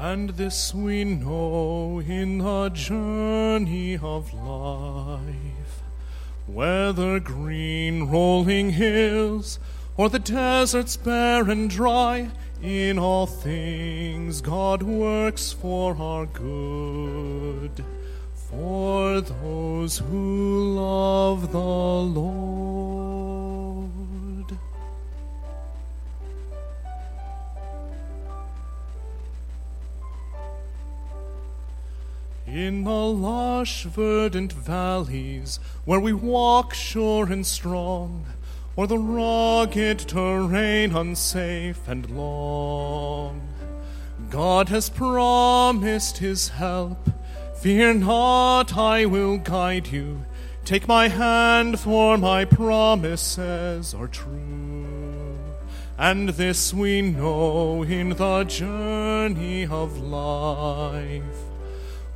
And 0.00 0.30
this 0.30 0.72
we 0.72 1.02
know 1.02 1.98
in 1.98 2.38
the 2.38 2.68
journey 2.68 3.98
of 3.98 4.32
life, 4.32 5.82
whether 6.46 7.18
green 7.18 8.04
rolling 8.04 8.70
hills 8.70 9.58
or 9.96 10.08
the 10.08 10.20
deserts 10.20 10.96
bare 10.96 11.50
and 11.50 11.68
dry, 11.68 12.30
in 12.62 12.96
all 12.96 13.26
things 13.26 14.40
God 14.40 14.84
works 14.84 15.50
for 15.52 15.96
our 15.96 16.26
good, 16.26 17.84
for 18.34 19.20
those 19.20 19.98
who 19.98 20.74
love 20.76 21.50
the 21.50 21.58
Lord. 21.58 23.17
In 32.58 32.82
the 32.82 32.90
lush, 32.90 33.84
verdant 33.84 34.52
valleys 34.52 35.60
where 35.84 36.00
we 36.00 36.12
walk 36.12 36.74
sure 36.74 37.30
and 37.30 37.46
strong, 37.46 38.26
or 38.74 38.88
the 38.88 38.98
rugged 38.98 40.00
terrain 40.00 40.90
unsafe 40.92 41.86
and 41.86 42.10
long, 42.10 43.48
God 44.28 44.70
has 44.70 44.90
promised 44.90 46.18
his 46.18 46.48
help. 46.48 47.08
Fear 47.60 47.94
not, 47.94 48.76
I 48.76 49.06
will 49.06 49.38
guide 49.38 49.86
you. 49.86 50.26
Take 50.64 50.88
my 50.88 51.06
hand, 51.06 51.78
for 51.78 52.18
my 52.18 52.44
promises 52.44 53.94
are 53.94 54.08
true. 54.08 55.38
And 55.96 56.30
this 56.30 56.74
we 56.74 57.02
know 57.02 57.84
in 57.84 58.08
the 58.10 58.42
journey 58.42 59.64
of 59.64 59.98
life. 59.98 61.47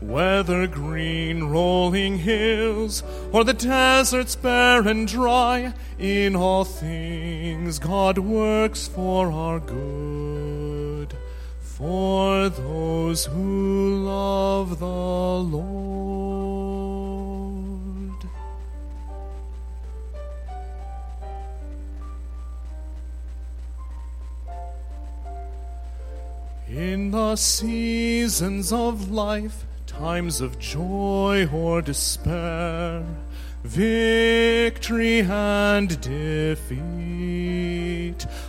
Whether 0.03 0.67
green 0.67 1.45
rolling 1.45 2.19
hills 2.19 3.05
or 3.31 3.45
the 3.45 3.55
deserts 3.55 4.35
bare 4.35 4.87
and 4.87 5.07
dry, 5.07 5.73
in 5.99 6.35
all 6.35 6.65
things 6.65 7.79
God 7.79 8.19
works 8.19 8.89
for 8.89 9.31
our 9.31 9.61
good, 9.61 11.17
for 11.61 12.49
those 12.49 13.27
who 13.27 14.05
love 14.05 14.81
the 14.81 14.87
Lord. 14.87 15.63
In 26.69 27.13
the 27.13 27.37
seasons 27.37 28.73
of 28.73 29.11
life, 29.11 29.65
times 29.99 30.41
of 30.41 30.59
joy 30.59 31.49
or 31.53 31.83
despair, 31.83 33.05
victory 33.63 35.21
and 35.21 36.01
defeat. 36.01 37.13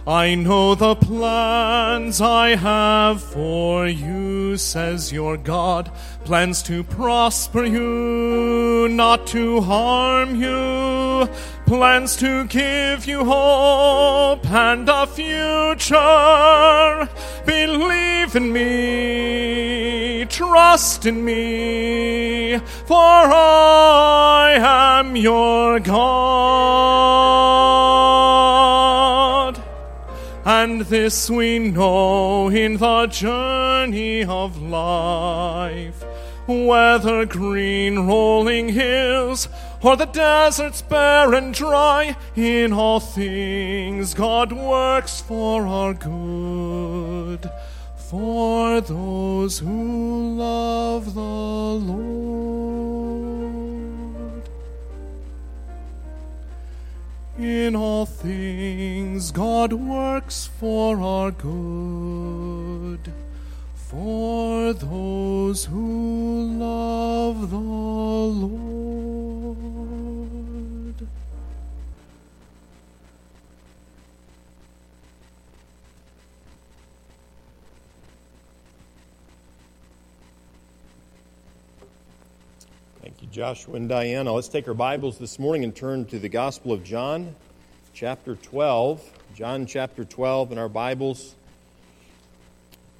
I 0.08 0.36
know 0.36 0.76
the 0.76 0.96
plans 0.96 2.22
I 2.22 2.56
have 2.56 3.22
for 3.22 3.88
you, 3.88 4.58
says 4.58 5.12
your 5.12 5.38
God, 5.38 5.92
plans 6.26 6.64
to 6.64 6.84
prosper 6.84 7.64
you, 7.66 8.88
not 8.90 9.28
to 9.28 9.62
harm 9.62 10.36
you, 10.36 11.30
plans 11.66 12.16
to 12.18 12.46
give 12.46 13.06
you 13.06 13.24
hope 13.26 14.46
and 14.46 14.88
a 14.90 15.08
future. 15.08 15.98
Believe 17.46 18.36
in 18.36 18.52
me, 18.52 20.26
trust 20.26 21.06
in 21.06 21.24
me, 21.24 22.58
for 22.86 22.98
I 22.98 24.58
am 24.60 25.16
your 25.16 25.80
God. 25.80 26.04
And 30.46 30.82
this 30.82 31.30
we 31.30 31.60
know 31.60 32.50
in 32.50 32.76
the 32.78 33.08
journey 33.08 34.26
of 34.26 34.62
life, 34.62 36.04
whether 36.48 37.26
green 37.26 38.00
rolling 38.08 38.68
hills 38.70 39.48
or 39.84 39.98
the 39.98 40.06
deserts 40.06 40.82
bare 40.82 41.34
and 41.34 41.54
dry, 41.54 42.16
in 42.38 42.72
all 42.72 43.02
things 43.02 44.14
God 44.14 44.54
works 44.54 45.20
for 45.20 45.68
our 45.68 45.94
good, 45.94 47.52
for 47.98 48.80
those 48.80 49.60
who 49.60 50.36
love 50.38 51.14
the 51.14 51.20
Lord. 51.20 52.04
In 57.38 57.76
all 57.76 58.06
things 58.06 59.32
God 59.32 59.74
works 59.74 60.46
for 60.60 61.02
our 61.02 61.32
good, 61.32 63.12
for 63.76 64.72
those 64.72 65.66
who 65.66 66.44
love 66.58 67.50
the 67.50 67.58
Lord. 67.58 68.64
Joshua 83.34 83.78
and 83.78 83.90
Diana. 83.90 84.32
Let's 84.32 84.48
take 84.48 84.68
our 84.68 84.76
Bibles 84.76 85.18
this 85.18 85.40
morning 85.40 85.64
and 85.64 85.76
turn 85.76 86.06
to 86.06 86.20
the 86.20 86.30
Gospel 86.30 86.72
of 86.72 86.84
John, 86.84 87.36
chapter 87.92 88.36
12. 88.36 89.02
John 89.34 89.66
chapter 89.66 90.06
12 90.06 90.52
in 90.52 90.60
our 90.60 90.70
Bibles 90.70 91.34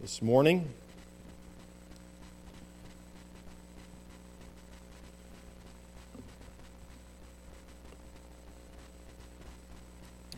this 0.02 0.24
morning. 0.24 0.68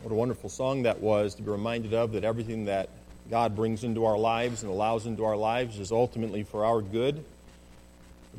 What 0.02 0.12
a 0.12 0.14
wonderful 0.14 0.50
song 0.50 0.82
that 0.82 1.00
was 1.00 1.36
to 1.36 1.42
be 1.42 1.50
reminded 1.50 1.94
of 1.94 2.12
that 2.12 2.22
everything 2.22 2.66
that 2.66 2.90
God 3.30 3.56
brings 3.56 3.82
into 3.82 4.04
our 4.04 4.18
lives 4.18 4.62
and 4.62 4.70
allows 4.70 5.06
into 5.06 5.24
our 5.24 5.38
lives 5.38 5.78
is 5.78 5.90
ultimately 5.90 6.42
for 6.42 6.66
our 6.66 6.82
good 6.82 7.24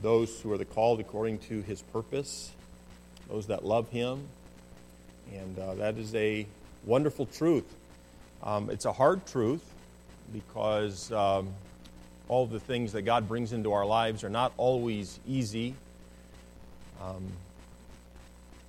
those 0.01 0.39
who 0.41 0.51
are 0.51 0.57
the 0.57 0.65
called 0.65 0.99
according 0.99 1.39
to 1.39 1.61
his 1.61 1.81
purpose, 1.81 2.51
those 3.29 3.47
that 3.47 3.65
love 3.65 3.89
him. 3.89 4.21
And 5.33 5.59
uh, 5.59 5.75
that 5.75 5.97
is 5.97 6.13
a 6.15 6.45
wonderful 6.85 7.25
truth. 7.25 7.65
Um, 8.43 8.69
it's 8.69 8.85
a 8.85 8.93
hard 8.93 9.25
truth 9.25 9.63
because 10.33 11.11
um, 11.11 11.49
all 12.29 12.45
the 12.45 12.59
things 12.59 12.93
that 12.93 13.03
God 13.03 13.27
brings 13.27 13.53
into 13.53 13.73
our 13.73 13.85
lives 13.85 14.23
are 14.23 14.29
not 14.29 14.53
always 14.57 15.19
easy. 15.27 15.73
Um, 17.01 17.23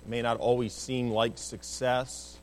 may 0.07 0.21
not 0.21 0.37
always 0.37 0.73
seem 0.73 1.11
like 1.11 1.37
success. 1.37 2.37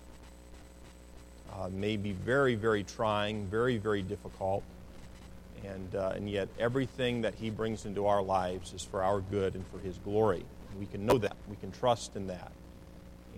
Uh, 1.53 1.69
may 1.71 1.97
be 1.97 2.13
very, 2.13 2.55
very 2.55 2.85
trying, 2.85 3.47
very, 3.47 3.79
very 3.79 4.03
difficult. 4.03 4.63
And, 5.65 5.95
uh, 5.95 6.13
and 6.15 6.29
yet, 6.29 6.49
everything 6.59 7.23
that 7.23 7.35
He 7.35 7.51
brings 7.51 7.87
into 7.87 8.07
our 8.07 8.23
lives 8.23 8.73
is 8.73 8.85
for 8.85 9.03
our 9.03 9.21
good 9.21 9.55
and 9.55 9.67
for 9.69 9.79
His 9.79 9.99
glory. 9.99 10.45
We 10.79 10.87
can 10.87 11.07
know 11.07 11.19
that. 11.19 11.37
We 11.49 11.57
can 11.57 11.73
trust 11.73 12.17
in 12.17 12.27
that. 12.27 12.53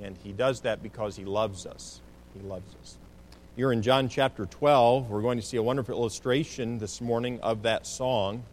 And 0.02 0.16
He 0.22 0.32
does 0.32 0.60
that 0.62 0.82
because 0.82 1.16
He 1.16 1.24
loves 1.24 1.66
us. 1.66 2.00
He 2.34 2.46
loves 2.46 2.74
us. 2.82 2.96
Here 3.56 3.72
in 3.72 3.82
John 3.82 4.08
chapter 4.08 4.46
12, 4.46 5.10
we're 5.10 5.22
going 5.22 5.38
to 5.38 5.44
see 5.44 5.56
a 5.56 5.62
wonderful 5.62 5.94
illustration 5.94 6.78
this 6.78 7.00
morning 7.00 7.40
of 7.40 7.62
that 7.62 7.86
song. 7.86 8.44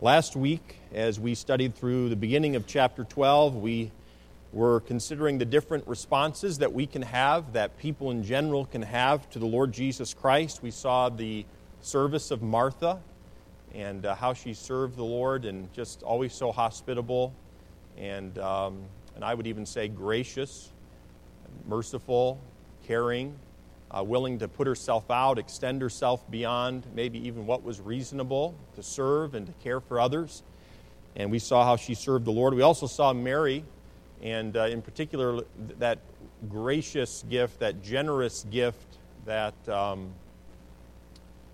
Last 0.00 0.34
week, 0.34 0.78
as 0.94 1.20
we 1.20 1.34
studied 1.34 1.74
through 1.74 2.08
the 2.08 2.16
beginning 2.16 2.56
of 2.56 2.66
chapter 2.66 3.04
12, 3.04 3.56
we 3.56 3.90
were 4.54 4.80
considering 4.80 5.38
the 5.38 5.44
different 5.44 5.86
responses 5.86 6.58
that 6.58 6.72
we 6.72 6.86
can 6.86 7.02
have, 7.02 7.52
that 7.52 7.76
people 7.76 8.10
in 8.10 8.22
general 8.22 8.64
can 8.64 8.82
have 8.82 9.28
to 9.30 9.38
the 9.38 9.46
Lord 9.46 9.72
Jesus 9.72 10.14
Christ. 10.14 10.62
We 10.62 10.70
saw 10.70 11.08
the 11.08 11.44
service 11.84 12.30
of 12.30 12.42
Martha 12.42 12.98
and 13.74 14.06
uh, 14.06 14.14
how 14.14 14.32
she 14.32 14.54
served 14.54 14.96
the 14.96 15.04
Lord 15.04 15.44
and 15.44 15.70
just 15.74 16.02
always 16.02 16.32
so 16.32 16.50
hospitable 16.50 17.34
and, 17.98 18.38
um, 18.38 18.84
and 19.14 19.22
I 19.22 19.34
would 19.34 19.46
even 19.46 19.66
say 19.66 19.88
gracious, 19.88 20.72
merciful, 21.68 22.40
caring, 22.86 23.36
uh, 23.90 24.02
willing 24.02 24.38
to 24.38 24.48
put 24.48 24.66
herself 24.66 25.10
out, 25.10 25.38
extend 25.38 25.82
herself 25.82 26.28
beyond 26.30 26.86
maybe 26.94 27.18
even 27.26 27.46
what 27.46 27.62
was 27.62 27.82
reasonable 27.82 28.54
to 28.76 28.82
serve 28.82 29.34
and 29.34 29.46
to 29.46 29.52
care 29.62 29.80
for 29.80 30.00
others. 30.00 30.42
And 31.16 31.30
we 31.30 31.38
saw 31.38 31.64
how 31.64 31.76
she 31.76 31.94
served 31.94 32.24
the 32.24 32.32
Lord. 32.32 32.54
We 32.54 32.62
also 32.62 32.86
saw 32.86 33.12
Mary, 33.12 33.62
and 34.22 34.56
uh, 34.56 34.64
in 34.64 34.80
particular, 34.80 35.42
that 35.78 35.98
gracious 36.48 37.24
gift, 37.28 37.60
that 37.60 37.82
generous 37.82 38.46
gift 38.50 38.96
that. 39.26 39.68
Um, 39.68 40.14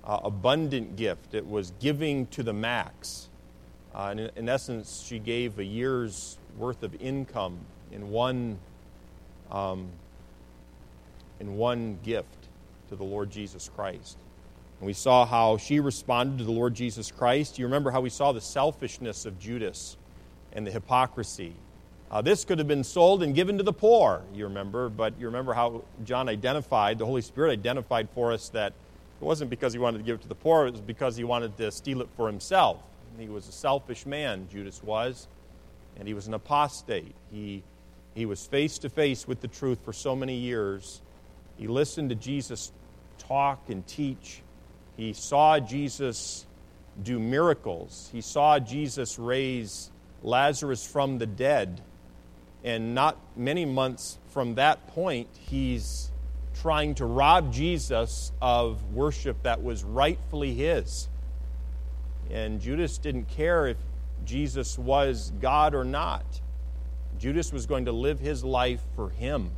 uh, 0.04 0.20
abundant 0.24 0.96
gift. 0.96 1.34
It 1.34 1.46
was 1.46 1.72
giving 1.80 2.26
to 2.28 2.42
the 2.42 2.52
max. 2.52 3.28
Uh, 3.94 4.14
in, 4.16 4.30
in, 4.36 4.48
essence, 4.48 5.04
she 5.06 5.18
gave 5.18 5.58
a 5.58 5.64
year's 5.64 6.38
worth 6.56 6.82
of 6.82 7.00
income 7.00 7.58
in 7.90 8.10
one, 8.10 8.58
um, 9.50 9.88
in 11.40 11.56
one 11.56 11.98
gift 12.04 12.48
to 12.88 12.96
the 12.96 13.04
Lord 13.04 13.30
Jesus 13.30 13.70
Christ. 13.74 14.16
And 14.80 14.86
we 14.86 14.92
saw 14.92 15.26
how 15.26 15.56
she 15.56 15.80
responded 15.80 16.38
to 16.38 16.44
the 16.44 16.52
Lord 16.52 16.74
Jesus 16.74 17.10
Christ. 17.10 17.58
You 17.58 17.66
remember 17.66 17.90
how 17.90 18.00
we 18.00 18.10
saw 18.10 18.32
the 18.32 18.40
selfishness 18.40 19.26
of 19.26 19.38
Judas 19.38 19.96
and 20.52 20.66
the 20.66 20.70
hypocrisy. 20.70 21.54
Uh, 22.10 22.20
this 22.22 22.44
could 22.44 22.58
have 22.58 22.66
been 22.66 22.82
sold 22.82 23.22
and 23.22 23.34
given 23.34 23.56
to 23.58 23.62
the 23.62 23.72
poor, 23.72 24.22
you 24.34 24.44
remember, 24.44 24.88
but 24.88 25.14
you 25.20 25.26
remember 25.26 25.52
how 25.52 25.82
John 26.04 26.28
identified, 26.28 26.98
the 26.98 27.06
Holy 27.06 27.22
Spirit 27.22 27.52
identified 27.52 28.08
for 28.10 28.32
us 28.32 28.48
that 28.48 28.72
it 29.20 29.24
wasn't 29.24 29.50
because 29.50 29.72
he 29.72 29.78
wanted 29.78 29.98
to 29.98 30.04
give 30.04 30.16
it 30.16 30.22
to 30.22 30.28
the 30.28 30.34
poor, 30.34 30.66
it 30.66 30.72
was 30.72 30.80
because 30.80 31.16
he 31.16 31.24
wanted 31.24 31.56
to 31.58 31.70
steal 31.70 32.00
it 32.00 32.08
for 32.16 32.26
himself. 32.26 32.78
He 33.18 33.28
was 33.28 33.48
a 33.48 33.52
selfish 33.52 34.06
man, 34.06 34.48
Judas 34.50 34.82
was, 34.82 35.28
and 35.98 36.08
he 36.08 36.14
was 36.14 36.26
an 36.26 36.34
apostate. 36.34 37.14
He, 37.30 37.62
he 38.14 38.24
was 38.24 38.46
face 38.46 38.78
to 38.78 38.88
face 38.88 39.28
with 39.28 39.40
the 39.40 39.48
truth 39.48 39.78
for 39.84 39.92
so 39.92 40.16
many 40.16 40.36
years. 40.36 41.02
He 41.58 41.66
listened 41.66 42.08
to 42.10 42.14
Jesus 42.14 42.72
talk 43.18 43.68
and 43.68 43.86
teach. 43.86 44.42
He 44.96 45.12
saw 45.12 45.58
Jesus 45.58 46.46
do 47.02 47.18
miracles. 47.18 48.08
He 48.12 48.20
saw 48.20 48.58
Jesus 48.58 49.18
raise 49.18 49.90
Lazarus 50.22 50.86
from 50.86 51.18
the 51.18 51.26
dead. 51.26 51.82
And 52.64 52.94
not 52.94 53.16
many 53.36 53.64
months 53.64 54.18
from 54.30 54.56
that 54.56 54.86
point, 54.88 55.28
he's 55.38 56.09
trying 56.60 56.94
to 56.94 57.06
rob 57.06 57.52
Jesus 57.52 58.32
of 58.42 58.92
worship 58.92 59.42
that 59.44 59.62
was 59.62 59.82
rightfully 59.82 60.54
his. 60.54 61.08
And 62.30 62.60
Judas 62.60 62.98
didn't 62.98 63.28
care 63.28 63.66
if 63.66 63.78
Jesus 64.24 64.78
was 64.78 65.32
God 65.40 65.74
or 65.74 65.84
not. 65.84 66.40
Judas 67.18 67.52
was 67.52 67.66
going 67.66 67.86
to 67.86 67.92
live 67.92 68.20
his 68.20 68.44
life 68.44 68.80
for 68.94 69.10
him. 69.10 69.50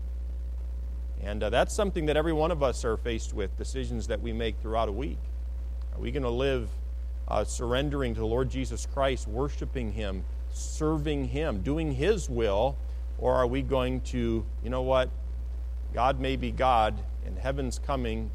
And 1.22 1.42
uh, 1.42 1.50
that's 1.50 1.74
something 1.74 2.06
that 2.06 2.16
every 2.16 2.32
one 2.32 2.50
of 2.50 2.62
us 2.62 2.84
are 2.84 2.96
faced 2.96 3.34
with 3.34 3.56
decisions 3.56 4.06
that 4.08 4.20
we 4.20 4.32
make 4.32 4.60
throughout 4.60 4.88
a 4.88 4.92
week. 4.92 5.18
Are 5.94 6.00
we 6.00 6.10
going 6.10 6.22
to 6.24 6.30
live 6.30 6.68
uh, 7.28 7.44
surrendering 7.44 8.14
to 8.14 8.20
the 8.20 8.26
Lord 8.26 8.50
Jesus 8.50 8.86
Christ, 8.86 9.28
worshiping 9.28 9.92
Him, 9.92 10.24
serving 10.52 11.26
Him, 11.26 11.62
doing 11.62 11.92
His 11.92 12.28
will? 12.28 12.76
Or 13.18 13.34
are 13.34 13.46
we 13.46 13.62
going 13.62 14.00
to, 14.02 14.44
you 14.64 14.70
know 14.70 14.82
what? 14.82 15.10
God 15.92 16.20
may 16.20 16.36
be 16.36 16.50
God, 16.50 16.98
and 17.26 17.38
heaven's 17.38 17.78
coming, 17.78 18.30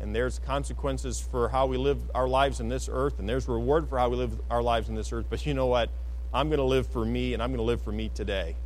and 0.00 0.14
there's 0.14 0.38
consequences 0.38 1.20
for 1.20 1.48
how 1.48 1.66
we 1.66 1.76
live 1.76 1.98
our 2.14 2.28
lives 2.28 2.60
in 2.60 2.68
this 2.68 2.88
earth, 2.90 3.18
and 3.18 3.28
there's 3.28 3.48
reward 3.48 3.88
for 3.88 3.98
how 3.98 4.08
we 4.08 4.16
live 4.16 4.40
our 4.50 4.62
lives 4.62 4.88
in 4.88 4.94
this 4.94 5.12
earth. 5.12 5.26
But 5.28 5.44
you 5.46 5.54
know 5.54 5.66
what? 5.66 5.90
I'm 6.34 6.48
going 6.48 6.58
to 6.58 6.64
live 6.64 6.86
for 6.86 7.04
me, 7.04 7.34
and 7.34 7.42
I'm 7.42 7.50
going 7.50 7.58
to 7.58 7.64
live 7.64 7.82
for 7.82 7.92
me 7.92 8.08
today. 8.08 8.56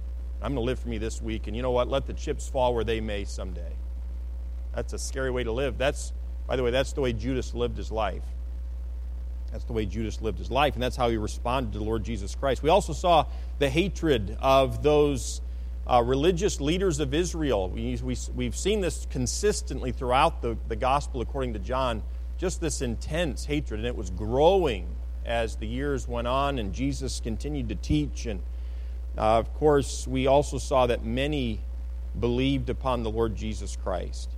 I'm 0.40 0.54
going 0.54 0.64
to 0.64 0.66
live 0.66 0.78
for 0.78 0.88
me 0.88 0.98
this 0.98 1.20
week. 1.20 1.46
And 1.46 1.56
you 1.56 1.62
know 1.62 1.70
what? 1.70 1.88
Let 1.88 2.06
the 2.06 2.12
chips 2.12 2.48
fall 2.48 2.74
where 2.74 2.84
they 2.84 3.00
may 3.00 3.24
someday. 3.24 3.72
That's 4.74 4.92
a 4.92 4.98
scary 4.98 5.30
way 5.30 5.44
to 5.44 5.52
live. 5.52 5.78
That's, 5.78 6.12
by 6.46 6.56
the 6.56 6.62
way, 6.62 6.70
that's 6.70 6.92
the 6.92 7.00
way 7.00 7.12
Judas 7.12 7.54
lived 7.54 7.76
his 7.76 7.90
life. 7.90 8.22
That's 9.50 9.64
the 9.64 9.72
way 9.72 9.86
Judas 9.86 10.20
lived 10.20 10.38
his 10.38 10.50
life, 10.50 10.74
and 10.74 10.82
that's 10.82 10.96
how 10.96 11.08
he 11.08 11.16
responded 11.16 11.72
to 11.72 11.78
the 11.78 11.84
Lord 11.84 12.04
Jesus 12.04 12.34
Christ. 12.34 12.62
We 12.62 12.68
also 12.68 12.92
saw 12.92 13.26
the 13.58 13.70
hatred 13.70 14.36
of 14.40 14.82
those 14.82 15.40
uh, 15.86 16.02
religious 16.04 16.60
leaders 16.60 17.00
of 17.00 17.14
Israel. 17.14 17.68
We, 17.68 17.96
we, 18.02 18.16
we've 18.34 18.56
seen 18.56 18.80
this 18.80 19.06
consistently 19.10 19.92
throughout 19.92 20.42
the, 20.42 20.56
the 20.68 20.76
gospel 20.76 21.20
according 21.20 21.52
to 21.52 21.58
John, 21.58 22.02
just 22.38 22.60
this 22.60 22.82
intense 22.82 23.44
hatred, 23.44 23.80
and 23.80 23.86
it 23.86 23.96
was 23.96 24.10
growing 24.10 24.88
as 25.24 25.56
the 25.56 25.66
years 25.66 26.06
went 26.06 26.26
on 26.26 26.58
and 26.58 26.72
Jesus 26.72 27.20
continued 27.20 27.68
to 27.68 27.74
teach. 27.74 28.26
And 28.26 28.40
uh, 29.16 29.38
of 29.38 29.52
course, 29.54 30.06
we 30.06 30.26
also 30.26 30.58
saw 30.58 30.86
that 30.86 31.04
many 31.04 31.60
believed 32.18 32.70
upon 32.70 33.02
the 33.02 33.10
Lord 33.10 33.36
Jesus 33.36 33.76
Christ. 33.76 34.30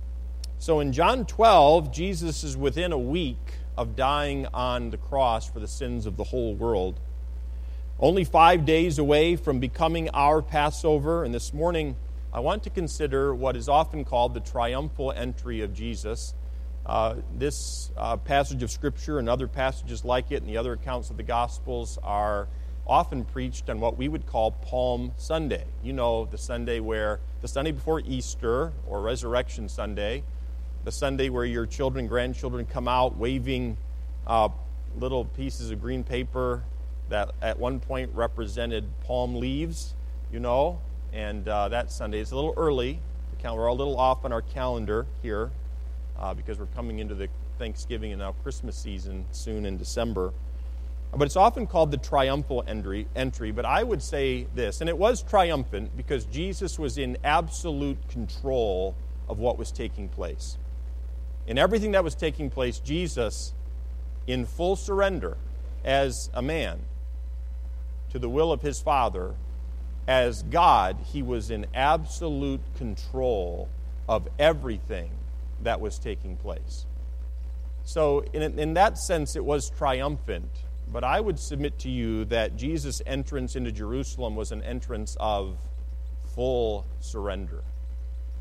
So 0.57 0.79
in 0.79 0.91
John 0.91 1.25
12, 1.25 1.91
Jesus 1.91 2.43
is 2.43 2.57
within 2.57 2.91
a 2.91 2.97
week 2.97 3.53
of 3.77 3.95
dying 3.95 4.45
on 4.53 4.89
the 4.89 4.97
cross 4.97 5.49
for 5.49 5.59
the 5.59 5.67
sins 5.67 6.05
of 6.05 6.17
the 6.17 6.25
whole 6.25 6.53
world. 6.53 6.99
Only 8.01 8.23
five 8.23 8.63
days 8.63 8.97
away 8.97 9.35
from 9.35 9.59
becoming 9.59 10.09
our 10.13 10.41
Passover, 10.41 11.25
and 11.25 11.33
this 11.33 11.53
morning 11.53 11.97
I 12.31 12.39
want 12.39 12.63
to 12.63 12.69
consider 12.69 13.35
what 13.35 13.57
is 13.57 13.67
often 13.67 14.05
called 14.05 14.33
the 14.33 14.39
triumphal 14.39 15.11
entry 15.11 15.59
of 15.63 15.73
Jesus. 15.73 16.33
Uh, 16.85 17.15
this 17.37 17.91
uh, 17.97 18.15
passage 18.15 18.63
of 18.63 18.71
Scripture 18.71 19.19
and 19.19 19.27
other 19.27 19.49
passages 19.49 20.05
like 20.05 20.31
it 20.31 20.37
and 20.37 20.49
the 20.49 20.55
other 20.55 20.71
accounts 20.71 21.09
of 21.09 21.17
the 21.17 21.23
Gospels 21.23 21.99
are 22.01 22.47
often 22.87 23.25
preached 23.25 23.69
on 23.69 23.81
what 23.81 23.97
we 23.97 24.07
would 24.07 24.25
call 24.25 24.51
Palm 24.51 25.11
Sunday. 25.17 25.65
You 25.83 25.91
know, 25.91 26.23
the 26.23 26.37
Sunday 26.37 26.79
where, 26.79 27.19
the 27.41 27.49
Sunday 27.49 27.71
before 27.71 27.99
Easter 27.99 28.71
or 28.87 29.01
Resurrection 29.01 29.67
Sunday, 29.67 30.23
the 30.85 30.91
Sunday 30.93 31.27
where 31.27 31.43
your 31.43 31.65
children 31.65 32.03
and 32.03 32.09
grandchildren 32.09 32.65
come 32.65 32.87
out 32.87 33.17
waving 33.17 33.75
uh, 34.25 34.47
little 34.97 35.25
pieces 35.25 35.69
of 35.69 35.81
green 35.81 36.05
paper 36.05 36.63
that 37.09 37.31
at 37.41 37.59
one 37.59 37.79
point 37.79 38.11
represented 38.13 38.85
palm 39.05 39.35
leaves, 39.35 39.93
you 40.31 40.39
know, 40.39 40.79
and 41.13 41.47
uh, 41.47 41.69
that 41.69 41.91
Sunday 41.91 42.19
is 42.19 42.31
a 42.31 42.35
little 42.35 42.53
early. 42.55 42.99
We're 43.43 43.67
a 43.67 43.73
little 43.73 43.97
off 43.97 44.25
on 44.25 44.33
our 44.33 44.41
calendar 44.41 45.05
here 45.21 45.49
uh, 46.19 46.33
because 46.33 46.59
we're 46.59 46.65
coming 46.67 46.99
into 46.99 47.15
the 47.15 47.29
Thanksgiving 47.57 48.11
and 48.11 48.19
now 48.19 48.33
Christmas 48.43 48.75
season 48.75 49.25
soon 49.31 49.65
in 49.65 49.77
December. 49.77 50.33
But 51.15 51.25
it's 51.25 51.37
often 51.37 51.65
called 51.65 51.89
the 51.91 51.97
triumphal 51.97 52.63
entry, 52.67 53.07
entry. 53.15 53.51
But 53.51 53.65
I 53.65 53.81
would 53.81 54.03
say 54.03 54.45
this, 54.55 54.81
and 54.81 54.89
it 54.89 54.97
was 54.97 55.23
triumphant 55.23 55.95
because 55.97 56.25
Jesus 56.25 56.77
was 56.77 56.97
in 56.97 57.17
absolute 57.23 57.97
control 58.09 58.93
of 59.27 59.39
what 59.39 59.57
was 59.57 59.71
taking 59.71 60.09
place. 60.09 60.57
In 61.47 61.57
everything 61.57 61.91
that 61.93 62.03
was 62.03 62.13
taking 62.13 62.49
place, 62.49 62.79
Jesus, 62.79 63.53
in 64.27 64.45
full 64.45 64.75
surrender 64.75 65.37
as 65.83 66.29
a 66.33 66.41
man 66.41 66.79
to 68.11 68.19
the 68.19 68.29
will 68.29 68.51
of 68.51 68.61
his 68.61 68.81
Father, 68.81 69.35
as 70.07 70.43
God, 70.43 70.97
he 71.11 71.21
was 71.21 71.51
in 71.51 71.65
absolute 71.73 72.61
control 72.77 73.69
of 74.07 74.27
everything 74.39 75.11
that 75.61 75.79
was 75.79 75.99
taking 75.99 76.35
place. 76.37 76.85
So, 77.83 78.23
in, 78.33 78.59
in 78.59 78.73
that 78.73 78.97
sense, 78.97 79.35
it 79.35 79.43
was 79.43 79.69
triumphant 79.69 80.49
but 80.91 81.03
I 81.03 81.19
would 81.19 81.39
submit 81.39 81.77
to 81.79 81.89
you 81.89 82.25
that 82.25 82.57
Jesus' 82.57 83.01
entrance 83.05 83.55
into 83.55 83.71
Jerusalem 83.71 84.35
was 84.35 84.51
an 84.51 84.63
entrance 84.63 85.15
of 85.19 85.57
full 86.33 86.85
surrender. 86.99 87.63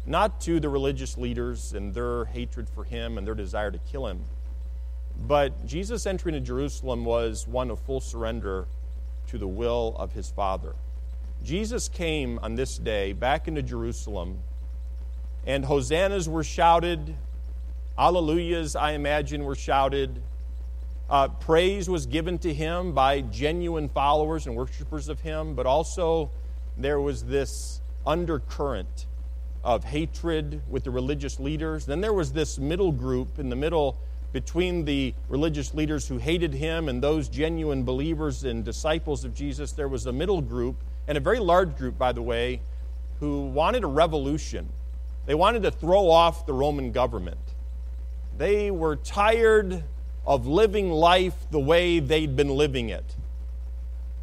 Not 0.06 0.40
to 0.42 0.58
the 0.58 0.70
religious 0.70 1.18
leaders 1.18 1.74
and 1.74 1.92
their 1.92 2.24
hatred 2.26 2.68
for 2.70 2.84
him 2.84 3.18
and 3.18 3.26
their 3.26 3.34
desire 3.34 3.70
to 3.70 3.78
kill 3.78 4.06
him, 4.06 4.24
but 5.26 5.66
Jesus' 5.66 6.06
entry 6.06 6.32
into 6.32 6.46
Jerusalem 6.46 7.04
was 7.04 7.46
one 7.46 7.70
of 7.70 7.78
full 7.80 8.00
surrender 8.00 8.66
to 9.28 9.38
the 9.38 9.48
will 9.48 9.94
of 9.98 10.12
his 10.12 10.30
Father. 10.30 10.74
Jesus 11.44 11.88
came 11.88 12.38
on 12.42 12.56
this 12.56 12.78
day 12.78 13.12
back 13.12 13.48
into 13.48 13.62
Jerusalem, 13.62 14.38
and 15.46 15.64
hosannas 15.64 16.28
were 16.28 16.44
shouted, 16.44 17.14
alleluias, 17.98 18.78
I 18.78 18.92
imagine, 18.92 19.44
were 19.44 19.54
shouted, 19.54 20.22
uh, 21.08 21.28
praise 21.28 21.88
was 21.88 22.06
given 22.06 22.38
to 22.38 22.52
him 22.52 22.92
by 22.92 23.22
genuine 23.22 23.88
followers 23.88 24.46
and 24.46 24.56
worshippers 24.56 25.08
of 25.08 25.20
him, 25.20 25.54
but 25.54 25.64
also 25.64 26.30
there 26.76 27.00
was 27.00 27.24
this 27.24 27.80
undercurrent 28.06 29.06
of 29.64 29.84
hatred 29.84 30.62
with 30.68 30.84
the 30.84 30.90
religious 30.90 31.40
leaders. 31.40 31.86
Then 31.86 32.00
there 32.00 32.12
was 32.12 32.32
this 32.32 32.58
middle 32.58 32.92
group 32.92 33.38
in 33.38 33.48
the 33.48 33.56
middle 33.56 33.96
between 34.32 34.84
the 34.84 35.14
religious 35.28 35.74
leaders 35.74 36.06
who 36.06 36.18
hated 36.18 36.52
him 36.52 36.88
and 36.88 37.02
those 37.02 37.28
genuine 37.28 37.82
believers 37.84 38.44
and 38.44 38.64
disciples 38.64 39.24
of 39.24 39.34
Jesus. 39.34 39.72
There 39.72 39.88
was 39.88 40.06
a 40.06 40.12
middle 40.12 40.42
group, 40.42 40.76
and 41.06 41.16
a 41.16 41.20
very 41.20 41.38
large 41.38 41.76
group, 41.76 41.96
by 41.96 42.12
the 42.12 42.22
way, 42.22 42.60
who 43.20 43.46
wanted 43.46 43.84
a 43.84 43.88
revolution. 43.88 44.68
They 45.26 45.34
wanted 45.34 45.62
to 45.62 45.70
throw 45.70 46.10
off 46.10 46.46
the 46.46 46.52
Roman 46.52 46.92
government. 46.92 47.38
They 48.36 48.70
were 48.70 48.96
tired 48.96 49.82
of 50.26 50.46
living 50.46 50.90
life 50.90 51.34
the 51.50 51.58
way 51.58 51.98
they'd 51.98 52.36
been 52.36 52.50
living 52.50 52.90
it. 52.90 53.16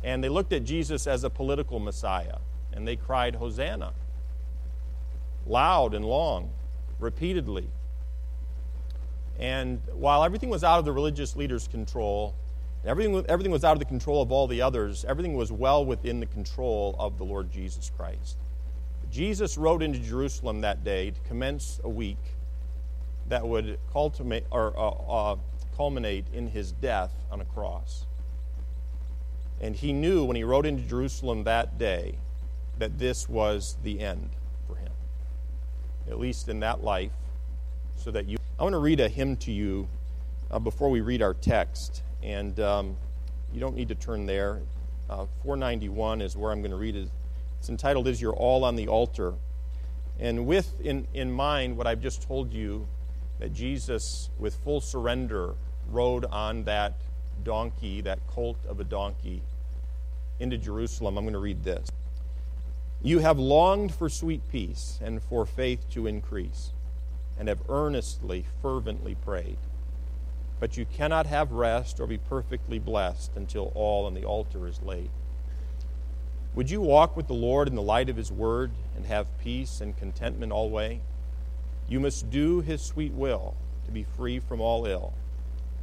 And 0.03 0.23
they 0.23 0.29
looked 0.29 0.53
at 0.53 0.63
Jesus 0.63 1.07
as 1.07 1.23
a 1.23 1.29
political 1.31 1.79
Messiah, 1.79 2.37
and 2.71 2.87
they 2.87 2.95
cried, 2.95 3.35
Hosanna, 3.35 3.93
loud 5.47 5.95
and 5.95 6.05
long, 6.05 6.51
repeatedly. 6.99 7.67
And 9.39 9.81
while 9.93 10.23
everything 10.23 10.49
was 10.49 10.63
out 10.63 10.79
of 10.79 10.85
the 10.85 10.91
religious 10.91 11.35
leaders' 11.35 11.67
control, 11.67 12.33
everything, 12.85 13.25
everything 13.27 13.51
was 13.51 13.63
out 13.63 13.73
of 13.73 13.79
the 13.79 13.85
control 13.85 14.21
of 14.21 14.31
all 14.31 14.47
the 14.47 14.61
others, 14.61 15.05
everything 15.05 15.35
was 15.35 15.51
well 15.51 15.85
within 15.85 16.19
the 16.19 16.25
control 16.25 16.95
of 16.97 17.17
the 17.17 17.23
Lord 17.23 17.51
Jesus 17.51 17.91
Christ. 17.95 18.37
Jesus 19.11 19.57
rode 19.57 19.81
into 19.81 19.99
Jerusalem 19.99 20.61
that 20.61 20.83
day 20.83 21.11
to 21.11 21.19
commence 21.27 21.79
a 21.83 21.89
week 21.89 22.17
that 23.27 23.47
would 23.47 23.79
cultivate, 23.91 24.45
or, 24.51 24.77
uh, 24.77 24.89
uh, 24.89 25.35
culminate 25.75 26.25
in 26.33 26.47
his 26.47 26.71
death 26.71 27.11
on 27.31 27.41
a 27.41 27.45
cross. 27.45 28.05
And 29.61 29.75
he 29.75 29.93
knew 29.93 30.23
when 30.25 30.35
he 30.35 30.43
rode 30.43 30.65
into 30.65 30.83
Jerusalem 30.83 31.43
that 31.45 31.77
day 31.77 32.17
that 32.77 32.97
this 32.97 33.27
was 33.29 33.77
the 33.83 34.01
end 34.01 34.29
for 34.67 34.75
him, 34.75 34.91
at 36.09 36.19
least 36.19 36.49
in 36.49 36.59
that 36.59 36.83
life, 36.83 37.11
so 37.97 38.11
that 38.11 38.27
you. 38.27 38.37
I 38.59 38.63
want 38.63 38.73
to 38.73 38.79
read 38.79 38.99
a 38.99 39.09
hymn 39.09 39.35
to 39.37 39.51
you 39.51 39.87
uh, 40.51 40.59
before 40.59 40.89
we 40.89 41.01
read 41.01 41.21
our 41.21 41.33
text. 41.33 42.01
And 42.23 42.59
um, 42.59 42.97
you 43.53 43.59
don't 43.59 43.75
need 43.75 43.89
to 43.89 43.95
turn 43.95 44.25
there. 44.25 44.61
Uh, 45.09 45.25
491 45.43 46.21
is 46.21 46.35
where 46.35 46.51
I'm 46.51 46.61
going 46.61 46.71
to 46.71 46.77
read 46.77 46.95
it. 46.95 47.09
It's 47.59 47.69
entitled, 47.69 48.07
Is 48.07 48.21
Your 48.21 48.33
All 48.33 48.63
on 48.63 48.75
the 48.75 48.87
Altar? 48.87 49.33
And 50.19 50.47
with 50.47 50.79
in, 50.81 51.07
in 51.13 51.31
mind 51.31 51.77
what 51.77 51.87
I've 51.87 52.01
just 52.01 52.23
told 52.23 52.53
you, 52.53 52.87
that 53.39 53.53
Jesus, 53.53 54.29
with 54.39 54.55
full 54.55 54.79
surrender, 54.79 55.55
rode 55.91 56.25
on 56.25 56.63
that 56.63 56.93
donkey, 57.43 58.01
that 58.01 58.19
colt 58.27 58.57
of 58.67 58.79
a 58.79 58.83
donkey, 58.83 59.41
into 60.39 60.57
Jerusalem, 60.57 61.17
I'm 61.17 61.25
going 61.25 61.33
to 61.33 61.39
read 61.39 61.63
this. 61.63 61.89
You 63.01 63.19
have 63.19 63.37
longed 63.37 63.93
for 63.93 64.09
sweet 64.09 64.41
peace 64.51 64.99
and 65.03 65.21
for 65.21 65.45
faith 65.45 65.87
to 65.91 66.07
increase, 66.07 66.71
and 67.37 67.47
have 67.47 67.61
earnestly, 67.69 68.45
fervently 68.61 69.15
prayed. 69.15 69.57
But 70.59 70.77
you 70.77 70.85
cannot 70.85 71.25
have 71.25 71.51
rest 71.51 71.99
or 71.99 72.07
be 72.07 72.17
perfectly 72.17 72.79
blessed 72.79 73.31
until 73.35 73.71
all 73.75 74.05
on 74.05 74.13
the 74.13 74.25
altar 74.25 74.67
is 74.67 74.81
laid. 74.81 75.09
Would 76.55 76.69
you 76.69 76.79
walk 76.79 77.17
with 77.17 77.27
the 77.27 77.33
Lord 77.33 77.67
in 77.67 77.75
the 77.75 77.81
light 77.81 78.09
of 78.09 78.15
His 78.15 78.31
word 78.31 78.71
and 78.95 79.05
have 79.05 79.37
peace 79.39 79.81
and 79.81 79.97
contentment 79.97 80.53
always? 80.53 80.99
You 81.89 81.99
must 81.99 82.29
do 82.29 82.61
His 82.61 82.81
sweet 82.81 83.11
will 83.11 83.55
to 83.85 83.91
be 83.91 84.03
free 84.03 84.39
from 84.39 84.61
all 84.61 84.85
ill. 84.85 85.13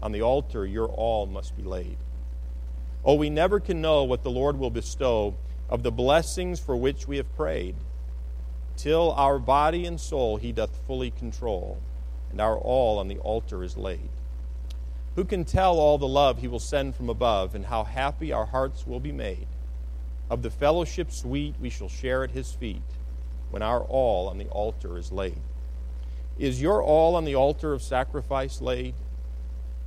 On 0.01 0.13
the 0.13 0.23
altar, 0.23 0.67
your 0.67 0.89
all 0.89 1.27
must 1.27 1.57
be 1.57 1.63
laid. 1.63 1.99
Oh, 3.05 3.15
we 3.15 3.31
never 3.31 3.61
can 3.61 3.81
know 3.81 4.05
what 4.05 4.23
the 4.23 4.31
Lord 4.31 4.59
will 4.59 4.71
bestow 4.71 5.35
of 5.69 5.83
the 5.83 5.93
blessings 5.93 6.59
for 6.59 6.77
which 6.77 7.07
we 7.07 7.19
have 7.19 7.37
prayed, 7.37 7.75
till 8.77 9.13
our 9.13 9.39
body 9.39 9.87
and 9.87 10.01
soul 10.01 10.37
He 10.37 10.53
doth 10.53 10.77
fully 10.87 11.11
control, 11.11 11.79
and 12.31 12.41
our 12.41 12.57
all 12.57 12.99
on 12.99 13.09
the 13.09 13.19
altar 13.19 13.63
is 13.63 13.77
laid. 13.77 14.11
Who 15.15 15.25
can 15.25 15.45
tell 15.45 15.79
all 15.79 15.99
the 15.99 16.09
love 16.09 16.39
he 16.39 16.49
will 16.49 16.59
send 16.59 16.95
from 16.97 17.11
above, 17.11 17.55
and 17.55 17.67
how 17.67 17.85
happy 17.85 18.33
our 18.33 18.47
hearts 18.47 18.87
will 18.87 19.01
be 19.01 19.13
made? 19.13 19.47
Of 20.31 20.41
the 20.43 20.51
fellowship 20.51 21.13
sweet 21.13 21.55
we 21.61 21.69
shall 21.69 21.91
share 21.91 22.25
at 22.25 22.31
his 22.31 22.53
feet, 22.53 22.83
when 23.51 23.63
our 23.63 23.81
all 23.81 24.29
on 24.29 24.39
the 24.39 24.49
altar 24.49 24.97
is 24.97 25.13
laid. 25.13 25.43
Is 26.39 26.63
your 26.63 26.83
all 26.83 27.15
on 27.15 27.27
the 27.27 27.35
altar 27.35 27.75
of 27.75 27.83
sacrifice 27.83 28.63
laid? 28.63 28.95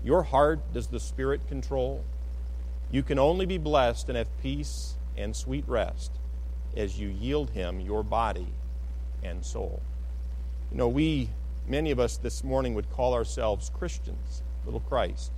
Your 0.03 0.21
heart 0.21 0.59
does 0.71 0.87
the 0.87 0.99
Spirit 0.99 1.47
control? 1.47 2.03
You 2.91 3.01
can 3.01 3.17
only 3.17 3.47
be 3.47 3.57
blessed 3.57 4.07
and 4.09 4.17
have 4.17 4.27
peace 4.43 4.93
and 5.17 5.35
sweet 5.35 5.67
rest 5.67 6.11
as 6.77 6.99
you 6.99 7.07
yield 7.07 7.49
him 7.49 7.79
your 7.79 8.03
body 8.03 8.47
and 9.23 9.43
soul. 9.45 9.81
You 10.71 10.77
know, 10.77 10.87
we, 10.87 11.29
many 11.67 11.91
of 11.91 11.99
us 11.99 12.17
this 12.17 12.43
morning, 12.43 12.73
would 12.75 12.89
call 12.91 13.13
ourselves 13.13 13.71
Christians 13.77 14.43
little 14.65 14.79
Christ. 14.81 15.31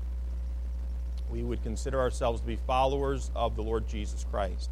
We 1.29 1.43
would 1.43 1.61
consider 1.61 1.99
ourselves 1.99 2.39
to 2.41 2.47
be 2.47 2.55
followers 2.55 3.31
of 3.35 3.55
the 3.55 3.63
Lord 3.63 3.87
Jesus 3.87 4.25
Christ. 4.31 4.69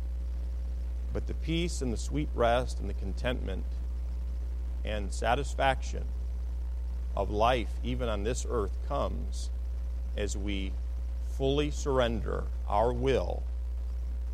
But 1.13 1.27
the 1.27 1.33
peace 1.33 1.81
and 1.81 1.91
the 1.91 1.97
sweet 1.97 2.29
rest 2.33 2.79
and 2.79 2.89
the 2.89 2.93
contentment 2.93 3.65
and 4.83 5.11
satisfaction 5.11 6.05
of 7.15 7.29
life, 7.29 7.69
even 7.83 8.09
on 8.09 8.23
this 8.23 8.45
earth, 8.49 8.77
comes 8.87 9.49
as 10.17 10.37
we 10.37 10.71
fully 11.37 11.71
surrender 11.71 12.43
our 12.67 12.93
will 12.93 13.43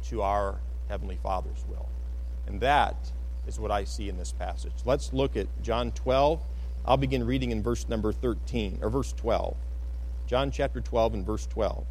to 0.08 0.22
our 0.22 0.60
Heavenly 0.90 1.18
Father's 1.22 1.64
will. 1.70 1.88
And 2.48 2.60
that 2.62 2.96
is 3.48 3.60
what 3.60 3.72
I 3.72 3.84
see 3.84 4.10
in 4.10 4.18
this 4.18 4.32
passage. 4.32 4.74
Let's 4.86 5.14
look 5.14 5.36
at 5.36 5.48
John 5.62 5.92
12. 5.92 6.42
I'll 6.86 6.98
begin 6.98 7.26
reading 7.26 7.52
in 7.52 7.62
verse 7.62 7.88
number 7.88 8.12
13, 8.12 8.80
or 8.82 8.90
verse 8.90 9.14
12. 9.14 9.56
John 10.28 10.52
chapter 10.52 10.82
12 10.82 11.14
and 11.16 11.26
verse 11.26 11.46
12. 11.48 11.80
It 11.80 11.86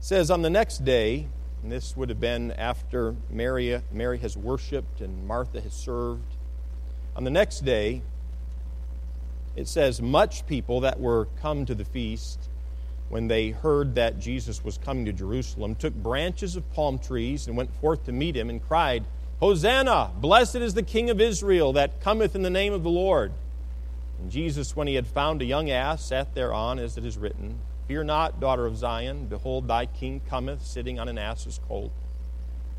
says, 0.00 0.30
On 0.30 0.42
the 0.42 0.50
next 0.50 0.84
day, 0.84 1.26
and 1.62 1.72
this 1.72 1.96
would 1.96 2.08
have 2.08 2.20
been 2.20 2.52
after 2.52 3.16
Mary, 3.30 3.80
Mary 3.92 4.18
has 4.18 4.36
worshiped 4.36 5.00
and 5.00 5.26
Martha 5.26 5.60
has 5.60 5.72
served. 5.72 6.36
On 7.16 7.24
the 7.24 7.30
next 7.30 7.64
day, 7.64 8.02
it 9.56 9.66
says, 9.66 10.00
Much 10.00 10.46
people 10.46 10.80
that 10.80 11.00
were 11.00 11.26
come 11.40 11.66
to 11.66 11.74
the 11.74 11.84
feast, 11.84 12.38
when 13.08 13.26
they 13.26 13.50
heard 13.50 13.96
that 13.96 14.20
Jesus 14.20 14.62
was 14.62 14.78
coming 14.78 15.04
to 15.06 15.12
Jerusalem, 15.12 15.74
took 15.74 15.94
branches 15.94 16.54
of 16.54 16.72
palm 16.74 16.98
trees 16.98 17.48
and 17.48 17.56
went 17.56 17.74
forth 17.80 18.04
to 18.04 18.12
meet 18.12 18.36
him 18.36 18.50
and 18.50 18.62
cried, 18.62 19.04
Hosanna! 19.40 20.10
Blessed 20.16 20.56
is 20.56 20.74
the 20.74 20.82
King 20.82 21.10
of 21.10 21.20
Israel 21.20 21.72
that 21.74 22.00
cometh 22.00 22.34
in 22.34 22.42
the 22.42 22.50
name 22.50 22.72
of 22.72 22.82
the 22.82 22.90
Lord. 22.90 23.30
And 24.20 24.32
Jesus, 24.32 24.74
when 24.74 24.88
he 24.88 24.96
had 24.96 25.06
found 25.06 25.40
a 25.40 25.44
young 25.44 25.70
ass, 25.70 26.04
sat 26.04 26.34
thereon, 26.34 26.80
as 26.80 26.98
it 26.98 27.04
is 27.04 27.16
written, 27.16 27.60
Fear 27.86 28.02
not, 28.02 28.40
daughter 28.40 28.66
of 28.66 28.76
Zion, 28.76 29.26
behold, 29.26 29.68
thy 29.68 29.86
king 29.86 30.20
cometh, 30.28 30.66
sitting 30.66 30.98
on 30.98 31.08
an 31.08 31.18
ass's 31.18 31.60
colt. 31.68 31.92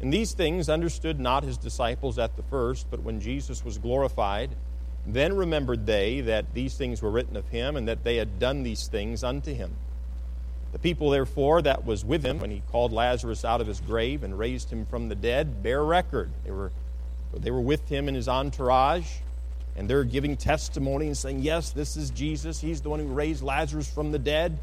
And 0.01 0.11
these 0.11 0.33
things 0.33 0.67
understood 0.67 1.17
not 1.17 1.43
his 1.43 1.57
disciples 1.57 2.19
at 2.19 2.35
the 2.35 2.43
first, 2.43 2.87
but 2.91 3.03
when 3.03 3.21
Jesus 3.21 3.63
was 3.63 3.77
glorified, 3.77 4.49
then 5.07 5.37
remembered 5.37 5.85
they 5.85 6.19
that 6.21 6.53
these 6.53 6.75
things 6.75 7.01
were 7.01 7.09
written 7.09 7.37
of 7.37 7.47
him, 7.47 7.77
and 7.77 7.87
that 7.87 8.03
they 8.03 8.17
had 8.17 8.37
done 8.37 8.63
these 8.63 8.87
things 8.87 9.23
unto 9.23 9.53
him. 9.53 9.77
The 10.71 10.79
people, 10.79 11.09
therefore, 11.09 11.61
that 11.63 11.85
was 11.85 12.05
with 12.05 12.23
him 12.23 12.39
when 12.39 12.51
he 12.51 12.61
called 12.71 12.93
Lazarus 12.93 13.43
out 13.43 13.59
of 13.59 13.67
his 13.67 13.79
grave 13.79 14.23
and 14.23 14.37
raised 14.37 14.69
him 14.69 14.85
from 14.85 15.09
the 15.09 15.15
dead, 15.15 15.63
bear 15.63 15.83
record. 15.83 16.29
They 16.45 16.51
were, 16.51 16.71
they 17.33 17.51
were 17.51 17.61
with 17.61 17.89
him 17.89 18.07
in 18.07 18.15
his 18.15 18.27
entourage 18.27 19.07
and 19.79 19.89
they're 19.89 20.03
giving 20.03 20.35
testimony 20.35 21.07
and 21.07 21.17
saying, 21.17 21.39
Yes, 21.39 21.71
this 21.71 21.95
is 21.95 22.09
Jesus. 22.09 22.59
He's 22.59 22.81
the 22.81 22.89
one 22.89 22.99
who 22.99 23.07
raised 23.07 23.41
Lazarus 23.41 23.89
from 23.89 24.11
the 24.11 24.19
dead. 24.19 24.57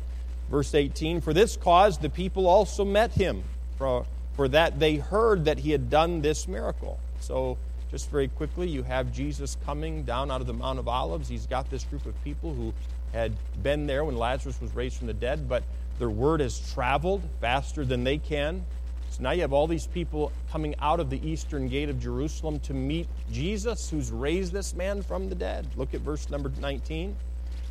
Verse 0.51 0.75
18 0.75 1.23
For 1.23 1.33
this 1.33 1.57
cause 1.57 1.97
the 1.97 2.11
people 2.11 2.47
also 2.47 2.85
met 2.85 3.13
him, 3.13 3.43
for, 3.79 4.05
for 4.35 4.47
that 4.49 4.79
they 4.79 4.97
heard 4.97 5.47
that 5.47 5.59
he 5.59 5.71
had 5.71 5.89
done 5.89 6.21
this 6.21 6.47
miracle. 6.47 7.01
So, 7.21 7.57
just 7.91 8.11
very 8.11 8.29
quickly, 8.29 8.69
you 8.69 8.83
have 8.83 9.11
Jesus 9.11 9.57
coming 9.65 10.03
down 10.03 10.31
out 10.31 10.43
of 10.43 10.47
the 10.47 10.53
Mount 10.53 10.79
of 10.79 10.87
Olives. 10.87 11.29
He's 11.31 11.47
got 11.47 11.71
this 11.71 11.85
group 11.85 12.05
of 12.05 12.23
people 12.23 12.53
who 12.53 12.75
had 13.13 13.33
been 13.63 13.87
there 13.87 14.05
when 14.05 14.19
Lazarus 14.19 14.61
was 14.61 14.75
raised 14.75 14.99
from 14.99 15.07
the 15.07 15.15
dead, 15.15 15.49
but 15.49 15.63
their 15.99 16.11
word 16.11 16.41
has 16.41 16.73
traveled 16.73 17.23
faster 17.41 17.85
than 17.85 18.05
they 18.05 18.19
can. 18.19 18.65
So 19.11 19.23
now 19.23 19.31
you 19.31 19.41
have 19.41 19.53
all 19.53 19.67
these 19.67 19.87
people 19.87 20.31
coming 20.51 20.75
out 20.79 21.01
of 21.01 21.09
the 21.09 21.27
eastern 21.27 21.69
gate 21.69 21.89
of 21.89 21.99
Jerusalem 21.99 22.59
to 22.61 22.75
meet 22.75 23.09
Jesus, 23.33 23.89
who's 23.89 24.11
raised 24.11 24.53
this 24.53 24.75
man 24.75 25.03
from 25.03 25.29
the 25.29 25.35
dead. 25.35 25.67
Look 25.77 25.95
at 25.95 26.01
verse 26.03 26.29
number 26.29 26.53
19. 26.61 27.17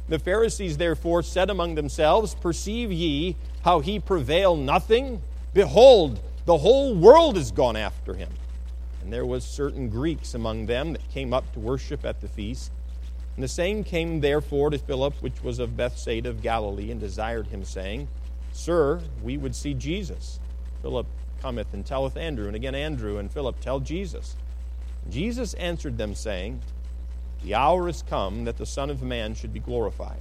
The 0.07 0.19
Pharisees 0.19 0.77
therefore 0.77 1.23
said 1.23 1.49
among 1.49 1.75
themselves, 1.75 2.35
Perceive 2.35 2.91
ye 2.91 3.35
how 3.63 3.79
he 3.79 3.99
prevail 3.99 4.55
nothing? 4.55 5.21
Behold, 5.53 6.19
the 6.45 6.57
whole 6.57 6.95
world 6.95 7.37
is 7.37 7.51
gone 7.51 7.75
after 7.75 8.13
him. 8.13 8.29
And 9.03 9.13
there 9.13 9.25
was 9.25 9.43
certain 9.43 9.89
Greeks 9.89 10.33
among 10.33 10.65
them 10.65 10.93
that 10.93 11.09
came 11.11 11.33
up 11.33 11.51
to 11.53 11.59
worship 11.59 12.05
at 12.05 12.21
the 12.21 12.27
feast. 12.27 12.71
And 13.35 13.43
the 13.43 13.49
same 13.49 13.83
came 13.83 14.21
therefore 14.21 14.69
to 14.69 14.77
Philip, 14.77 15.15
which 15.21 15.43
was 15.43 15.59
of 15.59 15.75
Bethsaida 15.75 16.29
of 16.29 16.41
Galilee, 16.41 16.91
and 16.91 16.99
desired 16.99 17.47
him, 17.47 17.65
saying, 17.65 18.07
Sir, 18.53 19.01
we 19.21 19.37
would 19.37 19.55
see 19.55 19.73
Jesus. 19.73 20.39
Philip 20.81 21.07
cometh 21.41 21.73
and 21.73 21.85
telleth 21.85 22.15
Andrew. 22.15 22.47
And 22.47 22.55
again, 22.55 22.75
Andrew 22.75 23.17
and 23.17 23.29
Philip 23.29 23.59
tell 23.59 23.81
Jesus. 23.81 24.37
Jesus 25.09 25.53
answered 25.55 25.97
them, 25.97 26.15
saying, 26.15 26.61
The 27.43 27.55
hour 27.55 27.89
is 27.89 28.03
come 28.03 28.45
that 28.45 28.57
the 28.57 28.65
Son 28.65 28.89
of 28.89 29.01
Man 29.01 29.35
should 29.35 29.53
be 29.53 29.59
glorified. 29.59 30.19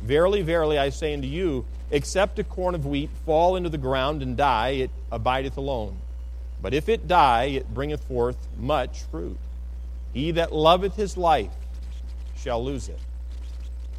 Verily, 0.00 0.42
verily, 0.42 0.78
I 0.78 0.90
say 0.90 1.14
unto 1.14 1.26
you, 1.26 1.64
except 1.90 2.38
a 2.38 2.44
corn 2.44 2.74
of 2.74 2.86
wheat 2.86 3.10
fall 3.24 3.56
into 3.56 3.70
the 3.70 3.78
ground 3.78 4.22
and 4.22 4.36
die, 4.36 4.70
it 4.70 4.90
abideth 5.10 5.56
alone. 5.56 5.96
But 6.62 6.74
if 6.74 6.88
it 6.88 7.08
die, 7.08 7.44
it 7.44 7.74
bringeth 7.74 8.04
forth 8.04 8.36
much 8.56 9.02
fruit. 9.02 9.38
He 10.12 10.30
that 10.32 10.52
loveth 10.52 10.96
his 10.96 11.16
life 11.16 11.52
shall 12.36 12.64
lose 12.64 12.88
it. 12.88 13.00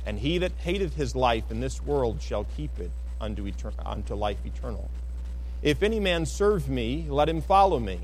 And 0.05 0.17
he 0.19 0.37
that 0.37 0.53
hateth 0.57 0.95
his 0.95 1.15
life 1.15 1.51
in 1.51 1.59
this 1.59 1.83
world 1.83 2.21
shall 2.21 2.45
keep 2.55 2.79
it 2.79 2.91
unto, 3.19 3.43
etern- 3.43 3.73
unto 3.85 4.15
life 4.15 4.37
eternal. 4.45 4.89
If 5.61 5.83
any 5.83 5.99
man 5.99 6.25
serve 6.25 6.69
me, 6.69 7.05
let 7.09 7.27
him 7.27 7.41
follow 7.41 7.79
me. 7.79 7.99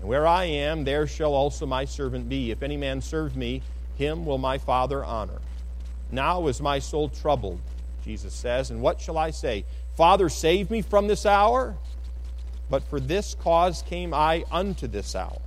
And 0.00 0.08
where 0.08 0.26
I 0.26 0.44
am, 0.44 0.84
there 0.84 1.06
shall 1.06 1.32
also 1.32 1.66
my 1.66 1.84
servant 1.84 2.28
be. 2.28 2.50
If 2.50 2.62
any 2.62 2.76
man 2.76 3.00
serve 3.00 3.36
me, 3.36 3.62
him 3.96 4.26
will 4.26 4.38
my 4.38 4.58
Father 4.58 5.04
honor. 5.04 5.40
Now 6.10 6.46
is 6.48 6.60
my 6.60 6.78
soul 6.78 7.08
troubled, 7.08 7.60
Jesus 8.04 8.34
says, 8.34 8.70
and 8.70 8.82
what 8.82 9.00
shall 9.00 9.16
I 9.16 9.30
say? 9.30 9.64
Father, 9.96 10.28
save 10.28 10.70
me 10.70 10.82
from 10.82 11.06
this 11.06 11.24
hour? 11.24 11.76
But 12.68 12.82
for 12.84 13.00
this 13.00 13.34
cause 13.34 13.82
came 13.82 14.12
I 14.12 14.44
unto 14.50 14.86
this 14.86 15.14
hour. 15.14 15.40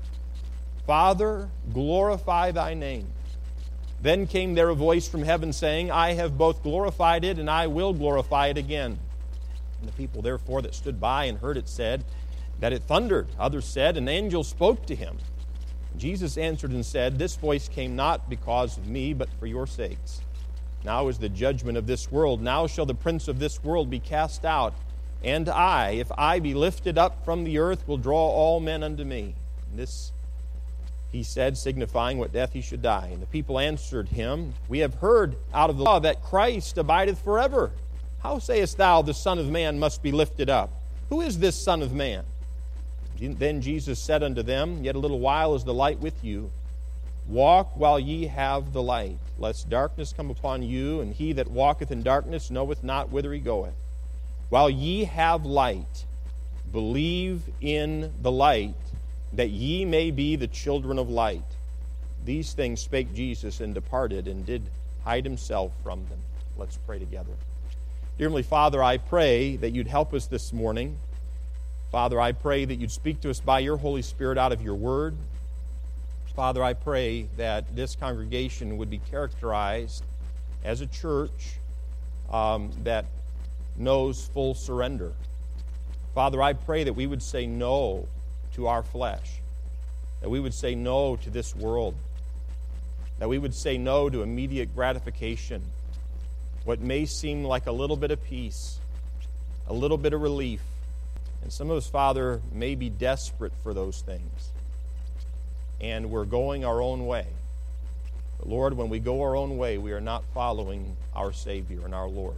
Father, 0.86 1.50
glorify 1.74 2.52
thy 2.52 2.74
name. 2.74 3.08
Then 4.02 4.28
came 4.28 4.54
there 4.54 4.70
a 4.70 4.76
voice 4.76 5.08
from 5.08 5.24
heaven 5.24 5.52
saying, 5.52 5.92
I 5.92 6.14
have 6.14 6.38
both 6.38 6.62
glorified 6.62 7.24
it, 7.24 7.40
and 7.40 7.50
I 7.50 7.68
will 7.68 7.94
glorify 7.94 8.48
it 8.48 8.58
again. 8.58 9.00
And 9.80 9.90
the 9.90 9.94
people, 9.94 10.22
therefore, 10.22 10.62
that 10.62 10.76
stood 10.76 11.00
by 11.00 11.26
and 11.26 11.40
heard 11.40 11.58
it 11.58 11.68
said 11.68 12.04
that 12.60 12.74
it 12.74 12.84
thundered. 12.84 13.28
Others 13.40 13.66
said, 13.66 13.98
An 13.98 14.08
angel 14.08 14.44
spoke 14.44 14.86
to 14.88 14.96
him. 14.96 15.18
Jesus 15.98 16.38
answered 16.38 16.72
and 16.72 16.86
said, 16.86 17.18
This 17.18 17.36
voice 17.36 17.68
came 17.68 17.96
not 17.96 18.30
because 18.30 18.78
of 18.78 18.88
me, 18.88 19.14
but 19.14 19.30
for 19.40 19.48
your 19.48 19.66
sakes. 19.66 20.22
Now 20.84 21.08
is 21.08 21.18
the 21.18 21.30
judgment 21.30 21.78
of 21.78 21.88
this 21.88 22.12
world. 22.12 22.42
Now 22.42 22.68
shall 22.68 22.86
the 22.86 22.96
prince 22.96 23.28
of 23.28 23.40
this 23.40 23.64
world 23.64 23.90
be 23.90 24.00
cast 24.00 24.46
out. 24.46 24.74
And 25.24 25.50
I, 25.50 25.92
if 25.92 26.12
I 26.18 26.40
be 26.40 26.54
lifted 26.54 26.98
up 26.98 27.26
from 27.26 27.44
the 27.44 27.58
earth, 27.58 27.88
will 27.88 27.98
draw 27.98 28.30
all 28.30 28.60
men 28.60 28.84
unto 28.84 29.04
me. 29.04 29.34
And 29.70 29.80
this 29.80 30.12
he 31.12 31.24
said, 31.24 31.58
signifying 31.58 32.18
what 32.18 32.34
death 32.34 32.54
he 32.54 32.62
should 32.62 32.82
die. 32.82 33.10
And 33.12 33.22
the 33.22 33.28
people 33.28 33.60
answered 33.60 34.10
him, 34.10 34.54
We 34.68 34.80
have 34.80 34.96
heard 34.96 35.36
out 35.54 35.70
of 35.70 35.78
the 35.78 35.84
law 35.84 36.00
that 36.00 36.24
Christ 36.24 36.78
abideth 36.78 37.20
forever. 37.24 37.72
How 38.22 38.40
sayest 38.40 38.78
thou, 38.78 39.02
the 39.02 39.14
Son 39.14 39.40
of 39.40 39.50
Man 39.50 39.80
must 39.80 40.04
be 40.04 40.12
lifted 40.12 40.50
up? 40.50 40.70
Who 41.10 41.22
is 41.22 41.40
this 41.40 41.56
Son 41.56 41.82
of 41.82 41.94
Man? 41.94 42.26
Then 43.20 43.62
Jesus 43.62 44.00
said 44.00 44.22
unto 44.22 44.44
them, 44.44 44.84
Yet 44.84 44.96
a 44.96 45.00
little 45.00 45.20
while 45.20 45.56
is 45.56 45.64
the 45.64 45.74
light 45.74 46.00
with 46.00 46.24
you. 46.24 46.52
Walk 47.28 47.76
while 47.76 48.00
ye 48.00 48.28
have 48.28 48.74
the 48.74 48.82
light, 48.82 49.18
lest 49.38 49.70
darkness 49.70 50.14
come 50.14 50.30
upon 50.30 50.62
you, 50.62 51.02
and 51.02 51.14
he 51.14 51.34
that 51.34 51.50
walketh 51.50 51.92
in 51.92 52.04
darkness 52.04 52.52
knoweth 52.52 52.84
not 52.84 53.10
whither 53.12 53.34
he 53.34 53.40
goeth. 53.40 53.74
While 54.50 54.70
ye 54.70 55.04
have 55.06 55.46
light, 55.46 56.06
believe 56.72 57.42
in 57.60 58.14
the 58.22 58.32
light, 58.32 58.76
that 59.34 59.50
ye 59.50 59.86
may 59.86 60.12
be 60.12 60.36
the 60.36 60.48
children 60.48 60.98
of 60.98 61.10
light. 61.10 61.44
These 62.26 62.54
things 62.54 62.82
spake 62.82 63.14
Jesus 63.14 63.60
and 63.60 63.74
departed 63.74 64.28
and 64.28 64.46
did 64.46 64.64
hide 65.04 65.26
himself 65.26 65.72
from 65.84 66.06
them. 66.10 66.20
Let's 66.58 66.78
pray 66.78 67.00
together. 67.00 67.32
Dear 68.18 68.26
Heavenly 68.26 68.44
Father, 68.44 68.84
I 68.84 68.98
pray 68.98 69.58
that 69.58 69.72
you'd 69.72 69.88
help 69.88 70.14
us 70.14 70.26
this 70.26 70.52
morning. 70.52 70.98
Father, 71.92 72.20
I 72.20 72.32
pray 72.32 72.66
that 72.66 72.76
you'd 72.76 72.92
speak 72.92 73.22
to 73.22 73.30
us 73.30 73.40
by 73.40 73.60
your 73.60 73.78
Holy 73.78 74.02
Spirit 74.02 74.38
out 74.38 74.52
of 74.52 74.62
your 74.62 74.76
word. 74.76 75.16
Father, 76.36 76.64
I 76.64 76.74
pray 76.74 77.28
that 77.38 77.76
this 77.76 77.96
congregation 77.96 78.78
would 78.78 78.90
be 78.90 79.00
characterized 79.00 80.04
as 80.64 80.82
a 80.82 80.88
church 80.88 81.58
um, 82.32 82.72
that 82.84 83.06
knows 83.78 84.30
full 84.34 84.54
surrender. 84.54 85.14
Father, 86.14 86.42
I 86.42 86.54
pray 86.54 86.84
that 86.84 86.94
we 86.94 87.08
would 87.08 87.24
say 87.24 87.46
no 87.46 88.08
to 88.58 88.68
our 88.68 88.84
flesh, 88.84 89.40
that 90.20 90.30
we 90.30 90.40
would 90.40 90.54
say 90.54 90.76
no 90.76 91.16
to 91.16 91.30
this 91.30 91.56
world, 91.56 91.96
that 93.20 93.30
we 93.30 93.38
would 93.38 93.54
say 93.54 93.78
no 93.78 94.10
to 94.10 94.24
immediate 94.24 94.76
gratification, 94.76 95.62
what 96.66 96.82
may 96.82 97.06
seem 97.06 97.44
like 97.44 97.68
a 97.68 97.72
little 97.72 97.96
bit 97.96 98.12
of 98.12 98.22
peace, 98.26 98.80
a 99.68 99.74
little 99.74 99.98
bit 99.98 100.12
of 100.14 100.22
relief. 100.22 100.62
And 101.44 101.54
some 101.54 101.70
of 101.70 101.78
us, 101.78 101.88
Father, 101.88 102.42
may 102.52 102.74
be 102.74 102.90
desperate 102.90 103.54
for 103.62 103.74
those 103.74 104.02
things. 104.02 104.50
And 105.80 106.10
we're 106.10 106.26
going 106.26 106.66
our 106.66 106.82
own 106.82 107.06
way. 107.06 107.28
But 108.40 108.50
Lord, 108.50 108.76
when 108.76 108.90
we 108.90 109.00
go 109.00 109.22
our 109.22 109.36
own 109.36 109.58
way, 109.58 109.78
we 109.78 109.92
are 109.92 110.02
not 110.02 110.24
following 110.34 110.98
our 111.16 111.32
Savior 111.32 111.82
and 111.86 111.94
our 111.94 112.08
Lord. 112.08 112.36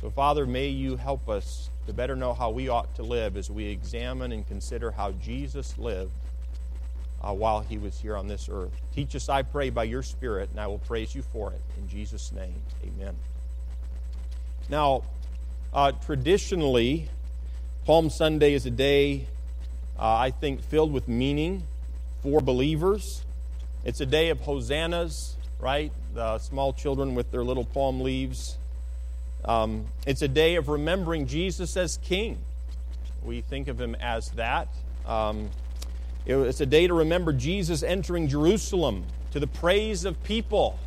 So, 0.00 0.10
Father, 0.10 0.46
may 0.46 0.68
you 0.68 0.96
help 0.96 1.28
us 1.28 1.70
to 1.86 1.92
better 1.92 2.16
know 2.16 2.34
how 2.34 2.50
we 2.50 2.68
ought 2.68 2.94
to 2.96 3.02
live 3.02 3.36
as 3.36 3.50
we 3.50 3.66
examine 3.66 4.32
and 4.32 4.46
consider 4.46 4.90
how 4.90 5.12
Jesus 5.12 5.78
lived 5.78 6.12
uh, 7.22 7.32
while 7.32 7.60
he 7.60 7.78
was 7.78 7.98
here 7.98 8.16
on 8.16 8.28
this 8.28 8.48
earth. 8.50 8.72
Teach 8.94 9.14
us, 9.14 9.28
I 9.28 9.42
pray, 9.42 9.70
by 9.70 9.84
your 9.84 10.02
Spirit, 10.02 10.50
and 10.50 10.60
I 10.60 10.66
will 10.66 10.78
praise 10.78 11.14
you 11.14 11.22
for 11.22 11.52
it. 11.52 11.60
In 11.78 11.88
Jesus' 11.88 12.32
name, 12.32 12.54
amen. 12.82 13.14
Now, 14.68 15.02
uh, 15.72 15.92
traditionally, 15.92 17.08
Palm 17.84 18.10
Sunday 18.10 18.54
is 18.54 18.66
a 18.66 18.70
day, 18.70 19.26
uh, 19.98 20.16
I 20.16 20.30
think, 20.30 20.62
filled 20.62 20.92
with 20.92 21.08
meaning 21.08 21.62
for 22.22 22.40
believers. 22.40 23.24
It's 23.84 24.00
a 24.00 24.06
day 24.06 24.30
of 24.30 24.40
hosannas, 24.40 25.36
right? 25.60 25.92
The 26.14 26.38
small 26.38 26.72
children 26.72 27.14
with 27.14 27.30
their 27.30 27.44
little 27.44 27.64
palm 27.64 28.00
leaves 28.00 28.58
um, 29.44 29.86
it's 30.06 30.22
a 30.22 30.28
day 30.28 30.56
of 30.56 30.68
remembering 30.68 31.26
Jesus 31.26 31.76
as 31.76 31.98
King. 31.98 32.38
We 33.22 33.40
think 33.42 33.68
of 33.68 33.80
him 33.80 33.94
as 33.96 34.30
that. 34.30 34.68
Um, 35.06 35.50
it, 36.24 36.36
it's 36.36 36.60
a 36.60 36.66
day 36.66 36.86
to 36.86 36.94
remember 36.94 37.32
Jesus 37.32 37.82
entering 37.82 38.28
Jerusalem 38.28 39.04
to 39.32 39.40
the 39.40 39.46
praise 39.46 40.04
of 40.04 40.22
people. 40.24 40.78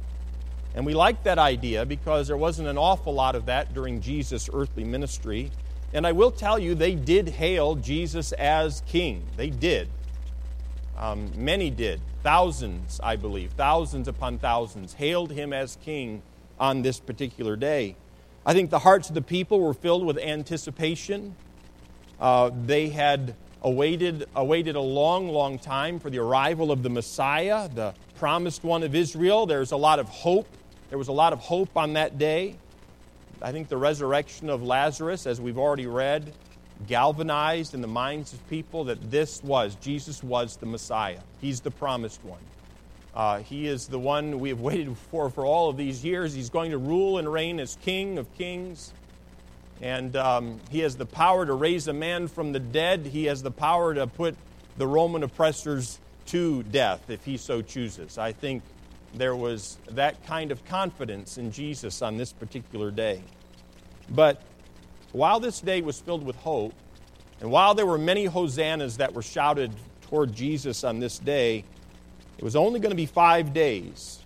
And 0.76 0.86
we 0.86 0.94
like 0.94 1.24
that 1.24 1.40
idea 1.40 1.86
because 1.86 2.28
there 2.28 2.38
wasn't 2.38 2.68
an 2.68 2.78
awful 2.78 3.14
lot 3.14 3.36
of 3.36 3.46
that 3.48 3.74
during 3.74 4.02
Jesus' 4.02 4.50
earthly 4.54 4.84
ministry. 4.84 5.52
And 5.94 6.06
I 6.06 6.12
will 6.12 6.32
tell 6.32 6.60
you, 6.60 6.76
they 6.76 6.96
did 6.96 7.30
hail 7.30 7.76
Jesus 7.76 8.32
as 8.34 8.82
king. 8.88 9.24
They 9.38 9.50
did. 9.50 9.90
Um, 10.98 11.32
many 11.36 11.70
did. 11.70 12.02
Thousands, 12.24 13.00
I 13.02 13.16
believe, 13.16 13.52
thousands 13.52 14.08
upon 14.08 14.38
thousands, 14.38 14.94
hailed 14.94 15.32
him 15.32 15.54
as 15.54 15.78
king 15.84 16.22
on 16.60 16.82
this 16.82 17.00
particular 17.00 17.56
day. 17.56 17.96
I 18.46 18.54
think 18.54 18.70
the 18.70 18.80
hearts 18.80 19.10
of 19.10 19.16
the 19.16 19.22
people 19.22 19.60
were 19.60 19.74
filled 19.74 20.06
with 20.06 20.18
anticipation. 20.18 21.36
Uh, 22.20 22.52
they 22.66 22.90
had 22.90 23.36
awaited, 23.62 24.28
awaited 24.36 24.76
a 24.76 24.82
long, 24.82 25.30
long 25.30 25.60
time 25.60 26.00
for 26.00 26.10
the 26.10 26.20
arrival 26.20 26.72
of 26.72 26.82
the 26.84 26.90
Messiah, 26.90 27.68
the 27.70 27.94
promised 28.16 28.64
one 28.64 28.84
of 28.84 28.96
Israel. 28.96 29.46
There's 29.46 29.72
a 29.72 29.78
lot 29.78 30.00
of 30.00 30.08
hope. 30.10 30.48
There 30.90 30.98
was 30.98 31.10
a 31.10 31.14
lot 31.14 31.34
of 31.34 31.40
hope 31.40 31.76
on 31.76 31.94
that 31.94 32.18
day. 32.18 32.56
I 33.42 33.52
think 33.52 33.70
the 33.70 33.78
resurrection 33.78 34.50
of 34.50 34.64
Lazarus, 34.64 35.26
as 35.26 35.40
we've 35.40 35.58
already 35.58 35.88
read, 35.88 36.34
galvanized 36.88 37.74
in 37.74 37.82
the 37.82 37.88
minds 37.88 38.34
of 38.34 38.50
people 38.50 38.86
that 38.86 39.12
this 39.12 39.44
was, 39.44 39.76
Jesus 39.76 40.24
was 40.24 40.58
the 40.58 40.66
Messiah. 40.66 41.20
He's 41.42 41.62
the 41.62 41.72
promised 41.72 42.24
one. 42.24 42.40
Uh, 43.16 43.40
he 43.40 43.68
is 43.68 43.88
the 43.88 44.00
one 44.00 44.40
we 44.40 44.50
have 44.50 44.62
waited 44.62 44.98
for 45.12 45.30
for 45.30 45.46
all 45.46 45.70
of 45.70 45.78
these 45.78 46.04
years. 46.04 46.34
He's 46.34 46.50
going 46.50 46.72
to 46.72 46.78
rule 46.78 47.18
and 47.18 47.32
reign 47.32 47.60
as 47.60 47.78
King 47.82 48.18
of 48.18 48.34
kings. 48.38 48.94
And 49.82 50.16
um, 50.18 50.60
he 50.70 50.80
has 50.80 50.98
the 50.98 51.06
power 51.06 51.46
to 51.46 51.54
raise 51.54 51.88
a 51.88 51.94
man 51.94 52.28
from 52.28 52.52
the 52.52 52.60
dead. 52.60 53.06
He 53.06 53.26
has 53.26 53.42
the 53.42 53.52
power 53.52 53.94
to 53.94 54.08
put 54.08 54.36
the 54.78 54.86
Roman 54.86 55.24
oppressors 55.24 56.00
to 56.28 56.64
death 56.64 57.10
if 57.10 57.24
he 57.24 57.38
so 57.38 57.62
chooses. 57.62 58.18
I 58.18 58.34
think 58.34 58.62
there 59.14 59.36
was 59.36 59.78
that 59.90 60.26
kind 60.26 60.52
of 60.52 60.64
confidence 60.66 61.38
in 61.38 61.52
Jesus 61.52 62.02
on 62.02 62.18
this 62.18 62.34
particular 62.34 62.92
day. 62.92 63.24
But 64.10 64.42
while 65.12 65.40
this 65.40 65.62
day 65.62 65.82
was 65.82 66.00
filled 66.00 66.26
with 66.26 66.36
hope, 66.38 66.74
and 67.42 67.50
while 67.50 67.74
there 67.74 67.86
were 67.86 67.98
many 67.98 68.26
hosannas 68.26 68.98
that 68.98 69.14
were 69.14 69.22
shouted 69.22 69.72
toward 70.02 70.34
Jesus 70.34 70.84
on 70.84 71.00
this 71.00 71.18
day, 71.18 71.64
it 72.40 72.44
was 72.44 72.56
only 72.56 72.80
going 72.80 72.92
to 72.92 72.96
be 72.96 73.06
five 73.06 73.54
days 73.54 74.20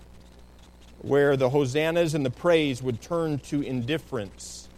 where 1.02 1.36
the 1.36 1.50
hosannas 1.50 2.14
and 2.14 2.24
the 2.24 2.30
praise 2.30 2.84
would 2.84 3.02
turn 3.02 3.40
to 3.40 3.64
indifference. 3.64 4.70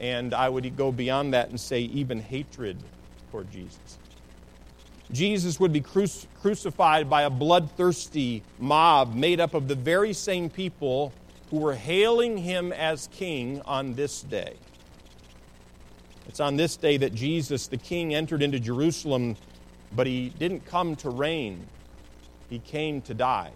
And 0.00 0.34
I 0.34 0.48
would 0.48 0.76
go 0.76 0.90
beyond 0.90 1.34
that 1.34 1.50
and 1.50 1.60
say, 1.60 1.82
even 1.82 2.18
hatred 2.18 2.78
toward 3.30 3.48
Jesus. 3.52 3.96
Jesus 5.12 5.60
would 5.60 5.72
be 5.72 5.80
cruci- 5.80 6.26
crucified 6.40 7.08
by 7.08 7.22
a 7.22 7.30
bloodthirsty 7.30 8.42
mob 8.58 9.14
made 9.14 9.38
up 9.38 9.54
of 9.54 9.68
the 9.68 9.76
very 9.76 10.12
same 10.12 10.50
people 10.50 11.12
who 11.50 11.58
were 11.58 11.74
hailing 11.74 12.36
him 12.36 12.72
as 12.72 13.08
king 13.12 13.62
on 13.66 13.94
this 13.94 14.20
day. 14.22 14.54
It's 16.26 16.40
on 16.40 16.56
this 16.56 16.76
day 16.76 16.96
that 16.96 17.14
Jesus, 17.14 17.68
the 17.68 17.76
king, 17.76 18.16
entered 18.16 18.42
into 18.42 18.58
Jerusalem, 18.58 19.36
but 19.94 20.08
he 20.08 20.30
didn't 20.30 20.66
come 20.66 20.96
to 20.96 21.10
reign. 21.10 21.68
He 22.52 22.58
came 22.58 23.00
to 23.02 23.14
die. 23.14 23.50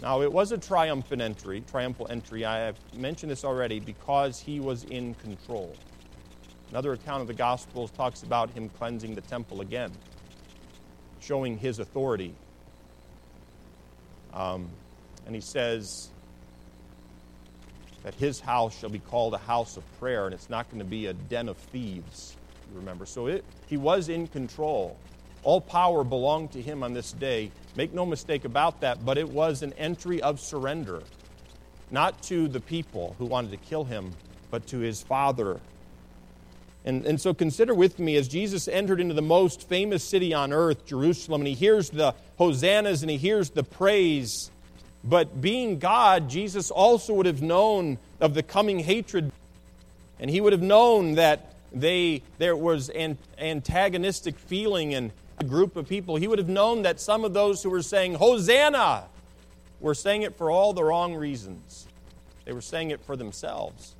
Now, 0.00 0.22
it 0.22 0.32
was 0.32 0.52
a 0.52 0.56
triumphant 0.56 1.20
entry, 1.20 1.62
triumphal 1.70 2.06
entry. 2.08 2.46
I 2.46 2.60
have 2.60 2.78
mentioned 2.94 3.30
this 3.30 3.44
already 3.44 3.78
because 3.78 4.40
he 4.40 4.58
was 4.58 4.84
in 4.84 5.12
control. 5.16 5.76
Another 6.70 6.94
account 6.94 7.20
of 7.20 7.26
the 7.26 7.34
Gospels 7.34 7.90
talks 7.90 8.22
about 8.22 8.48
him 8.52 8.70
cleansing 8.70 9.14
the 9.14 9.20
temple 9.20 9.60
again, 9.60 9.92
showing 11.20 11.58
his 11.58 11.78
authority. 11.78 12.34
Um, 14.32 14.70
and 15.26 15.34
he 15.34 15.42
says 15.42 16.08
that 18.02 18.14
his 18.14 18.40
house 18.40 18.78
shall 18.78 18.88
be 18.88 18.98
called 18.98 19.34
a 19.34 19.38
house 19.38 19.76
of 19.76 19.84
prayer, 20.00 20.24
and 20.24 20.32
it's 20.32 20.48
not 20.48 20.70
going 20.70 20.78
to 20.78 20.88
be 20.88 21.08
a 21.08 21.12
den 21.12 21.50
of 21.50 21.58
thieves, 21.58 22.34
you 22.70 22.78
remember. 22.78 23.04
So 23.04 23.26
it, 23.26 23.44
he 23.66 23.76
was 23.76 24.08
in 24.08 24.26
control. 24.26 24.96
All 25.42 25.60
power 25.60 26.04
belonged 26.04 26.52
to 26.52 26.62
him 26.62 26.82
on 26.82 26.92
this 26.92 27.12
day. 27.12 27.50
Make 27.76 27.92
no 27.92 28.06
mistake 28.06 28.44
about 28.44 28.80
that, 28.80 29.04
but 29.04 29.18
it 29.18 29.28
was 29.28 29.62
an 29.62 29.72
entry 29.74 30.22
of 30.22 30.40
surrender, 30.40 31.02
not 31.90 32.22
to 32.24 32.48
the 32.48 32.60
people 32.60 33.16
who 33.18 33.26
wanted 33.26 33.50
to 33.50 33.56
kill 33.56 33.84
him, 33.84 34.12
but 34.50 34.66
to 34.68 34.78
his 34.78 35.02
Father. 35.02 35.60
And, 36.84 37.06
and 37.06 37.20
so 37.20 37.32
consider 37.32 37.74
with 37.74 37.98
me 37.98 38.16
as 38.16 38.28
Jesus 38.28 38.66
entered 38.66 39.00
into 39.00 39.14
the 39.14 39.22
most 39.22 39.68
famous 39.68 40.02
city 40.02 40.34
on 40.34 40.52
earth, 40.52 40.84
Jerusalem, 40.84 41.42
and 41.42 41.48
he 41.48 41.54
hears 41.54 41.90
the 41.90 42.14
hosannas 42.38 43.02
and 43.02 43.10
he 43.10 43.16
hears 43.16 43.50
the 43.50 43.62
praise. 43.62 44.50
But 45.04 45.40
being 45.40 45.78
God, 45.78 46.28
Jesus 46.28 46.70
also 46.70 47.14
would 47.14 47.26
have 47.26 47.42
known 47.42 47.98
of 48.20 48.34
the 48.34 48.42
coming 48.42 48.80
hatred. 48.80 49.32
And 50.18 50.30
he 50.30 50.40
would 50.40 50.52
have 50.52 50.62
known 50.62 51.14
that 51.14 51.54
they, 51.72 52.22
there 52.38 52.56
was 52.56 52.88
an 52.90 53.18
antagonistic 53.38 54.38
feeling 54.38 54.92
in 54.92 55.06
a 55.06 55.12
group 55.42 55.76
of 55.76 55.88
people. 55.88 56.16
He 56.16 56.28
would 56.28 56.38
have 56.38 56.48
known 56.48 56.82
that 56.82 57.00
some 57.00 57.24
of 57.24 57.34
those 57.34 57.62
who 57.62 57.70
were 57.70 57.82
saying, 57.82 58.14
Hosanna, 58.14 59.04
were 59.80 59.94
saying 59.94 60.22
it 60.22 60.36
for 60.36 60.50
all 60.50 60.72
the 60.72 60.84
wrong 60.84 61.14
reasons. 61.14 61.86
They 62.44 62.52
were 62.52 62.60
saying 62.60 62.90
it 62.90 63.00
for 63.04 63.16
themselves. 63.16 63.94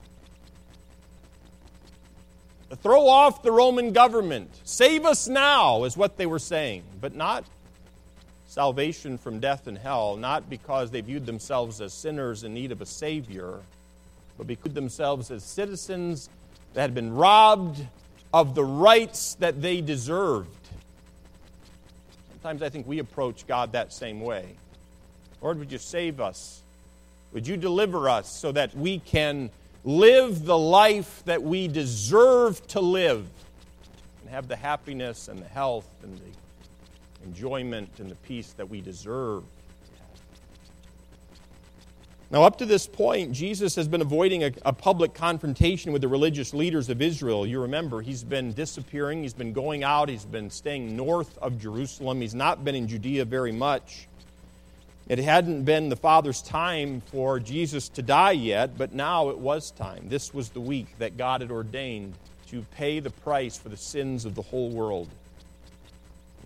Throw 2.83 3.07
off 3.07 3.42
the 3.42 3.52
Roman 3.52 3.92
government. 3.92 4.50
Save 4.64 5.05
us 5.05 5.28
now, 5.28 5.85
is 5.85 5.96
what 5.96 6.16
they 6.16 6.26
were 6.26 6.38
saying, 6.38 6.85
but 7.00 7.14
not 7.14 7.44
salvation 8.46 9.18
from 9.18 9.40
death 9.40 9.66
and 9.66 9.76
hell, 9.76 10.16
not 10.16 10.48
because 10.48 10.90
they 10.90 11.00
viewed 11.00 11.26
themselves 11.26 11.81
as 11.81 11.92
sinners 11.92 12.44
in 12.44 12.55
need 12.55 12.72
of 12.72 12.81
a 12.81 12.87
Savior, 12.87 13.61
but 14.38 14.46
because 14.46 14.72
themselves 14.72 15.31
as 15.31 15.44
citizens 15.44 16.31
that 16.74 16.83
had 16.83 16.94
been 16.94 17.14
robbed 17.14 17.87
of 18.33 18.55
the 18.55 18.64
rights 18.64 19.35
that 19.37 19.61
they 19.61 19.81
deserved. 19.81 20.62
Sometimes 22.42 22.62
I 22.62 22.70
think 22.70 22.88
we 22.88 22.98
approach 22.98 23.46
God 23.46 23.70
that 23.70 23.92
same 23.92 24.20
way. 24.20 24.44
Lord, 25.40 25.61
would 25.61 25.70
you 25.70 25.78
save 25.78 26.20
us? 26.20 26.61
Would 27.33 27.46
you 27.46 27.57
deliver 27.57 28.09
us 28.09 28.28
so 28.28 28.50
that 28.50 28.76
we 28.76 28.98
can 28.98 29.48
live 29.85 30.44
the 30.44 30.59
life 30.59 31.22
that 31.26 31.44
we 31.44 31.68
deserve 31.68 32.66
to 32.66 32.81
live 32.81 33.28
and 34.22 34.31
have 34.31 34.48
the 34.48 34.57
happiness 34.57 35.28
and 35.28 35.38
the 35.38 35.46
health 35.46 35.88
and 36.02 36.18
the 36.18 37.24
enjoyment 37.24 37.88
and 37.98 38.11
the 38.11 38.16
peace 38.16 38.52
that 38.55 38.68
we 38.68 38.81
deserve? 38.81 39.44
Now, 42.33 42.45
up 42.45 42.57
to 42.59 42.64
this 42.64 42.87
point, 42.87 43.33
Jesus 43.33 43.75
has 43.75 43.87
been 43.87 44.01
avoiding 44.01 44.45
a, 44.45 44.53
a, 44.64 44.73
public 44.73 45.12
confrontation 45.12 45.92
with 45.92 46.01
the 46.01 46.09
religious 46.09 46.55
leaders 46.55 46.88
of 46.88 47.03
Israel. 47.03 47.47
You 47.47 47.61
remember, 47.61 48.01
he's 48.01 48.25
been 48.25 48.55
disappearing, 48.55 49.23
he's 49.23 49.35
been 49.35 49.53
going 49.53 49.85
out, 49.85 50.09
he's 50.09 50.25
been 50.25 50.49
staying 50.49 50.97
north 50.97 51.37
of 51.38 51.61
Jerusalem, 51.61 52.23
he's 52.23 52.35
not 52.35 52.64
been 52.64 52.75
in 52.75 52.88
Judea 52.88 53.27
very 53.27 53.53
much. 53.53 54.09
It 55.11 55.18
hadn't 55.18 55.64
been 55.64 55.90
the 55.90 55.97
Father's 55.97 56.40
time 56.40 57.03
for 57.03 57.38
Jesus 57.38 57.90
to 57.90 58.03
die 58.03 58.33
yet, 58.33 58.79
but 58.79 58.95
now 58.95 59.29
it 59.29 59.37
was 59.37 59.71
time. 59.71 60.09
This 60.09 60.33
was 60.33 60.49
the 60.49 60.61
week 60.61 60.87
that 61.01 61.18
God 61.18 61.42
had 61.42 61.51
ordained 61.51 62.14
to 62.47 62.62
pay 62.71 62.99
the 62.99 63.11
price 63.11 63.59
for 63.59 63.68
the 63.68 63.77
sins 63.77 64.25
of 64.25 64.35
the 64.35 64.42
whole 64.42 64.71
world. 64.71 65.11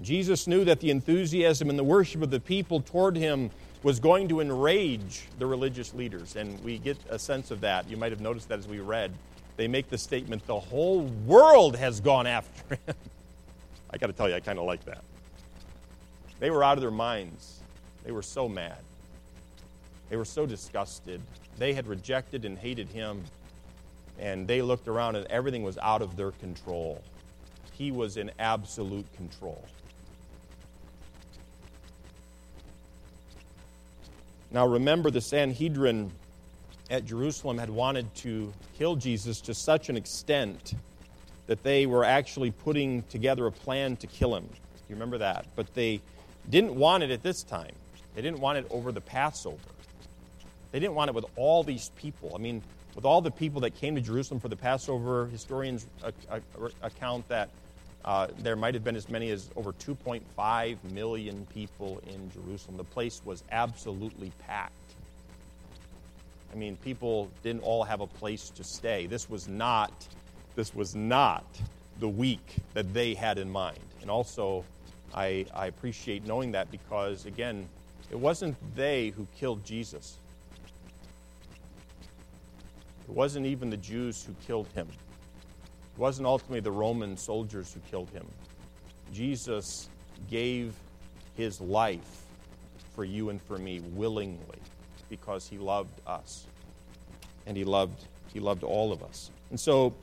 Jesus 0.03 0.49
knew 0.49 0.64
that 0.64 0.81
the 0.81 0.90
enthusiasm 0.90 1.70
and 1.70 1.79
the 1.79 1.85
worship 1.85 2.22
of 2.22 2.31
the 2.31 2.40
people 2.40 2.81
toward 2.81 3.16
him 3.16 3.51
was 3.87 4.01
going 4.01 4.27
to 4.27 4.40
enrage 4.40 5.29
the 5.38 5.46
religious 5.46 5.94
leaders, 5.94 6.35
and 6.35 6.59
we 6.64 6.77
get 6.77 6.99
a 7.09 7.16
sense 7.16 7.53
of 7.53 7.61
that. 7.61 7.88
You 7.88 7.96
might 7.96 8.11
have 8.11 8.20
noticed 8.20 8.49
that 8.49 8.59
as 8.59 8.66
we 8.66 8.81
read. 8.81 9.12
They 9.57 9.68
make 9.68 9.88
the 9.88 9.96
statement, 9.96 10.44
the 10.49 10.59
whole 10.59 11.03
world 11.25 11.77
has 11.77 12.01
gone 12.01 12.27
after 12.27 12.75
him. 12.75 12.96
I 13.90 13.96
got 13.96 14.09
to 14.09 14.12
tell 14.12 14.29
you, 14.29 14.35
I 14.35 14.40
kind 14.40 14.59
of 14.59 14.64
like 14.64 14.85
that. 14.87 15.05
They 16.40 16.51
were 16.51 16.64
out 16.64 16.77
of 16.77 16.81
their 16.81 16.90
minds. 16.90 17.61
They 18.03 18.11
were 18.11 18.25
so 18.25 18.49
mad. 18.49 18.79
They 20.11 20.16
were 20.16 20.25
so 20.25 20.46
disgusted. 20.46 21.20
They 21.57 21.72
had 21.72 21.87
rejected 21.87 22.44
and 22.44 22.59
hated 22.59 22.88
him, 22.88 23.22
and 24.18 24.49
they 24.49 24.62
looked 24.62 24.88
around 24.88 25.14
and 25.14 25.27
everything 25.27 25.62
was 25.62 25.79
out 25.79 26.03
of 26.03 26.16
their 26.16 26.33
control. 26.33 27.05
He 27.70 27.92
was 27.92 28.16
in 28.16 28.33
absolute 28.40 29.07
control. 29.14 29.64
Now 34.57 34.66
remember, 34.66 35.11
the 35.11 35.21
Sanhedrin 35.21 36.11
at 36.88 37.05
Jerusalem 37.05 37.59
had 37.59 37.69
wanted 37.69 38.14
to 38.14 38.55
kill 38.79 38.97
Jesus 38.97 39.42
to 39.42 39.53
such 39.53 39.90
an 39.90 39.99
extent 39.99 40.73
that 41.47 41.62
they 41.62 41.85
were 41.85 42.05
actually 42.05 42.53
putting 42.53 43.03
together 43.03 43.47
a 43.47 43.53
plan 43.53 43.97
to 43.97 44.07
kill 44.07 44.35
him. 44.35 44.49
You 44.88 44.95
remember 44.95 45.19
that? 45.19 45.45
But 45.57 45.75
they 45.75 46.01
didn't 46.49 46.75
want 46.75 47.03
it 47.03 47.11
at 47.11 47.23
this 47.23 47.42
time. 47.42 47.75
They 48.14 48.23
didn't 48.23 48.38
want 48.38 48.57
it 48.57 48.66
over 48.71 48.92
the 48.92 49.01
Passover. 49.03 49.59
They 50.73 50.81
didn't 50.81 50.95
want 50.95 51.11
it 51.11 51.14
with 51.14 51.27
all 51.37 51.62
these 51.62 51.90
people. 51.95 52.33
I 52.35 52.38
mean, 52.38 52.62
with 52.95 53.05
all 53.05 53.21
the 53.21 53.31
people 53.31 53.61
that 53.61 53.75
came 53.75 53.95
to 53.95 54.01
Jerusalem 54.01 54.40
for 54.40 54.49
the 54.49 54.57
Passover, 54.57 55.27
historians 55.27 55.87
account 56.81 57.29
that 57.29 57.51
uh, 58.07 58.29
there 58.38 58.55
might 58.55 58.75
have 58.75 58.85
been 58.85 58.97
as 58.97 59.09
many 59.09 59.31
as 59.31 59.51
over 59.57 59.73
2.5 59.73 60.77
million 60.92 61.47
people 61.53 62.01
in 62.07 62.31
Jerusalem. 62.31 62.77
The 62.77 62.85
place 62.85 63.21
was 63.25 63.42
absolutely 63.51 64.31
packed. 64.47 64.73
I 66.53 66.57
mean, 66.57 66.77
people 66.77 67.29
didn't 67.42 67.64
all 67.64 67.83
have 67.83 68.01
a 68.01 68.07
place 68.07 68.51
to 68.51 68.62
stay. 68.62 69.07
This 69.07 69.29
was 69.29 69.49
not, 69.49 69.92
this 70.55 70.75
was 70.75 70.95
not 70.95 71.45
the 71.99 72.09
week 72.09 72.57
that 72.75 72.95
they 72.95 73.12
had 73.14 73.38
in 73.38 73.51
mind. 73.51 73.81
And 74.01 74.11
also, 74.11 74.64
I, 75.12 75.47
I 75.53 75.66
appreciate 75.66 76.25
knowing 76.25 76.53
that 76.53 76.71
because, 76.71 77.27
again, 77.27 77.69
it 78.11 78.19
wasn't 78.19 78.57
they 78.77 79.09
who 79.11 79.27
killed 79.37 79.64
Jesus. 79.64 80.19
It 83.09 83.14
wasn't 83.14 83.47
even 83.47 83.69
the 83.69 83.77
Jews 83.77 84.25
who 84.25 84.35
killed 84.47 84.69
him. 84.75 84.87
It 85.96 86.00
wasn't 86.00 86.26
ultimately 86.26 86.61
the 86.61 86.70
Roman 86.70 87.16
soldiers 87.16 87.72
who 87.72 87.80
killed 87.90 88.11
him. 88.11 88.26
Jesus 89.14 89.88
gave 90.30 90.74
his 91.38 91.59
life 91.59 92.24
for 92.94 93.02
you 93.02 93.30
and 93.30 93.40
for 93.40 93.56
me 93.56 93.80
willingly 93.94 94.59
because 95.09 95.48
he 95.48 95.56
loved 95.56 95.98
us. 96.06 96.46
And 97.46 97.56
he 97.56 97.64
loved, 97.64 98.04
he 98.35 98.40
loved 98.40 98.62
all 98.62 98.92
of 98.92 99.02
us. 99.02 99.30
And 99.48 99.59
so, 99.59 99.94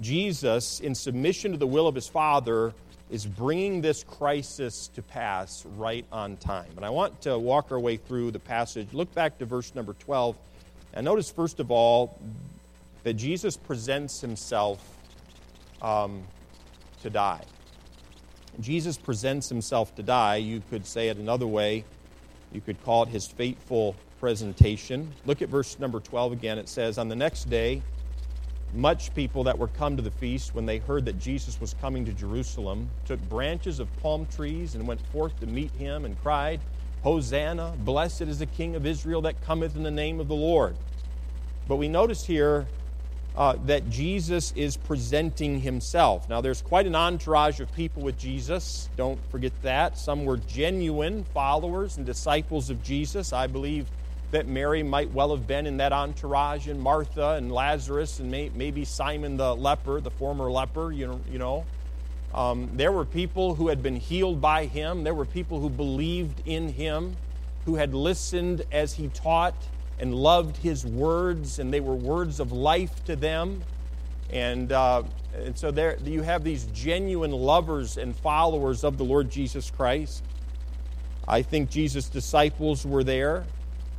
Jesus, 0.00 0.80
in 0.80 0.94
submission 0.94 1.52
to 1.52 1.58
the 1.58 1.66
will 1.66 1.86
of 1.86 1.94
his 1.94 2.08
Father, 2.08 2.72
is 3.10 3.26
bringing 3.26 3.82
this 3.82 4.04
crisis 4.04 4.88
to 4.94 5.02
pass 5.02 5.66
right 5.76 6.06
on 6.10 6.38
time. 6.38 6.70
And 6.76 6.84
I 6.86 6.88
want 6.88 7.20
to 7.22 7.38
walk 7.38 7.70
our 7.72 7.78
way 7.78 7.98
through 7.98 8.30
the 8.30 8.38
passage. 8.38 8.88
Look 8.94 9.12
back 9.12 9.36
to 9.40 9.44
verse 9.44 9.74
number 9.74 9.92
12. 9.92 10.34
And 10.94 11.04
notice, 11.04 11.30
first 11.30 11.60
of 11.60 11.70
all, 11.70 12.18
that 13.02 13.14
Jesus 13.14 13.58
presents 13.58 14.22
himself 14.22 14.96
um, 15.82 16.22
to 17.02 17.10
die. 17.10 17.42
Jesus 18.60 18.96
presents 18.96 19.48
himself 19.48 19.94
to 19.96 20.02
die. 20.02 20.36
You 20.36 20.62
could 20.70 20.86
say 20.86 21.08
it 21.08 21.18
another 21.18 21.46
way. 21.46 21.84
You 22.52 22.60
could 22.60 22.82
call 22.84 23.02
it 23.02 23.08
his 23.08 23.26
fateful 23.26 23.96
presentation. 24.20 25.12
Look 25.26 25.42
at 25.42 25.48
verse 25.48 25.78
number 25.78 26.00
12 26.00 26.32
again. 26.32 26.58
It 26.58 26.68
says, 26.68 26.98
On 26.98 27.08
the 27.08 27.16
next 27.16 27.50
day, 27.50 27.82
much 28.74 29.14
people 29.14 29.44
that 29.44 29.58
were 29.58 29.68
come 29.68 29.96
to 29.96 30.02
the 30.02 30.10
feast, 30.10 30.54
when 30.54 30.64
they 30.64 30.78
heard 30.78 31.04
that 31.06 31.18
Jesus 31.18 31.60
was 31.60 31.74
coming 31.74 32.04
to 32.04 32.12
Jerusalem, 32.12 32.88
took 33.04 33.20
branches 33.28 33.80
of 33.80 33.94
palm 33.98 34.26
trees 34.26 34.74
and 34.74 34.86
went 34.86 35.00
forth 35.08 35.38
to 35.40 35.46
meet 35.46 35.70
him 35.72 36.04
and 36.04 36.20
cried, 36.22 36.60
Hosanna, 37.02 37.74
blessed 37.78 38.22
is 38.22 38.38
the 38.38 38.46
King 38.46 38.76
of 38.76 38.86
Israel 38.86 39.20
that 39.22 39.42
cometh 39.42 39.76
in 39.76 39.82
the 39.82 39.90
name 39.90 40.20
of 40.20 40.28
the 40.28 40.34
Lord. 40.36 40.76
But 41.68 41.76
we 41.76 41.88
notice 41.88 42.24
here 42.24 42.66
uh, 43.36 43.56
that 43.64 43.88
Jesus 43.88 44.52
is 44.56 44.76
presenting 44.76 45.60
himself. 45.60 46.28
Now, 46.28 46.40
there's 46.40 46.60
quite 46.60 46.86
an 46.86 46.94
entourage 46.94 47.60
of 47.60 47.72
people 47.72 48.02
with 48.02 48.18
Jesus. 48.18 48.90
Don't 48.96 49.18
forget 49.30 49.52
that. 49.62 49.96
Some 49.96 50.24
were 50.24 50.36
genuine 50.36 51.24
followers 51.32 51.96
and 51.96 52.04
disciples 52.04 52.68
of 52.68 52.82
Jesus. 52.82 53.32
I 53.32 53.46
believe 53.46 53.86
that 54.32 54.46
Mary 54.46 54.82
might 54.82 55.10
well 55.12 55.34
have 55.34 55.46
been 55.46 55.66
in 55.66 55.76
that 55.78 55.92
entourage, 55.92 56.66
and 56.66 56.80
Martha 56.80 57.30
and 57.30 57.52
Lazarus, 57.52 58.18
and 58.18 58.30
may, 58.30 58.50
maybe 58.54 58.84
Simon 58.84 59.36
the 59.36 59.54
leper, 59.54 60.00
the 60.00 60.10
former 60.10 60.50
leper, 60.50 60.92
you 60.92 61.06
know. 61.06 61.20
You 61.30 61.38
know. 61.38 61.64
Um, 62.34 62.70
there 62.74 62.92
were 62.92 63.04
people 63.04 63.54
who 63.54 63.68
had 63.68 63.82
been 63.82 63.96
healed 63.96 64.40
by 64.40 64.64
him, 64.64 65.04
there 65.04 65.14
were 65.14 65.26
people 65.26 65.60
who 65.60 65.68
believed 65.68 66.42
in 66.46 66.68
him, 66.68 67.14
who 67.66 67.74
had 67.74 67.94
listened 67.94 68.64
as 68.72 68.94
he 68.94 69.08
taught 69.08 69.54
and 70.02 70.12
loved 70.12 70.56
his 70.56 70.84
words, 70.84 71.60
and 71.60 71.72
they 71.72 71.78
were 71.78 71.94
words 71.94 72.40
of 72.40 72.50
life 72.50 73.04
to 73.04 73.14
them. 73.14 73.62
And, 74.30 74.72
uh, 74.72 75.04
and 75.32 75.56
so 75.56 75.70
there 75.70 75.96
you 76.02 76.22
have 76.22 76.42
these 76.42 76.64
genuine 76.74 77.30
lovers 77.30 77.98
and 77.98 78.14
followers 78.16 78.82
of 78.82 78.98
the 78.98 79.04
Lord 79.04 79.30
Jesus 79.30 79.70
Christ. 79.70 80.24
I 81.28 81.42
think 81.42 81.70
Jesus' 81.70 82.08
disciples 82.08 82.84
were 82.84 83.04
there. 83.04 83.44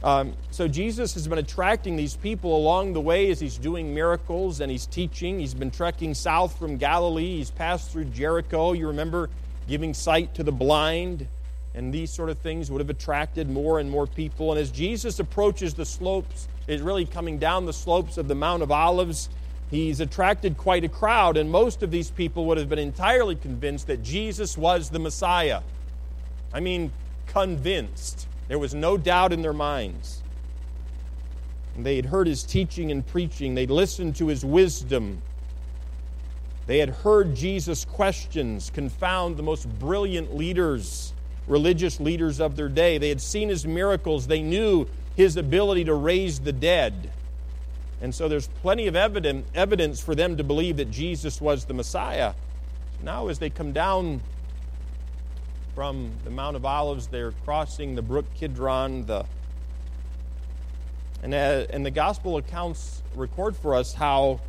Um, 0.04 0.34
so 0.52 0.68
Jesus 0.68 1.14
has 1.14 1.26
been 1.26 1.38
attracting 1.38 1.96
these 1.96 2.18
people 2.18 2.58
along 2.58 2.92
the 2.92 3.00
way 3.00 3.32
as 3.32 3.40
he's 3.40 3.58
doing 3.58 3.94
miracles 3.94 4.60
and 4.60 4.70
he's 4.70 4.86
teaching. 4.86 5.40
He's 5.40 5.54
been 5.54 5.72
trekking 5.72 6.16
south 6.16 6.60
from 6.60 6.76
Galilee. 6.76 7.38
He's 7.38 7.50
passed 7.50 7.92
through 7.92 8.06
Jericho. 8.06 8.74
You 8.74 8.88
remember 8.88 9.30
giving 9.70 9.94
sight 9.94 10.36
to 10.36 10.44
the 10.44 10.52
blind 10.52 11.28
and 11.76 11.94
these 11.94 12.12
sort 12.12 12.30
of 12.30 12.38
things 12.38 12.70
would 12.70 12.80
have 12.80 12.90
attracted 12.90 13.50
more 13.50 13.80
and 13.80 13.90
more 13.90 14.08
people. 14.08 14.52
And 14.52 14.60
as 14.60 14.72
Jesus 14.72 15.20
approaches 15.20 15.74
the 15.74 15.86
slopes, 15.86 16.48
is 16.68 16.82
really 16.82 17.06
coming 17.06 17.38
down 17.38 17.66
the 17.66 17.74
slopes 17.74 18.18
of 18.18 18.28
the 18.28 18.36
Mount 18.36 18.64
of 18.64 18.72
Olives, 18.72 19.30
he's 19.70 20.00
attracted 20.00 20.58
quite 20.58 20.84
a 20.84 20.90
crowd, 20.90 21.36
and 21.38 21.52
most 21.52 21.84
of 21.84 21.92
these 21.92 22.10
people 22.10 22.46
would 22.46 22.58
have 22.58 22.70
been 22.70 22.80
entirely 22.80 23.36
convinced 23.36 23.88
that 23.88 24.04
Jesus 24.04 24.58
was 24.58 24.90
the 24.90 25.00
Messiah. 25.00 25.62
I 26.54 26.60
mean, 26.60 26.92
convinced. 27.28 28.28
There 28.48 28.60
was 28.60 28.74
no 28.74 28.98
doubt 28.98 29.34
in 29.34 29.42
their 29.42 29.54
minds. 29.54 30.22
They 31.78 31.96
had 31.96 32.06
heard 32.06 32.28
his 32.28 32.44
teaching 32.44 32.92
and 32.92 33.06
preaching, 33.06 33.56
they'd 33.56 33.72
listened 33.72 34.16
to 34.18 34.28
his 34.28 34.46
wisdom. 34.46 35.22
They 36.68 36.78
had 36.78 36.90
heard 36.90 37.36
Jesus' 37.36 37.84
questions 37.84 38.70
confound 38.70 39.36
the 39.36 39.44
most 39.44 39.68
brilliant 39.80 40.36
leaders, 40.36 41.13
religious 41.48 42.00
leaders 42.00 42.40
of 42.40 42.56
their 42.56 42.70
day. 42.70 42.98
They 42.98 43.10
had 43.10 43.22
seen 43.22 43.50
his 43.50 43.66
miracles. 43.66 44.28
They 44.28 44.42
knew 44.42 44.88
his 45.16 45.38
ability 45.38 45.86
to 45.86 45.94
raise 45.94 46.40
the 46.40 46.54
dead. 46.54 47.12
And 48.02 48.14
so 48.14 48.28
there's 48.28 48.48
plenty 48.62 48.88
of 48.88 48.96
evidence 48.96 50.02
for 50.02 50.16
them 50.16 50.38
to 50.38 50.44
believe 50.44 50.78
that 50.78 50.92
Jesus 50.92 51.40
was 51.40 51.66
the 51.66 51.74
Messiah. 51.74 52.34
Now, 53.02 53.28
as 53.28 53.40
they 53.40 53.50
come 53.50 53.72
down 53.72 54.22
from 55.76 56.12
the 56.24 56.30
Mount 56.30 56.56
of 56.56 56.66
Olives, 56.66 57.08
they're 57.08 57.32
crossing 57.46 57.96
the 57.96 58.02
brook 58.02 58.26
Kidron. 58.36 59.06
The, 59.06 59.26
and, 61.22 61.34
uh, 61.34 61.66
and 61.70 61.86
the 61.86 61.92
gospel 61.92 62.38
accounts 62.38 63.02
record 63.16 63.56
for 63.56 63.74
us 63.74 63.94
how 63.94 64.40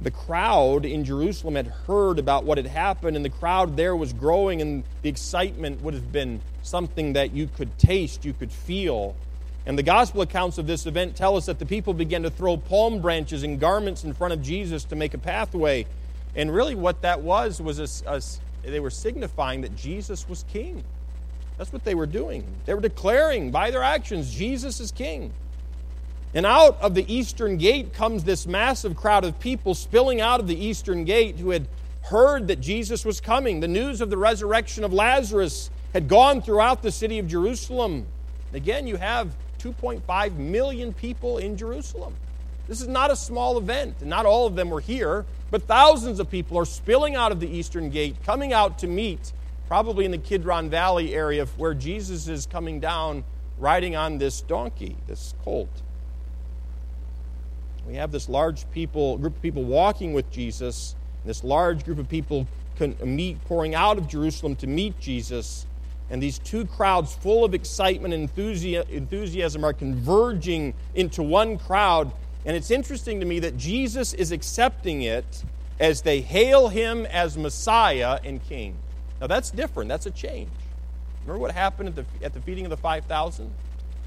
the 0.00 0.10
crowd 0.10 0.84
in 0.84 1.04
Jerusalem 1.04 1.54
had 1.54 1.68
heard 1.68 2.18
about 2.18 2.44
what 2.44 2.58
had 2.58 2.66
happened, 2.66 3.16
and 3.16 3.24
the 3.24 3.30
crowd 3.30 3.76
there 3.76 3.94
was 3.94 4.12
growing, 4.12 4.60
and 4.60 4.84
the 5.02 5.08
excitement 5.08 5.82
would 5.82 5.94
have 5.94 6.10
been 6.12 6.40
something 6.62 7.12
that 7.12 7.32
you 7.32 7.46
could 7.46 7.78
taste, 7.78 8.24
you 8.24 8.32
could 8.32 8.50
feel. 8.50 9.14
And 9.66 9.78
the 9.78 9.82
gospel 9.82 10.20
accounts 10.22 10.58
of 10.58 10.66
this 10.66 10.86
event 10.86 11.16
tell 11.16 11.36
us 11.36 11.46
that 11.46 11.58
the 11.58 11.66
people 11.66 11.94
began 11.94 12.22
to 12.24 12.30
throw 12.30 12.56
palm 12.56 13.00
branches 13.00 13.44
and 13.44 13.58
garments 13.58 14.04
in 14.04 14.12
front 14.12 14.34
of 14.34 14.42
Jesus 14.42 14.84
to 14.84 14.96
make 14.96 15.14
a 15.14 15.18
pathway. 15.18 15.86
And 16.36 16.52
really, 16.52 16.74
what 16.74 17.02
that 17.02 17.22
was 17.22 17.62
was 17.62 17.78
a, 17.78 18.10
a, 18.10 18.22
they 18.62 18.80
were 18.80 18.90
signifying 18.90 19.62
that 19.62 19.74
Jesus 19.76 20.28
was 20.28 20.44
king. 20.52 20.84
That's 21.56 21.72
what 21.72 21.84
they 21.84 21.94
were 21.94 22.06
doing. 22.06 22.44
They 22.66 22.74
were 22.74 22.80
declaring 22.80 23.52
by 23.52 23.70
their 23.70 23.82
actions, 23.82 24.34
Jesus 24.34 24.80
is 24.80 24.90
king. 24.90 25.32
And 26.34 26.44
out 26.44 26.80
of 26.80 26.94
the 26.94 27.12
eastern 27.12 27.56
gate 27.58 27.92
comes 27.92 28.24
this 28.24 28.46
massive 28.46 28.96
crowd 28.96 29.24
of 29.24 29.38
people 29.38 29.72
spilling 29.74 30.20
out 30.20 30.40
of 30.40 30.48
the 30.48 30.56
eastern 30.56 31.04
gate 31.04 31.38
who 31.38 31.50
had 31.50 31.68
heard 32.02 32.48
that 32.48 32.60
Jesus 32.60 33.04
was 33.04 33.20
coming. 33.20 33.60
The 33.60 33.68
news 33.68 34.00
of 34.00 34.10
the 34.10 34.16
resurrection 34.16 34.82
of 34.82 34.92
Lazarus 34.92 35.70
had 35.92 36.08
gone 36.08 36.42
throughout 36.42 36.82
the 36.82 36.90
city 36.90 37.20
of 37.20 37.28
Jerusalem. 37.28 38.06
Again, 38.52 38.88
you 38.88 38.96
have 38.96 39.34
2.5 39.60 40.36
million 40.36 40.92
people 40.92 41.38
in 41.38 41.56
Jerusalem. 41.56 42.14
This 42.66 42.80
is 42.80 42.88
not 42.88 43.10
a 43.10 43.16
small 43.16 43.56
event, 43.56 43.96
and 44.00 44.10
not 44.10 44.26
all 44.26 44.46
of 44.46 44.56
them 44.56 44.70
were 44.70 44.80
here, 44.80 45.24
but 45.50 45.62
thousands 45.62 46.18
of 46.18 46.30
people 46.30 46.58
are 46.58 46.64
spilling 46.64 47.14
out 47.14 47.30
of 47.30 47.38
the 47.38 47.48
eastern 47.48 47.90
gate, 47.90 48.16
coming 48.24 48.52
out 48.52 48.78
to 48.80 48.86
meet, 48.88 49.32
probably 49.68 50.04
in 50.04 50.10
the 50.10 50.18
Kidron 50.18 50.68
Valley 50.68 51.14
area 51.14 51.46
where 51.56 51.74
Jesus 51.74 52.26
is 52.26 52.46
coming 52.46 52.80
down 52.80 53.22
riding 53.58 53.94
on 53.94 54.18
this 54.18 54.40
donkey, 54.40 54.96
this 55.06 55.34
colt. 55.44 55.70
We 57.86 57.94
have 57.94 58.12
this 58.12 58.28
large 58.28 58.70
people, 58.70 59.18
group 59.18 59.36
of 59.36 59.42
people 59.42 59.64
walking 59.64 60.12
with 60.12 60.30
Jesus, 60.30 60.94
this 61.24 61.44
large 61.44 61.84
group 61.84 61.98
of 61.98 62.08
people 62.08 62.46
meet, 63.04 63.42
pouring 63.44 63.74
out 63.74 63.98
of 63.98 64.08
Jerusalem 64.08 64.56
to 64.56 64.66
meet 64.66 64.98
Jesus. 64.98 65.66
And 66.10 66.22
these 66.22 66.38
two 66.38 66.66
crowds, 66.66 67.14
full 67.14 67.44
of 67.44 67.54
excitement 67.54 68.14
and 68.14 68.30
enthusiasm, 68.90 69.64
are 69.64 69.72
converging 69.72 70.74
into 70.94 71.22
one 71.22 71.58
crowd. 71.58 72.12
And 72.44 72.56
it's 72.56 72.70
interesting 72.70 73.20
to 73.20 73.26
me 73.26 73.38
that 73.40 73.56
Jesus 73.56 74.12
is 74.12 74.32
accepting 74.32 75.02
it 75.02 75.44
as 75.80 76.02
they 76.02 76.20
hail 76.20 76.68
him 76.68 77.06
as 77.06 77.36
Messiah 77.36 78.18
and 78.24 78.42
King. 78.44 78.76
Now, 79.20 79.26
that's 79.26 79.50
different. 79.50 79.88
That's 79.88 80.06
a 80.06 80.10
change. 80.10 80.50
Remember 81.22 81.40
what 81.40 81.52
happened 81.52 81.88
at 81.90 81.96
the, 81.96 82.04
at 82.22 82.34
the 82.34 82.40
feeding 82.40 82.64
of 82.66 82.70
the 82.70 82.76
5,000? 82.76 83.50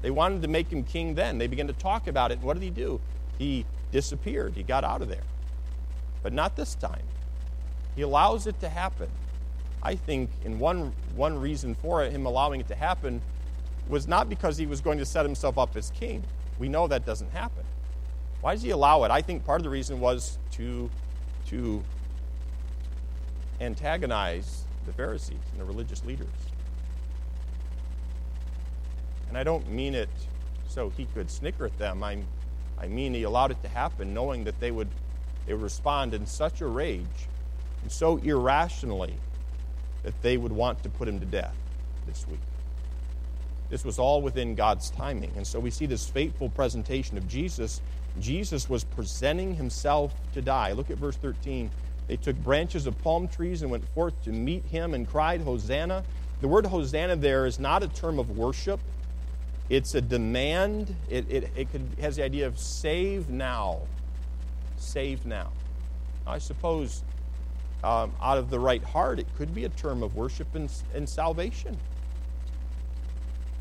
They 0.02 0.10
wanted 0.10 0.42
to 0.42 0.48
make 0.48 0.70
him 0.70 0.84
king 0.84 1.14
then. 1.14 1.38
They 1.38 1.48
began 1.48 1.66
to 1.66 1.72
talk 1.72 2.06
about 2.06 2.30
it. 2.30 2.38
What 2.40 2.54
did 2.54 2.62
he 2.62 2.70
do? 2.70 3.00
He 3.38 3.64
disappeared. 3.92 4.54
He 4.54 4.62
got 4.62 4.84
out 4.84 5.00
of 5.00 5.08
there. 5.08 5.22
But 6.22 6.32
not 6.32 6.56
this 6.56 6.74
time. 6.74 7.02
He 7.96 8.02
allows 8.02 8.46
it 8.46 8.60
to 8.60 8.68
happen. 8.68 9.08
I 9.82 9.94
think, 9.94 10.30
in 10.44 10.58
one, 10.58 10.92
one 11.14 11.38
reason 11.38 11.74
for 11.76 12.02
it, 12.02 12.12
him 12.12 12.26
allowing 12.26 12.60
it 12.60 12.68
to 12.68 12.74
happen 12.74 13.22
was 13.88 14.06
not 14.06 14.28
because 14.28 14.56
he 14.56 14.66
was 14.66 14.80
going 14.80 14.98
to 14.98 15.06
set 15.06 15.24
himself 15.24 15.56
up 15.56 15.76
as 15.76 15.90
king. 15.90 16.22
We 16.58 16.68
know 16.68 16.88
that 16.88 17.06
doesn't 17.06 17.30
happen. 17.30 17.64
Why 18.40 18.54
does 18.54 18.62
he 18.62 18.70
allow 18.70 19.04
it? 19.04 19.10
I 19.10 19.22
think 19.22 19.44
part 19.44 19.60
of 19.60 19.64
the 19.64 19.70
reason 19.70 20.00
was 20.00 20.38
to, 20.52 20.90
to 21.46 21.82
antagonize 23.60 24.64
the 24.86 24.92
Pharisees 24.92 25.38
and 25.52 25.60
the 25.60 25.64
religious 25.64 26.04
leaders. 26.04 26.28
And 29.28 29.36
I 29.36 29.44
don't 29.44 29.68
mean 29.70 29.94
it 29.94 30.08
so 30.68 30.90
he 30.90 31.06
could 31.14 31.30
snicker 31.30 31.66
at 31.66 31.78
them. 31.78 32.02
I'm 32.02 32.26
I 32.80 32.86
mean, 32.86 33.14
he 33.14 33.24
allowed 33.24 33.50
it 33.50 33.62
to 33.62 33.68
happen 33.68 34.14
knowing 34.14 34.44
that 34.44 34.60
they 34.60 34.70
would, 34.70 34.88
they 35.46 35.52
would 35.52 35.62
respond 35.62 36.14
in 36.14 36.26
such 36.26 36.60
a 36.60 36.66
rage 36.66 37.28
and 37.82 37.90
so 37.90 38.18
irrationally 38.18 39.14
that 40.02 40.20
they 40.22 40.36
would 40.36 40.52
want 40.52 40.82
to 40.82 40.88
put 40.88 41.08
him 41.08 41.20
to 41.20 41.26
death 41.26 41.54
this 42.06 42.26
week. 42.28 42.40
This 43.70 43.84
was 43.84 43.98
all 43.98 44.22
within 44.22 44.54
God's 44.54 44.90
timing. 44.90 45.32
And 45.36 45.46
so 45.46 45.60
we 45.60 45.70
see 45.70 45.86
this 45.86 46.08
fateful 46.08 46.48
presentation 46.48 47.18
of 47.18 47.28
Jesus. 47.28 47.82
Jesus 48.18 48.68
was 48.68 48.84
presenting 48.84 49.54
himself 49.54 50.14
to 50.32 50.40
die. 50.40 50.72
Look 50.72 50.90
at 50.90 50.96
verse 50.96 51.16
13. 51.16 51.70
They 52.06 52.16
took 52.16 52.36
branches 52.36 52.86
of 52.86 52.98
palm 53.02 53.28
trees 53.28 53.60
and 53.60 53.70
went 53.70 53.86
forth 53.94 54.14
to 54.24 54.30
meet 54.30 54.64
him 54.64 54.94
and 54.94 55.06
cried, 55.06 55.42
Hosanna. 55.42 56.02
The 56.40 56.48
word 56.48 56.66
Hosanna 56.66 57.16
there 57.16 57.44
is 57.44 57.58
not 57.58 57.82
a 57.82 57.88
term 57.88 58.18
of 58.18 58.30
worship, 58.30 58.80
it's 59.70 59.94
a 59.94 60.00
demand. 60.00 60.94
It, 61.08 61.30
it, 61.30 61.50
it 61.56 61.70
could, 61.70 61.86
has 62.00 62.16
the 62.16 62.24
idea 62.24 62.46
of 62.46 62.58
save 62.58 63.28
now. 63.28 63.80
Save 64.76 65.26
now. 65.26 65.50
I 66.26 66.38
suppose 66.38 67.02
um, 67.84 68.12
out 68.20 68.38
of 68.38 68.50
the 68.50 68.58
right 68.58 68.82
heart, 68.82 69.18
it 69.18 69.26
could 69.36 69.54
be 69.54 69.64
a 69.64 69.68
term 69.70 70.02
of 70.02 70.16
worship 70.16 70.54
and, 70.54 70.70
and 70.94 71.08
salvation. 71.08 71.76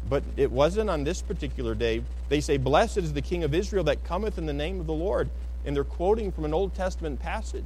But 0.09 0.23
it 0.37 0.51
wasn't 0.51 0.89
on 0.89 1.03
this 1.03 1.21
particular 1.21 1.75
day. 1.75 2.01
They 2.29 2.39
say, 2.39 2.57
Blessed 2.57 2.97
is 2.97 3.13
the 3.13 3.21
King 3.21 3.43
of 3.43 3.53
Israel 3.53 3.83
that 3.85 4.03
cometh 4.03 4.37
in 4.37 4.45
the 4.45 4.53
name 4.53 4.79
of 4.79 4.87
the 4.87 4.93
Lord. 4.93 5.29
And 5.65 5.75
they're 5.75 5.83
quoting 5.83 6.31
from 6.31 6.45
an 6.45 6.53
Old 6.53 6.73
Testament 6.73 7.19
passage. 7.19 7.65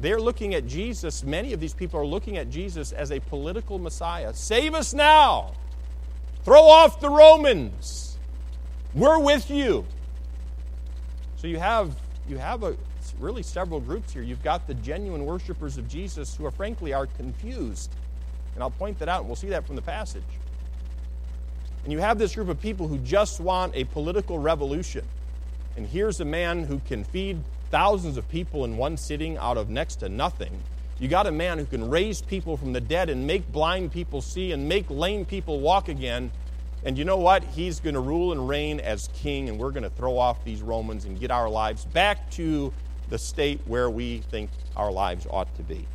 They're 0.00 0.20
looking 0.20 0.54
at 0.54 0.66
Jesus, 0.66 1.22
many 1.22 1.52
of 1.52 1.60
these 1.60 1.72
people 1.72 2.00
are 2.00 2.06
looking 2.06 2.36
at 2.36 2.50
Jesus 2.50 2.90
as 2.90 3.12
a 3.12 3.20
political 3.20 3.78
Messiah. 3.78 4.34
Save 4.34 4.74
us 4.74 4.92
now! 4.92 5.52
Throw 6.44 6.62
off 6.62 7.00
the 7.00 7.08
Romans. 7.08 8.18
We're 8.94 9.18
with 9.18 9.50
you. 9.50 9.86
So 11.36 11.46
you 11.46 11.58
have 11.58 11.96
you 12.28 12.38
have 12.38 12.62
a 12.62 12.76
really 13.18 13.42
several 13.42 13.80
groups 13.80 14.12
here. 14.12 14.22
You've 14.22 14.42
got 14.42 14.66
the 14.66 14.74
genuine 14.74 15.24
worshipers 15.24 15.78
of 15.78 15.88
Jesus 15.88 16.34
who 16.34 16.46
are 16.46 16.50
frankly 16.50 16.92
are 16.92 17.06
confused. 17.06 17.90
And 18.54 18.62
I'll 18.62 18.70
point 18.70 18.98
that 19.00 19.08
out, 19.08 19.20
and 19.20 19.28
we'll 19.28 19.36
see 19.36 19.48
that 19.48 19.66
from 19.66 19.76
the 19.76 19.82
passage. 19.82 20.22
And 21.82 21.92
you 21.92 21.98
have 21.98 22.18
this 22.18 22.34
group 22.34 22.48
of 22.48 22.60
people 22.60 22.88
who 22.88 22.98
just 22.98 23.40
want 23.40 23.74
a 23.74 23.84
political 23.84 24.38
revolution. 24.38 25.04
And 25.76 25.86
here's 25.86 26.20
a 26.20 26.24
man 26.24 26.64
who 26.64 26.78
can 26.80 27.04
feed 27.04 27.42
thousands 27.70 28.16
of 28.16 28.28
people 28.28 28.64
in 28.64 28.76
one 28.76 28.96
sitting 28.96 29.36
out 29.36 29.58
of 29.58 29.68
next 29.68 29.96
to 29.96 30.08
nothing. 30.08 30.62
You 31.00 31.08
got 31.08 31.26
a 31.26 31.32
man 31.32 31.58
who 31.58 31.64
can 31.64 31.90
raise 31.90 32.22
people 32.22 32.56
from 32.56 32.72
the 32.72 32.80
dead 32.80 33.10
and 33.10 33.26
make 33.26 33.50
blind 33.50 33.90
people 33.90 34.20
see 34.20 34.52
and 34.52 34.68
make 34.68 34.88
lame 34.88 35.24
people 35.24 35.60
walk 35.60 35.88
again. 35.88 36.30
And 36.84 36.96
you 36.96 37.04
know 37.04 37.16
what? 37.16 37.42
He's 37.42 37.80
going 37.80 37.94
to 37.94 38.00
rule 38.00 38.30
and 38.30 38.48
reign 38.48 38.78
as 38.78 39.08
king, 39.14 39.48
and 39.48 39.58
we're 39.58 39.70
going 39.70 39.82
to 39.82 39.90
throw 39.90 40.16
off 40.16 40.44
these 40.44 40.62
Romans 40.62 41.04
and 41.04 41.18
get 41.18 41.30
our 41.30 41.48
lives 41.48 41.84
back 41.86 42.30
to 42.32 42.72
the 43.08 43.18
state 43.18 43.60
where 43.66 43.90
we 43.90 44.18
think 44.30 44.50
our 44.76 44.92
lives 44.92 45.26
ought 45.30 45.52
to 45.56 45.62
be. 45.62 45.86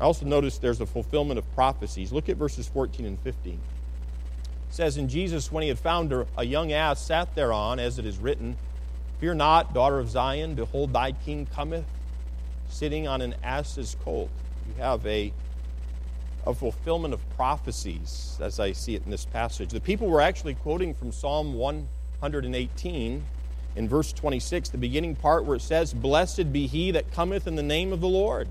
I 0.00 0.04
also 0.04 0.24
notice 0.24 0.58
there's 0.58 0.80
a 0.80 0.86
fulfillment 0.86 1.38
of 1.38 1.54
prophecies. 1.54 2.12
Look 2.12 2.28
at 2.28 2.36
verses 2.36 2.66
14 2.68 3.04
and 3.04 3.20
15. 3.20 3.52
It 3.52 3.58
says, 4.70 4.96
And 4.96 5.08
Jesus, 5.08 5.52
when 5.52 5.62
he 5.62 5.68
had 5.68 5.78
found 5.78 6.12
a 6.36 6.44
young 6.44 6.72
ass, 6.72 7.04
sat 7.04 7.34
thereon, 7.34 7.78
as 7.78 7.98
it 7.98 8.06
is 8.06 8.18
written, 8.18 8.56
Fear 9.20 9.34
not, 9.34 9.74
daughter 9.74 9.98
of 9.98 10.08
Zion, 10.08 10.54
behold, 10.54 10.92
thy 10.92 11.12
king 11.12 11.46
cometh 11.46 11.84
sitting 12.72 13.06
on 13.06 13.20
an 13.20 13.34
ass's 13.42 13.96
colt. 14.02 14.30
You 14.66 14.82
have 14.82 15.04
a, 15.06 15.32
a 16.46 16.54
fulfillment 16.54 17.14
of 17.14 17.20
prophecies, 17.36 18.38
as 18.40 18.58
I 18.58 18.72
see 18.72 18.94
it 18.94 19.04
in 19.04 19.10
this 19.10 19.26
passage. 19.26 19.70
The 19.70 19.80
people 19.80 20.08
were 20.08 20.20
actually 20.20 20.54
quoting 20.54 20.94
from 20.94 21.12
Psalm 21.12 21.54
118 21.54 23.24
in 23.74 23.88
verse 23.88 24.12
26, 24.12 24.70
the 24.70 24.78
beginning 24.78 25.16
part 25.16 25.44
where 25.44 25.56
it 25.56 25.62
says, 25.62 25.92
Blessed 25.94 26.52
be 26.52 26.66
he 26.66 26.90
that 26.90 27.10
cometh 27.12 27.46
in 27.46 27.56
the 27.56 27.62
name 27.62 27.92
of 27.92 28.00
the 28.00 28.08
Lord. 28.08 28.48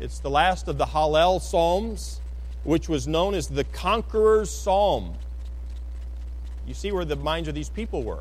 It's 0.00 0.18
the 0.18 0.30
last 0.30 0.68
of 0.68 0.78
the 0.78 0.86
Hallel 0.86 1.40
Psalms, 1.40 2.20
which 2.64 2.88
was 2.88 3.06
known 3.06 3.34
as 3.34 3.48
the 3.48 3.64
Conqueror's 3.64 4.50
Psalm. 4.50 5.14
You 6.66 6.74
see 6.74 6.92
where 6.92 7.04
the 7.04 7.16
minds 7.16 7.48
of 7.48 7.54
these 7.54 7.68
people 7.68 8.02
were. 8.02 8.20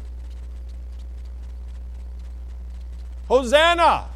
Hosanna! 3.28 4.10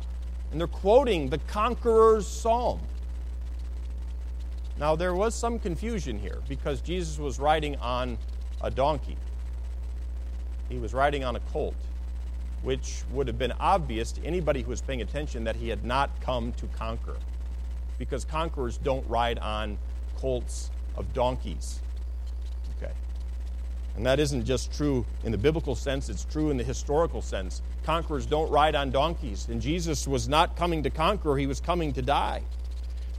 And 0.54 0.62
they're 0.62 0.68
quoting 0.68 1.30
the 1.30 1.40
conqueror's 1.40 2.28
psalm. 2.28 2.80
Now, 4.78 4.96
there 4.96 5.16
was 5.16 5.34
some 5.34 5.58
confusion 5.58 6.20
here 6.20 6.38
because 6.48 6.80
Jesus 6.80 7.18
was 7.18 7.40
riding 7.40 7.76
on 7.78 8.20
a 8.62 8.70
donkey. 8.70 9.18
He 10.70 10.78
was 10.78 10.94
riding 10.94 11.24
on 11.24 11.36
a 11.36 11.40
colt, 11.52 11.74
which 12.62 13.02
would 13.12 13.26
have 13.26 13.40
been 13.40 13.54
obvious 13.54 14.12
to 14.12 14.24
anybody 14.24 14.62
who 14.62 14.70
was 14.70 14.80
paying 14.80 15.02
attention 15.02 15.44
that 15.44 15.56
he 15.56 15.70
had 15.70 15.84
not 15.84 16.12
come 16.22 16.54
to 16.54 16.68
conquer. 16.68 17.18
Because 17.98 18.24
conquerors 18.24 18.78
don't 18.78 19.08
ride 19.10 19.40
on 19.40 19.80
colts 20.18 20.70
of 20.96 21.12
donkeys. 21.14 21.83
And 23.96 24.06
that 24.06 24.20
isn't 24.20 24.46
just 24.46 24.74
true 24.76 25.06
in 25.24 25.32
the 25.32 25.38
biblical 25.38 25.76
sense, 25.76 26.10
it's 26.10 26.26
true 26.26 26.50
in 26.50 26.58
the 26.58 26.64
historical 26.64 27.22
sense. 27.22 27.62
Conquerors 27.84 28.26
don't 28.26 28.50
ride 28.50 28.76
on 28.76 28.92
donkeys. 28.92 29.48
And 29.50 29.62
Jesus 29.62 30.08
was 30.08 30.28
not 30.28 30.56
coming 30.56 30.84
to 30.84 30.90
conquer, 30.90 31.38
he 31.38 31.48
was 31.48 31.60
coming 31.60 31.94
to 31.94 32.02
die. 32.02 32.42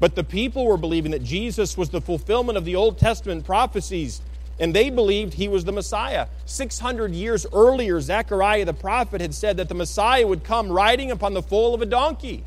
But 0.01 0.17
the 0.17 0.25
people 0.25 0.67
were 0.67 0.77
believing 0.77 1.13
that 1.13 1.23
Jesus 1.23 1.79
was 1.79 1.91
the 1.91 2.01
fulfillment 2.01 2.59
of 2.59 2.65
the 2.65 2.75
Old 2.75 2.99
Testament 2.99 3.45
prophecies, 3.45 4.21
and 4.59 4.75
they 4.75 4.91
believed 4.91 5.35
he 5.35 5.49
was 5.49 5.65
the 5.65 5.73
Messiah. 5.73 6.27
600 6.47 7.13
years 7.13 7.47
earlier, 7.53 8.01
Zechariah 8.01 8.65
the 8.65 8.75
prophet 8.75 9.21
had 9.21 9.35
said 9.35 9.57
that 9.57 9.69
the 9.69 9.75
Messiah 9.75 10.27
would 10.27 10.45
come 10.45 10.71
riding 10.71 11.11
upon 11.11 11.35
the 11.35 11.43
foal 11.43 11.75
of 11.75 11.83
a 11.83 11.87
donkey. 11.87 12.45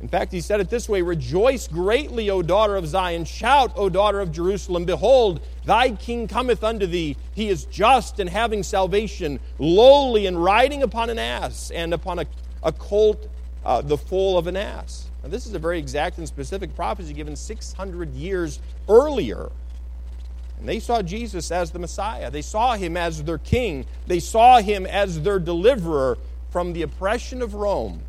In 0.00 0.08
fact, 0.08 0.30
he 0.30 0.40
said 0.40 0.60
it 0.60 0.68
this 0.68 0.88
way 0.88 1.02
Rejoice 1.02 1.68
greatly, 1.68 2.28
O 2.30 2.42
daughter 2.42 2.76
of 2.76 2.86
Zion. 2.86 3.24
Shout, 3.24 3.72
O 3.76 3.88
daughter 3.88 4.20
of 4.20 4.32
Jerusalem. 4.32 4.84
Behold, 4.84 5.40
thy 5.64 5.90
king 5.90 6.28
cometh 6.28 6.62
unto 6.62 6.86
thee. 6.86 7.16
He 7.34 7.48
is 7.48 7.64
just 7.64 8.20
and 8.20 8.28
having 8.28 8.62
salvation, 8.62 9.40
lowly 9.58 10.26
and 10.26 10.42
riding 10.42 10.82
upon 10.82 11.10
an 11.10 11.18
ass, 11.18 11.70
and 11.70 11.94
upon 11.94 12.18
a, 12.18 12.26
a 12.62 12.72
colt, 12.72 13.28
uh, 13.64 13.80
the 13.80 13.96
foal 13.96 14.38
of 14.38 14.46
an 14.46 14.56
ass. 14.56 15.10
Now, 15.22 15.30
this 15.30 15.46
is 15.46 15.54
a 15.54 15.58
very 15.58 15.78
exact 15.78 16.18
and 16.18 16.28
specific 16.28 16.76
prophecy 16.76 17.12
given 17.12 17.34
600 17.34 18.12
years 18.14 18.60
earlier. 18.88 19.50
And 20.58 20.68
they 20.68 20.78
saw 20.78 21.02
Jesus 21.02 21.50
as 21.50 21.70
the 21.70 21.78
Messiah. 21.78 22.30
They 22.30 22.42
saw 22.42 22.74
him 22.74 22.96
as 22.96 23.22
their 23.24 23.38
king. 23.38 23.86
They 24.06 24.20
saw 24.20 24.60
him 24.60 24.86
as 24.86 25.22
their 25.22 25.38
deliverer 25.38 26.16
from 26.50 26.72
the 26.72 26.82
oppression 26.82 27.42
of 27.42 27.54
Rome, 27.54 28.00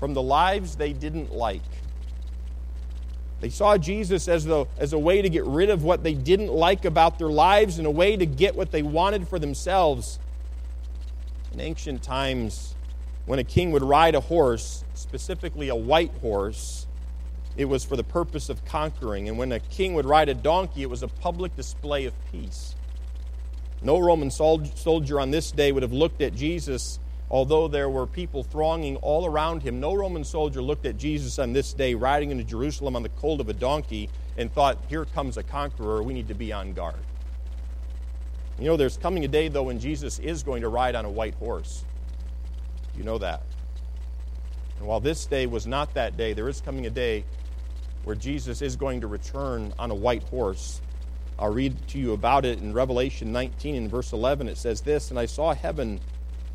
from 0.00 0.14
the 0.14 0.22
lives 0.22 0.74
they 0.74 0.92
didn't 0.92 1.32
like. 1.32 1.62
They 3.40 3.50
saw 3.50 3.78
Jesus 3.78 4.26
as, 4.28 4.44
the, 4.44 4.66
as 4.78 4.92
a 4.92 4.98
way 4.98 5.22
to 5.22 5.28
get 5.28 5.44
rid 5.44 5.70
of 5.70 5.84
what 5.84 6.02
they 6.02 6.14
didn't 6.14 6.52
like 6.52 6.84
about 6.84 7.18
their 7.18 7.30
lives 7.30 7.78
and 7.78 7.86
a 7.86 7.90
way 7.90 8.16
to 8.16 8.26
get 8.26 8.56
what 8.56 8.70
they 8.70 8.82
wanted 8.82 9.28
for 9.28 9.38
themselves. 9.38 10.18
In 11.52 11.60
ancient 11.60 12.02
times, 12.02 12.74
when 13.26 13.38
a 13.38 13.44
king 13.44 13.70
would 13.72 13.82
ride 13.82 14.14
a 14.14 14.20
horse, 14.20 14.84
specifically 14.94 15.68
a 15.68 15.74
white 15.74 16.12
horse, 16.20 16.86
it 17.56 17.64
was 17.66 17.84
for 17.84 17.96
the 17.96 18.04
purpose 18.04 18.48
of 18.48 18.64
conquering. 18.64 19.28
And 19.28 19.38
when 19.38 19.52
a 19.52 19.60
king 19.60 19.94
would 19.94 20.06
ride 20.06 20.28
a 20.28 20.34
donkey, 20.34 20.82
it 20.82 20.90
was 20.90 21.02
a 21.02 21.08
public 21.08 21.54
display 21.56 22.04
of 22.06 22.14
peace. 22.30 22.74
No 23.82 23.98
Roman 23.98 24.30
soldier 24.30 25.20
on 25.20 25.30
this 25.30 25.50
day 25.50 25.72
would 25.72 25.82
have 25.82 25.92
looked 25.92 26.20
at 26.20 26.34
Jesus, 26.34 26.98
although 27.30 27.68
there 27.68 27.88
were 27.88 28.06
people 28.06 28.42
thronging 28.42 28.96
all 28.96 29.26
around 29.26 29.62
him. 29.62 29.78
No 29.78 29.94
Roman 29.94 30.24
soldier 30.24 30.60
looked 30.60 30.84
at 30.84 30.96
Jesus 30.96 31.38
on 31.38 31.52
this 31.52 31.72
day 31.72 31.94
riding 31.94 32.30
into 32.30 32.44
Jerusalem 32.44 32.96
on 32.96 33.02
the 33.02 33.08
colt 33.10 33.40
of 33.40 33.48
a 33.48 33.52
donkey 33.52 34.10
and 34.36 34.52
thought, 34.52 34.78
here 34.88 35.04
comes 35.04 35.36
a 35.36 35.42
conqueror, 35.42 36.02
we 36.02 36.12
need 36.12 36.28
to 36.28 36.34
be 36.34 36.52
on 36.52 36.72
guard. 36.72 36.96
You 38.58 38.66
know, 38.66 38.76
there's 38.76 38.96
coming 38.96 39.24
a 39.24 39.28
day, 39.28 39.48
though, 39.48 39.62
when 39.62 39.78
Jesus 39.78 40.18
is 40.18 40.42
going 40.42 40.62
to 40.62 40.68
ride 40.68 40.94
on 40.94 41.04
a 41.04 41.10
white 41.10 41.34
horse. 41.34 41.84
You 42.96 43.04
know 43.04 43.18
that. 43.18 43.42
And 44.78 44.86
while 44.86 45.00
this 45.00 45.24
day 45.26 45.46
was 45.46 45.66
not 45.66 45.94
that 45.94 46.16
day, 46.16 46.32
there 46.32 46.48
is 46.48 46.60
coming 46.60 46.86
a 46.86 46.90
day 46.90 47.24
where 48.04 48.16
Jesus 48.16 48.60
is 48.60 48.76
going 48.76 49.00
to 49.02 49.06
return 49.06 49.72
on 49.78 49.90
a 49.90 49.94
white 49.94 50.22
horse. 50.24 50.80
I'll 51.38 51.52
read 51.52 51.76
to 51.88 51.98
you 51.98 52.12
about 52.12 52.44
it 52.44 52.58
in 52.58 52.74
Revelation 52.74 53.32
19 53.32 53.74
in 53.74 53.88
verse 53.88 54.12
11. 54.12 54.48
It 54.48 54.58
says 54.58 54.82
this 54.82 55.10
And 55.10 55.18
I 55.18 55.26
saw 55.26 55.54
heaven 55.54 56.00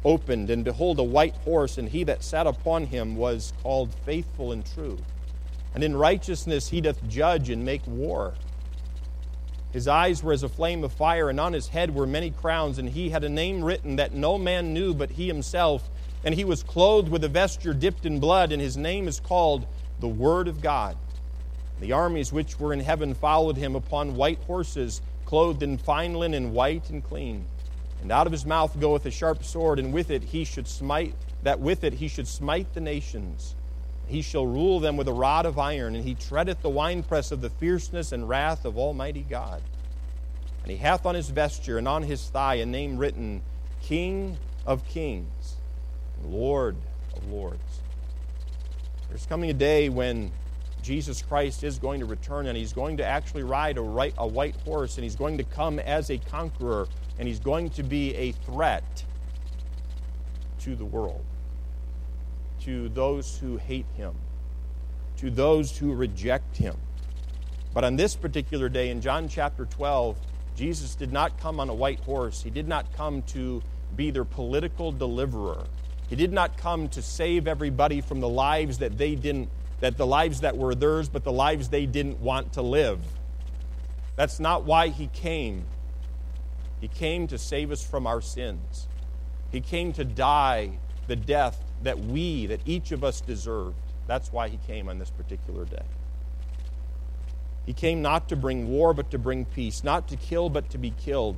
opened, 0.06 0.50
and 0.50 0.64
behold, 0.64 1.00
a 1.00 1.04
white 1.04 1.36
horse, 1.38 1.78
and 1.78 1.90
he 1.90 2.06
that 2.06 2.24
sat 2.24 2.48
upon 2.48 2.86
him 2.86 3.18
was 3.18 3.52
called 3.62 3.94
faithful 4.06 4.54
and 4.54 4.66
true. 4.66 4.98
And 5.74 5.84
in 5.84 5.98
righteousness 5.98 6.70
he 6.70 6.80
doth 6.80 7.06
judge 7.10 7.50
and 7.50 7.66
make 7.66 7.86
war. 7.86 8.34
His 9.74 9.90
eyes 9.90 10.24
were 10.24 10.32
as 10.32 10.44
a 10.44 10.48
flame 10.48 10.86
of 10.86 10.94
fire, 10.94 11.30
and 11.30 11.38
on 11.38 11.52
his 11.52 11.68
head 11.68 11.94
were 11.94 12.08
many 12.08 12.32
crowns, 12.32 12.78
and 12.78 12.88
he 12.88 13.10
had 13.10 13.26
a 13.26 13.30
name 13.30 13.62
written 13.62 13.98
that 13.98 14.14
no 14.14 14.38
man 14.38 14.74
knew 14.74 14.94
but 14.94 15.10
he 15.10 15.28
himself 15.28 15.90
and 16.26 16.34
he 16.34 16.44
was 16.44 16.64
clothed 16.64 17.10
with 17.10 17.24
a 17.24 17.30
vesture 17.30 17.74
dipped 17.74 18.06
in 18.06 18.20
blood, 18.20 18.52
and 18.52 18.60
his 18.62 18.76
name 18.76 19.08
is 19.08 19.20
called 19.20 19.68
the 20.00 20.08
Word 20.08 20.48
of 20.48 20.60
God. 20.60 20.98
The 21.80 21.92
armies 21.92 22.34
which 22.34 22.60
were 22.60 22.74
in 22.74 22.80
heaven 22.80 23.14
followed 23.14 23.56
him 23.56 23.76
upon 23.76 24.16
white 24.16 24.40
horses, 24.46 25.02
clothed 25.26 25.62
in 25.62 25.78
fine 25.78 26.16
linen, 26.16 26.52
white 26.52 26.90
and 26.90 27.04
clean. 27.04 27.46
And 28.06 28.12
out 28.12 28.28
of 28.28 28.34
his 28.34 28.46
mouth 28.46 28.80
goeth 28.80 29.04
a 29.08 29.10
sharp 29.10 29.44
sword, 29.44 29.80
and 29.80 29.92
with 29.92 30.12
it 30.12 30.26
he 30.26 30.44
should 30.44 30.68
smite 30.68 31.16
that 31.42 31.60
with 31.60 31.84
it 31.84 31.94
he 31.94 32.08
should 32.08 32.28
smite 32.28 32.72
the 32.76 32.80
nations. 32.80 33.56
He 34.06 34.22
shall 34.22 34.46
rule 34.46 34.80
them 34.80 34.96
with 34.96 35.08
a 35.08 35.12
rod 35.12 35.48
of 35.48 35.58
iron, 35.58 35.96
and 35.96 36.06
he 36.06 36.14
treadeth 36.14 36.62
the 36.62 36.70
winepress 36.70 37.32
of 37.32 37.42
the 37.42 37.50
fierceness 37.50 38.12
and 38.12 38.30
wrath 38.30 38.64
of 38.64 38.78
Almighty 38.78 39.26
God. 39.28 39.64
And 40.62 40.72
he 40.72 40.78
hath 40.78 41.08
on 41.08 41.16
his 41.16 41.32
vesture 41.32 41.80
and 41.80 41.88
on 41.88 42.04
his 42.04 42.30
thigh 42.30 42.56
a 42.56 42.66
name 42.68 43.00
written, 43.00 43.42
King 43.82 44.38
of 44.68 44.88
Kings 44.88 45.56
Lord 46.24 46.76
of 47.16 47.28
Lords. 47.28 47.82
There's 49.10 49.26
coming 49.26 49.50
a 49.50 49.54
day 49.54 49.90
when 49.90 50.32
Jesus 50.84 51.24
Christ 51.24 51.64
is 51.64 51.80
going 51.80 52.02
to 52.02 52.06
return 52.06 52.46
and 52.46 52.56
he's 52.56 52.72
going 52.72 52.98
to 52.98 53.04
actually 53.04 53.42
ride 53.42 53.80
a, 53.80 54.12
a 54.20 54.28
white 54.28 54.56
horse 54.58 54.98
and 54.98 55.04
he's 55.04 55.16
going 55.16 55.40
to 55.40 55.44
come 55.44 55.80
as 55.80 56.12
a 56.12 56.20
conqueror 56.20 56.88
and 57.18 57.28
he's 57.28 57.40
going 57.40 57.70
to 57.72 57.84
be 57.84 58.16
a 58.16 58.32
threat 58.32 59.04
to 60.60 60.76
the 60.76 60.86
world, 60.86 61.24
to 62.62 62.90
those 62.90 63.38
who 63.38 63.58
hate 63.58 63.86
him, 63.96 64.16
to 65.18 65.30
those 65.30 65.78
who 65.78 65.94
reject 65.94 66.58
him. 66.58 66.76
But 67.74 67.84
on 67.84 67.96
this 67.96 68.16
particular 68.16 68.70
day 68.70 68.90
in 68.90 69.02
John 69.02 69.28
chapter 69.28 69.66
12, 69.66 70.18
Jesus 70.56 70.96
did 70.96 71.12
not 71.12 71.38
come 71.40 71.60
on 71.60 71.70
a 71.70 71.74
white 71.74 72.00
horse. 72.00 72.42
He 72.42 72.50
did 72.50 72.68
not 72.68 72.92
come 72.94 73.22
to 73.24 73.62
be 73.96 74.12
their 74.12 74.26
political 74.26 74.92
deliverer. 74.92 75.66
He 76.10 76.16
did 76.16 76.32
not 76.32 76.58
come 76.58 76.88
to 76.90 77.02
save 77.02 77.48
everybody 77.48 78.00
from 78.02 78.22
the 78.22 78.30
lives 78.30 78.78
that 78.78 78.98
they 78.98 79.16
didn't, 79.16 79.50
that 79.82 79.98
the 79.98 80.08
lives 80.08 80.42
that 80.42 80.56
were 80.58 80.74
theirs, 80.76 81.10
but 81.10 81.24
the 81.24 81.32
lives 81.32 81.70
they 81.70 81.86
didn't 81.86 82.20
want 82.20 82.54
to 82.54 82.62
live. 82.62 83.00
That's 84.16 84.40
not 84.40 84.64
why 84.64 84.90
he 84.90 85.08
came. 85.08 85.66
He 86.82 86.88
came 86.88 87.28
to 87.28 87.38
save 87.38 87.72
us 87.72 87.84
from 87.84 88.06
our 88.06 88.22
sins. 88.22 88.88
He 89.52 89.62
came 89.62 89.94
to 89.94 90.04
die 90.04 90.78
the 91.08 91.16
death 91.16 91.62
that 91.84 92.00
we, 92.00 92.46
that 92.48 92.62
each 92.66 92.92
of 92.92 93.04
us 93.04 93.22
deserved. 93.22 93.76
That's 94.08 94.32
why 94.32 94.50
he 94.50 94.58
came 94.68 94.90
on 94.90 95.00
this 95.00 95.10
particular 95.10 95.66
day. 95.66 95.84
He 97.66 97.74
came 97.74 98.02
not 98.02 98.30
to 98.30 98.36
bring 98.36 98.70
war, 98.70 98.94
but 98.94 99.10
to 99.12 99.18
bring 99.18 99.46
peace, 99.46 99.84
not 99.84 100.08
to 100.10 100.16
kill, 100.16 100.50
but 100.50 100.70
to 100.70 100.78
be 100.78 100.92
killed. 100.92 101.38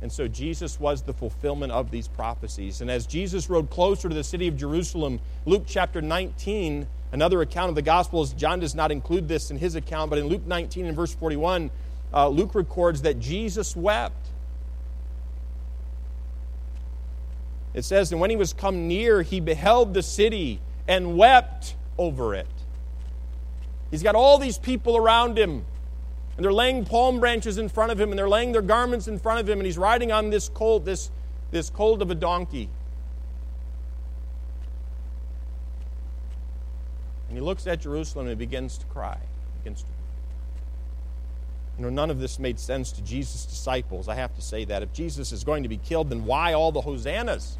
And 0.00 0.10
so 0.10 0.28
Jesus 0.28 0.78
was 0.78 1.02
the 1.02 1.12
fulfillment 1.12 1.72
of 1.72 1.90
these 1.90 2.08
prophecies. 2.08 2.80
And 2.80 2.90
as 2.90 3.06
Jesus 3.06 3.50
rode 3.50 3.68
closer 3.68 4.08
to 4.08 4.14
the 4.14 4.24
city 4.24 4.46
of 4.48 4.56
Jerusalem, 4.56 5.20
Luke 5.44 5.64
chapter 5.66 6.00
19, 6.00 6.86
another 7.12 7.42
account 7.42 7.68
of 7.68 7.74
the 7.74 7.82
Gospels, 7.82 8.32
John 8.32 8.60
does 8.60 8.74
not 8.74 8.92
include 8.92 9.28
this 9.28 9.50
in 9.50 9.58
his 9.58 9.74
account, 9.74 10.10
but 10.10 10.18
in 10.18 10.26
Luke 10.26 10.46
19 10.46 10.86
and 10.86 10.96
verse 10.96 11.14
41, 11.14 11.70
uh, 12.14 12.28
Luke 12.28 12.54
records 12.54 13.02
that 13.02 13.18
Jesus 13.18 13.74
wept. 13.74 14.27
It 17.74 17.84
says, 17.84 18.12
And 18.12 18.20
when 18.20 18.30
he 18.30 18.36
was 18.36 18.52
come 18.52 18.88
near, 18.88 19.22
he 19.22 19.40
beheld 19.40 19.94
the 19.94 20.02
city 20.02 20.60
and 20.86 21.16
wept 21.16 21.76
over 21.96 22.34
it. 22.34 22.46
He's 23.90 24.02
got 24.02 24.14
all 24.14 24.38
these 24.38 24.58
people 24.58 24.96
around 24.96 25.38
him 25.38 25.64
and 26.38 26.44
they're 26.44 26.52
laying 26.52 26.84
palm 26.84 27.18
branches 27.18 27.58
in 27.58 27.68
front 27.68 27.90
of 27.90 28.00
him, 28.00 28.10
and 28.10 28.18
they're 28.18 28.28
laying 28.28 28.52
their 28.52 28.62
garments 28.62 29.08
in 29.08 29.18
front 29.18 29.40
of 29.40 29.48
him, 29.48 29.58
and 29.58 29.66
he's 29.66 29.76
riding 29.76 30.12
on 30.12 30.30
this 30.30 30.48
colt, 30.48 30.84
this, 30.84 31.10
this 31.50 31.68
colt 31.68 32.00
of 32.00 32.12
a 32.12 32.14
donkey. 32.14 32.68
And 37.28 37.36
he 37.36 37.42
looks 37.42 37.66
at 37.66 37.80
Jerusalem 37.80 38.28
and 38.28 38.38
begins 38.38 38.78
to 38.78 38.86
cry. 38.86 39.18
Begins 39.64 39.82
to 39.82 39.88
you 41.76 41.82
know, 41.82 41.90
none 41.90 42.08
of 42.08 42.20
this 42.20 42.38
made 42.38 42.60
sense 42.60 42.92
to 42.92 43.02
Jesus' 43.02 43.44
disciples. 43.44 44.08
I 44.08 44.14
have 44.14 44.32
to 44.36 44.40
say 44.40 44.64
that. 44.66 44.84
If 44.84 44.92
Jesus 44.92 45.32
is 45.32 45.42
going 45.42 45.64
to 45.64 45.68
be 45.68 45.76
killed, 45.76 46.08
then 46.08 46.24
why 46.24 46.52
all 46.52 46.70
the 46.70 46.80
hosannas? 46.80 47.58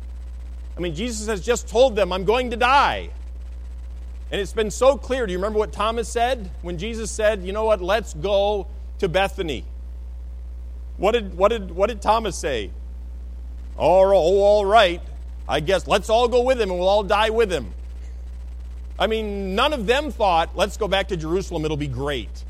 I 0.79 0.81
mean, 0.81 0.95
Jesus 0.95 1.26
has 1.26 1.41
just 1.41 1.66
told 1.66 1.97
them, 1.97 2.12
I'm 2.12 2.24
going 2.24 2.51
to 2.51 2.57
die. 2.57 3.11
And 4.31 4.41
it's 4.41 4.53
been 4.53 4.70
so 4.70 4.97
clear. 4.97 5.26
Do 5.26 5.33
you 5.33 5.39
remember 5.39 5.59
what 5.59 5.72
Thomas 5.72 6.09
said? 6.09 6.51
When 6.62 6.79
Jesus 6.79 7.11
said, 7.11 7.43
you 7.43 7.53
know 7.53 7.64
what, 7.64 7.83
let's 7.83 8.14
go 8.14 8.68
to 9.01 9.09
Bethany. 9.09 9.64
What 10.97 11.12
did, 11.12 11.37
what 11.37 11.49
did, 11.49 11.72
what 11.72 11.89
did 11.89 12.01
Thomas 12.01 12.39
say? 12.39 12.70
Oh, 13.76 14.03
oh, 14.03 14.12
oh 14.12 14.43
all 14.43 14.66
right. 14.66 15.03
I 15.49 15.61
guess 15.61 15.89
let's 15.89 16.11
all 16.11 16.29
go 16.29 16.43
with 16.43 16.61
him 16.61 16.70
and 16.70 16.79
we'll 16.79 16.89
all 16.89 17.03
die 17.03 17.31
with 17.31 17.51
him. 17.51 17.72
I 18.99 19.09
mean, 19.09 19.55
none 19.55 19.72
of 19.72 19.87
them 19.87 20.12
thought, 20.12 20.57
let's 20.57 20.76
go 20.76 20.87
back 20.87 21.09
to 21.09 21.16
Jerusalem, 21.16 21.64
it'll 21.64 21.76
be 21.76 21.87
great. 21.89 22.45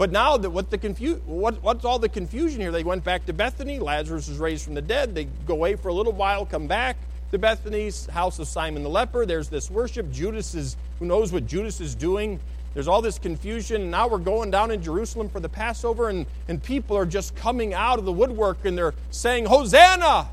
But 0.00 0.12
now, 0.12 0.38
that 0.38 0.48
what 0.48 0.70
the 0.70 0.78
confu- 0.78 1.20
what, 1.26 1.62
what's 1.62 1.84
all 1.84 1.98
the 1.98 2.08
confusion 2.08 2.58
here? 2.58 2.72
They 2.72 2.84
went 2.84 3.04
back 3.04 3.26
to 3.26 3.34
Bethany. 3.34 3.78
Lazarus 3.78 4.30
was 4.30 4.38
raised 4.38 4.64
from 4.64 4.72
the 4.72 4.80
dead. 4.80 5.14
They 5.14 5.24
go 5.46 5.52
away 5.52 5.76
for 5.76 5.88
a 5.88 5.92
little 5.92 6.14
while, 6.14 6.46
come 6.46 6.66
back 6.66 6.96
to 7.32 7.38
Bethany's 7.38 8.06
house 8.06 8.38
of 8.38 8.48
Simon 8.48 8.82
the 8.82 8.88
leper. 8.88 9.26
There's 9.26 9.50
this 9.50 9.70
worship. 9.70 10.10
Judas 10.10 10.54
is, 10.54 10.78
who 11.00 11.04
knows 11.04 11.34
what 11.34 11.46
Judas 11.46 11.82
is 11.82 11.94
doing? 11.94 12.40
There's 12.72 12.88
all 12.88 13.02
this 13.02 13.18
confusion. 13.18 13.82
And 13.82 13.90
now 13.90 14.08
we're 14.08 14.16
going 14.16 14.50
down 14.50 14.70
in 14.70 14.82
Jerusalem 14.82 15.28
for 15.28 15.38
the 15.38 15.50
Passover, 15.50 16.08
and, 16.08 16.24
and 16.48 16.62
people 16.62 16.96
are 16.96 17.04
just 17.04 17.36
coming 17.36 17.74
out 17.74 17.98
of 17.98 18.06
the 18.06 18.12
woodwork 18.12 18.64
and 18.64 18.78
they're 18.78 18.94
saying, 19.10 19.44
Hosanna! 19.44 20.30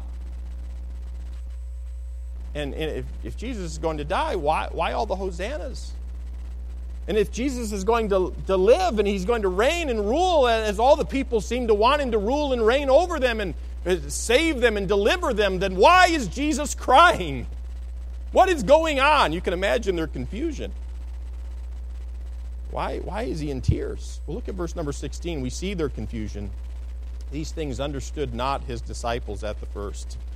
And, 2.56 2.74
and 2.74 3.00
if, 3.00 3.06
if 3.22 3.36
Jesus 3.36 3.74
is 3.74 3.78
going 3.80 3.98
to 3.98 4.06
die, 4.06 4.38
why, 4.38 4.70
why 4.72 4.94
all 4.94 5.06
the 5.06 5.18
Hosannas? 5.18 5.92
And 7.08 7.18
if 7.18 7.32
Jesus 7.32 7.72
is 7.72 7.84
going 7.86 8.10
to, 8.10 8.34
to 8.48 8.58
live 8.58 9.00
and 9.00 9.08
he's 9.08 9.24
going 9.24 9.44
to 9.44 9.48
reign 9.48 9.90
and 9.90 10.08
rule 10.08 10.48
as 10.48 10.78
all 10.78 10.98
the 10.98 11.06
people 11.06 11.40
seem 11.40 11.68
to 11.68 11.74
want 11.74 12.02
him 12.02 12.12
to 12.12 12.18
rule 12.18 12.52
and 12.52 12.66
reign 12.66 12.90
over 12.90 13.18
them 13.20 13.40
and 13.40 13.54
uh, 13.86 13.96
save 14.10 14.60
them 14.60 14.76
and 14.76 14.88
deliver 14.88 15.34
them, 15.34 15.60
then 15.60 15.78
why 15.78 16.08
is 16.08 16.28
Jesus 16.28 16.76
crying? 16.76 17.48
What 18.34 18.50
is 18.50 18.62
going 18.64 19.00
on? 19.00 19.32
You 19.32 19.40
can 19.40 19.54
imagine 19.54 19.96
their 19.96 20.08
confusion. 20.08 20.74
Why, 22.72 23.00
why 23.00 23.24
is 23.24 23.40
he 23.40 23.52
in 23.52 23.62
tears? 23.62 24.20
Well, 24.28 24.36
look 24.36 24.50
at 24.50 24.56
verse 24.56 24.76
number 24.76 24.92
16. 24.92 25.40
We 25.40 25.50
see 25.50 25.74
their 25.74 25.88
confusion. 25.88 26.52
These 27.32 27.52
things 27.52 27.80
understood 27.80 28.34
not 28.34 28.66
his 28.66 28.82
disciples 28.82 29.44
at 29.44 29.60
the 29.60 29.66
first. 29.68 30.18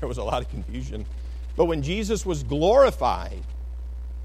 There 0.00 0.08
was 0.08 0.18
a 0.18 0.24
lot 0.24 0.42
of 0.42 0.50
confusion. 0.50 1.06
But 1.54 1.66
when 1.66 1.80
Jesus 1.80 2.26
was 2.26 2.42
glorified, 2.42 3.40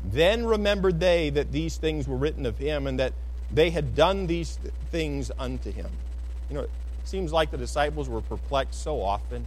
then 0.04 0.46
remembered 0.46 1.00
they 1.00 1.30
that 1.32 1.52
these 1.52 1.78
things 1.78 2.08
were 2.08 2.18
written 2.18 2.46
of 2.46 2.58
him 2.58 2.88
and 2.88 3.00
that 3.00 3.14
they 3.52 3.70
had 3.70 3.96
done 3.96 4.28
these 4.28 4.58
things 4.92 5.32
unto 5.38 5.72
him. 5.72 5.90
You 6.50 6.56
know, 6.56 6.62
it 6.62 6.70
seems 7.04 7.32
like 7.32 7.52
the 7.52 7.58
disciples 7.58 8.10
were 8.10 8.22
perplexed 8.22 8.82
so 8.82 9.02
often. 9.02 9.46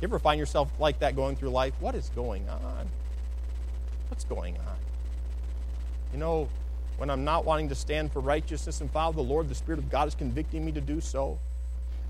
You 0.00 0.08
ever 0.08 0.18
find 0.18 0.38
yourself 0.38 0.70
like 0.78 0.98
that 1.00 1.16
going 1.16 1.36
through 1.36 1.50
life? 1.50 1.74
What 1.80 1.94
is 1.94 2.10
going 2.14 2.48
on? 2.48 2.88
What's 4.08 4.24
going 4.24 4.56
on? 4.58 4.76
You 6.12 6.18
know, 6.18 6.48
when 6.98 7.10
I'm 7.10 7.24
not 7.24 7.44
wanting 7.44 7.68
to 7.68 7.74
stand 7.74 8.12
for 8.12 8.20
righteousness 8.20 8.80
and 8.80 8.90
follow 8.90 9.12
the 9.12 9.22
Lord, 9.22 9.48
the 9.48 9.54
Spirit 9.54 9.78
of 9.78 9.90
God 9.90 10.08
is 10.08 10.14
convicting 10.14 10.64
me 10.64 10.72
to 10.72 10.80
do 10.80 11.00
so. 11.00 11.38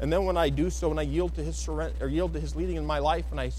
And 0.00 0.12
then 0.12 0.24
when 0.24 0.36
I 0.36 0.48
do 0.48 0.68
so 0.68 0.90
and 0.90 1.00
I 1.00 1.04
yield 1.04 1.34
to 1.36 1.42
his 1.42 1.56
surrender, 1.56 1.94
or 2.04 2.08
yield 2.08 2.34
to 2.34 2.40
his 2.40 2.54
leading 2.54 2.76
in 2.76 2.84
my 2.84 2.98
life 2.98 3.24
and 3.30 3.40
I 3.40 3.50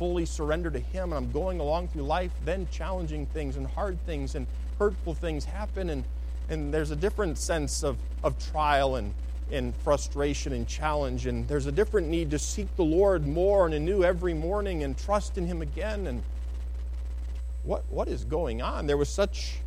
fully 0.00 0.24
surrender 0.24 0.70
to 0.70 0.78
Him 0.78 1.12
and 1.12 1.26
I'm 1.26 1.30
going 1.30 1.60
along 1.60 1.88
through 1.88 2.04
life, 2.04 2.32
then 2.46 2.66
challenging 2.70 3.26
things 3.26 3.56
and 3.56 3.66
hard 3.66 4.02
things 4.06 4.34
and 4.34 4.46
hurtful 4.78 5.12
things 5.12 5.44
happen. 5.44 5.90
And, 5.90 6.04
and 6.48 6.72
there's 6.72 6.90
a 6.90 6.96
different 6.96 7.36
sense 7.36 7.84
of, 7.84 7.98
of 8.24 8.38
trial 8.50 8.96
and, 8.96 9.12
and 9.52 9.76
frustration 9.76 10.54
and 10.54 10.66
challenge. 10.66 11.26
And 11.26 11.46
there's 11.46 11.66
a 11.66 11.72
different 11.72 12.08
need 12.08 12.30
to 12.30 12.38
seek 12.38 12.74
the 12.76 12.82
Lord 12.82 13.26
more 13.26 13.66
and 13.66 13.74
anew 13.74 14.02
every 14.02 14.32
morning 14.32 14.84
and 14.84 14.96
trust 14.96 15.36
in 15.36 15.46
Him 15.46 15.60
again. 15.60 16.06
And 16.06 16.22
what, 17.64 17.84
what 17.90 18.08
is 18.08 18.24
going 18.24 18.62
on? 18.62 18.86
There 18.86 18.96
was 18.96 19.10
such 19.10 19.58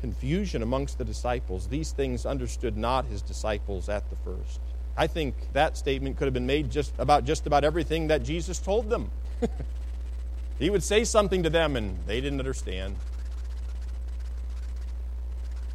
confusion 0.00 0.62
amongst 0.62 0.98
the 0.98 1.04
disciples. 1.04 1.66
These 1.66 1.90
things 1.90 2.24
understood 2.24 2.76
not 2.76 3.06
his 3.06 3.22
disciples 3.22 3.88
at 3.88 4.08
the 4.08 4.14
first. 4.14 4.60
I 4.96 5.06
think 5.06 5.34
that 5.52 5.76
statement 5.76 6.16
could 6.16 6.24
have 6.24 6.34
been 6.34 6.46
made 6.46 6.70
just 6.70 6.92
about 6.98 7.24
just 7.24 7.46
about 7.46 7.64
everything 7.64 8.08
that 8.08 8.22
Jesus 8.22 8.58
told 8.58 8.88
them. 8.88 9.10
he 10.58 10.70
would 10.70 10.82
say 10.82 11.04
something 11.04 11.42
to 11.42 11.50
them 11.50 11.76
and 11.76 11.98
they 12.06 12.20
didn't 12.20 12.40
understand. 12.40 12.96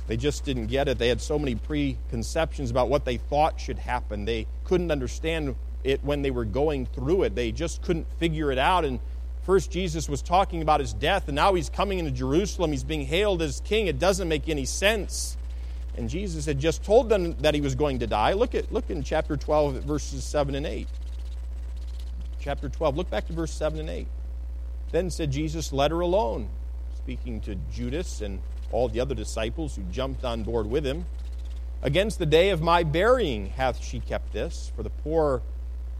They 0.07 0.17
just 0.17 0.43
didn't 0.43 0.67
get 0.67 0.88
it. 0.88 0.97
They 0.97 1.07
had 1.07 1.22
so 1.22 1.39
many 1.39 1.55
preconceptions 1.55 2.72
about 2.72 2.89
what 2.89 3.05
they 3.05 3.17
thought 3.17 3.59
should 3.59 3.80
happen. 3.80 4.26
They 4.26 4.47
couldn't 4.65 4.91
understand 4.91 5.55
it 5.84 6.03
when 6.03 6.22
they 6.22 6.32
were 6.32 6.45
going 6.45 6.86
through 6.88 7.24
it. 7.24 7.36
They 7.36 7.51
just 7.51 7.82
couldn't 7.82 8.07
figure 8.17 8.51
it 8.51 8.57
out. 8.57 8.84
And 8.84 8.99
first, 9.43 9.72
Jesus 9.72 10.09
was 10.09 10.22
talking 10.22 10.61
about 10.61 10.80
his 10.80 10.93
death, 10.93 11.28
and 11.28 11.36
now 11.36 11.53
he's 11.53 11.69
coming 11.69 11.99
into 11.99 12.11
Jerusalem. 12.11 12.72
He's 12.72 12.84
being 12.84 13.05
hailed 13.05 13.41
as 13.41 13.61
king. 13.61 13.88
It 13.88 13.99
doesn't 13.99 14.28
make 14.28 14.49
any 14.49 14.65
sense. 14.65 15.38
And 15.98 16.10
Jesus 16.10 16.46
had 16.46 16.60
just 16.60 16.84
told 16.84 17.10
them 17.10 17.34
that 17.39 17.54
he 17.54 17.62
was 17.62 17.76
going 17.76 18.00
to 18.00 18.08
die. 18.08 18.34
Look 18.34 18.56
at 18.56 18.72
look 18.72 18.89
in 18.89 19.04
chapter 19.04 19.36
12 19.36 19.84
verses 19.84 20.24
7 20.24 20.56
and 20.56 20.66
8. 20.66 20.88
Chapter 22.39 22.70
12, 22.70 22.98
look 22.98 23.10
back 23.10 23.28
to 23.28 23.34
verse 23.34 23.52
7 23.52 23.80
and 23.80 23.89
8. 23.89 24.08
Then 24.92 25.10
said 25.12 25.32
Jesus, 25.32 25.72
Let 25.72 25.92
her 25.92 26.00
alone, 26.00 26.50
speaking 26.98 27.39
to 27.42 27.56
Judas 27.72 28.22
and 28.22 28.42
all 28.72 28.89
the 28.89 29.00
other 29.00 29.14
disciples 29.14 29.76
who 29.76 29.84
jumped 29.84 30.26
on 30.26 30.44
board 30.44 30.66
with 30.66 30.86
him. 30.86 31.06
Against 31.84 32.20
the 32.20 32.26
day 32.26 32.50
of 32.50 32.62
my 32.62 32.84
burying 32.84 33.48
hath 33.48 33.84
she 33.84 34.00
kept 34.00 34.34
this, 34.34 34.72
for 34.76 34.82
the 34.82 34.89
poor 34.89 35.42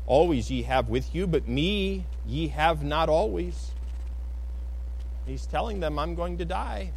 always 0.08 0.50
ye 0.50 0.64
have 0.64 0.90
with 0.90 1.14
you, 1.14 1.28
but 1.28 1.48
me 1.48 2.06
ye 2.26 2.48
have 2.50 2.84
not 2.84 3.08
always. 3.08 3.72
He's 5.26 5.46
telling 5.46 5.80
them, 5.80 6.00
I'm 6.00 6.16
going 6.16 6.38
to 6.40 6.46
die. 6.46 6.92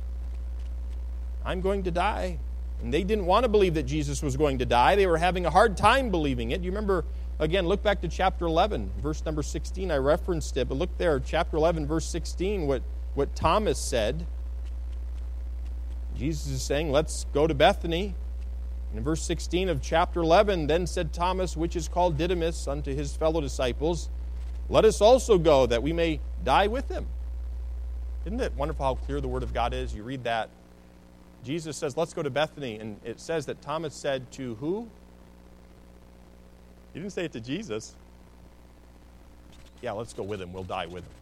I'm 1.45 1.61
going 1.61 1.83
to 1.83 1.91
die. 1.91 2.39
And 2.83 2.93
they 2.93 3.03
didn't 3.03 3.27
want 3.27 3.45
to 3.45 3.49
believe 3.49 3.75
that 3.75 3.85
Jesus 3.85 4.23
was 4.23 4.37
going 4.37 4.59
to 4.59 4.67
die. 4.67 4.95
They 4.97 5.07
were 5.07 5.17
having 5.17 5.47
a 5.47 5.51
hard 5.51 5.77
time 5.77 6.11
believing 6.11 6.51
it. 6.51 6.61
You 6.61 6.71
remember, 6.71 7.05
again, 7.39 7.67
look 7.67 7.83
back 7.83 8.01
to 8.03 8.09
chapter 8.09 8.45
11, 8.45 8.91
verse 8.99 9.25
number 9.25 9.43
16. 9.43 9.91
I 9.91 9.97
referenced 9.97 10.57
it, 10.57 10.69
but 10.69 10.77
look 10.77 10.97
there, 10.99 11.19
chapter 11.21 11.57
11, 11.57 11.87
verse 11.87 12.07
16, 12.07 12.67
what, 12.67 12.83
what 13.15 13.35
Thomas 13.35 13.79
said. 13.79 14.27
Jesus 16.17 16.49
is 16.49 16.63
saying, 16.63 16.91
Let's 16.93 17.27
go 17.33 17.47
to 17.47 17.55
Bethany. 17.55 18.15
And 18.91 18.99
in 18.99 19.05
verse 19.05 19.23
16 19.23 19.69
of 19.69 19.83
chapter 19.83 20.21
11, 20.21 20.67
then 20.67 20.87
said 20.87 21.13
Thomas, 21.13 21.57
which 21.57 21.75
is 21.77 21.89
called 21.89 22.17
Didymus, 22.17 22.69
unto 22.69 22.95
his 22.95 23.17
fellow 23.17 23.41
disciples, 23.41 24.11
Let 24.69 24.85
us 24.85 25.01
also 25.01 25.39
go, 25.39 25.67
that 25.67 25.83
we 25.83 25.93
may 25.93 26.21
die 26.45 26.67
with 26.67 26.91
him. 26.91 27.07
Isn't 28.25 28.41
it 28.41 28.55
wonderful 28.55 28.85
how 28.85 28.95
clear 28.95 29.21
the 29.21 29.29
Word 29.29 29.43
of 29.43 29.53
God 29.53 29.75
is? 29.75 29.95
You 29.95 30.03
read 30.03 30.25
that 30.25 30.49
Jesus 31.45 31.77
says, 31.77 31.97
Let's 31.97 32.15
go 32.15 32.23
to 32.23 32.31
Bethany. 32.31 32.79
And 32.79 32.99
it 33.05 33.21
says 33.21 33.47
that 33.47 33.61
Thomas 33.63 33.95
said 33.95 34.31
to 34.33 34.55
who? 34.57 34.89
He 36.93 37.01
didn't 37.01 37.13
say 37.13 37.25
it 37.25 37.33
to 37.33 37.41
Jesus. 37.41 37.95
Yeah, 39.83 39.93
let's 39.93 40.13
go 40.13 40.23
with 40.23 40.41
him. 40.41 40.53
We'll 40.53 40.65
die 40.65 40.87
with 40.87 41.05
him. 41.05 41.13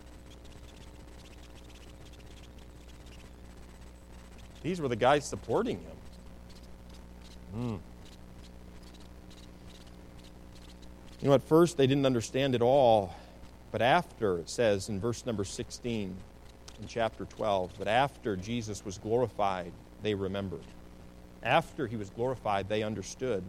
These 4.62 4.80
were 4.80 4.88
the 4.88 4.96
guys 4.96 5.26
supporting 5.26 5.78
him. 5.78 5.96
Mm. 7.56 7.78
You 11.20 11.28
know, 11.28 11.34
at 11.34 11.42
first 11.42 11.76
they 11.76 11.86
didn't 11.86 12.06
understand 12.06 12.54
it 12.54 12.62
all, 12.62 13.14
but 13.72 13.82
after, 13.82 14.38
it 14.38 14.48
says 14.48 14.88
in 14.88 15.00
verse 15.00 15.26
number 15.26 15.44
16 15.44 16.16
in 16.80 16.86
chapter 16.86 17.24
12, 17.24 17.72
but 17.78 17.88
after 17.88 18.36
Jesus 18.36 18.84
was 18.84 18.98
glorified, 18.98 19.72
they 20.02 20.14
remembered. 20.14 20.64
After 21.42 21.86
he 21.86 21.96
was 21.96 22.10
glorified, 22.10 22.68
they 22.68 22.82
understood. 22.82 23.42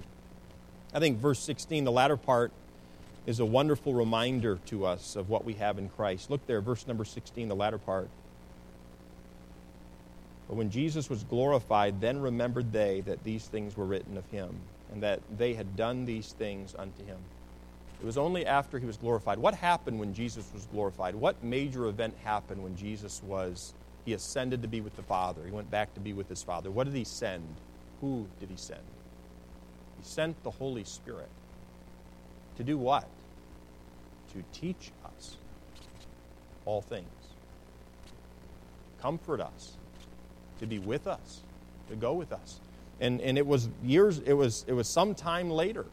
I 0.94 1.00
think 1.00 1.18
verse 1.18 1.40
16, 1.40 1.84
the 1.84 1.92
latter 1.92 2.18
part, 2.18 2.52
is 3.26 3.40
a 3.40 3.46
wonderful 3.46 3.94
reminder 3.94 4.60
to 4.68 4.86
us 4.86 5.16
of 5.16 5.30
what 5.30 5.46
we 5.46 5.54
have 5.54 5.78
in 5.78 5.90
Christ. 5.90 6.30
Look 6.30 6.46
there, 6.46 6.62
verse 6.62 6.88
number 6.88 7.06
16, 7.06 7.48
the 7.48 7.56
latter 7.56 7.78
part. 7.78 8.10
But 10.48 10.58
when 10.58 10.70
Jesus 10.70 11.10
was 11.10 11.24
glorified, 11.24 12.02
then 12.02 12.20
remembered 12.20 12.74
they 12.74 13.02
that 13.02 13.24
these 13.24 13.48
things 13.48 13.78
were 13.78 13.86
written 13.86 14.18
of 14.18 14.26
him, 14.30 14.56
and 14.92 15.02
that 15.02 15.22
they 15.38 15.54
had 15.54 15.76
done 15.76 16.06
these 16.06 16.34
things 16.34 16.76
unto 16.78 17.06
him. 17.06 17.18
It 18.02 18.06
was 18.06 18.18
only 18.18 18.46
after 18.46 18.78
he 18.78 18.86
was 18.86 18.98
glorified. 18.98 19.40
What 19.40 19.56
happened 19.56 20.00
when 20.00 20.14
Jesus 20.14 20.50
was 20.54 20.66
glorified? 20.66 21.16
What 21.16 21.42
major 21.42 21.86
event 21.86 22.16
happened 22.24 22.62
when 22.62 22.76
Jesus 22.76 23.24
was 23.24 23.74
he 24.06 24.14
ascended 24.14 24.62
to 24.62 24.68
be 24.68 24.82
with 24.82 24.96
the 24.96 25.04
Father. 25.04 25.42
He 25.46 25.52
went 25.52 25.72
back 25.72 25.94
to 25.94 26.00
be 26.00 26.14
with 26.14 26.30
his 26.30 26.44
Father. 26.44 26.70
What 26.70 26.86
did 26.86 26.96
he 26.96 27.04
send? 27.04 27.44
Who 28.02 28.28
did 28.40 28.50
he 28.50 28.58
send? 28.58 28.82
He 29.98 30.04
sent 30.04 30.42
the 30.44 30.52
Holy 30.52 30.84
Spirit. 30.84 31.30
To 32.58 32.64
do 32.64 32.78
what? 32.78 33.08
To 34.34 34.44
teach 34.52 34.92
us 35.06 35.38
all 36.66 36.82
things, 36.82 37.08
comfort 39.02 39.42
us, 39.42 39.74
to 40.60 40.66
be 40.66 40.80
with 40.80 41.08
us, 41.08 41.42
to 41.90 41.96
go 41.96 42.14
with 42.14 42.32
us. 42.32 42.60
And, 43.00 43.22
and 43.22 43.38
it 43.38 43.46
was 43.46 43.70
years, 43.84 44.20
it 44.20 44.34
was, 44.34 44.66
it 44.68 44.74
was 44.74 44.88
some 44.88 45.14
time 45.14 45.50
later, 45.50 45.86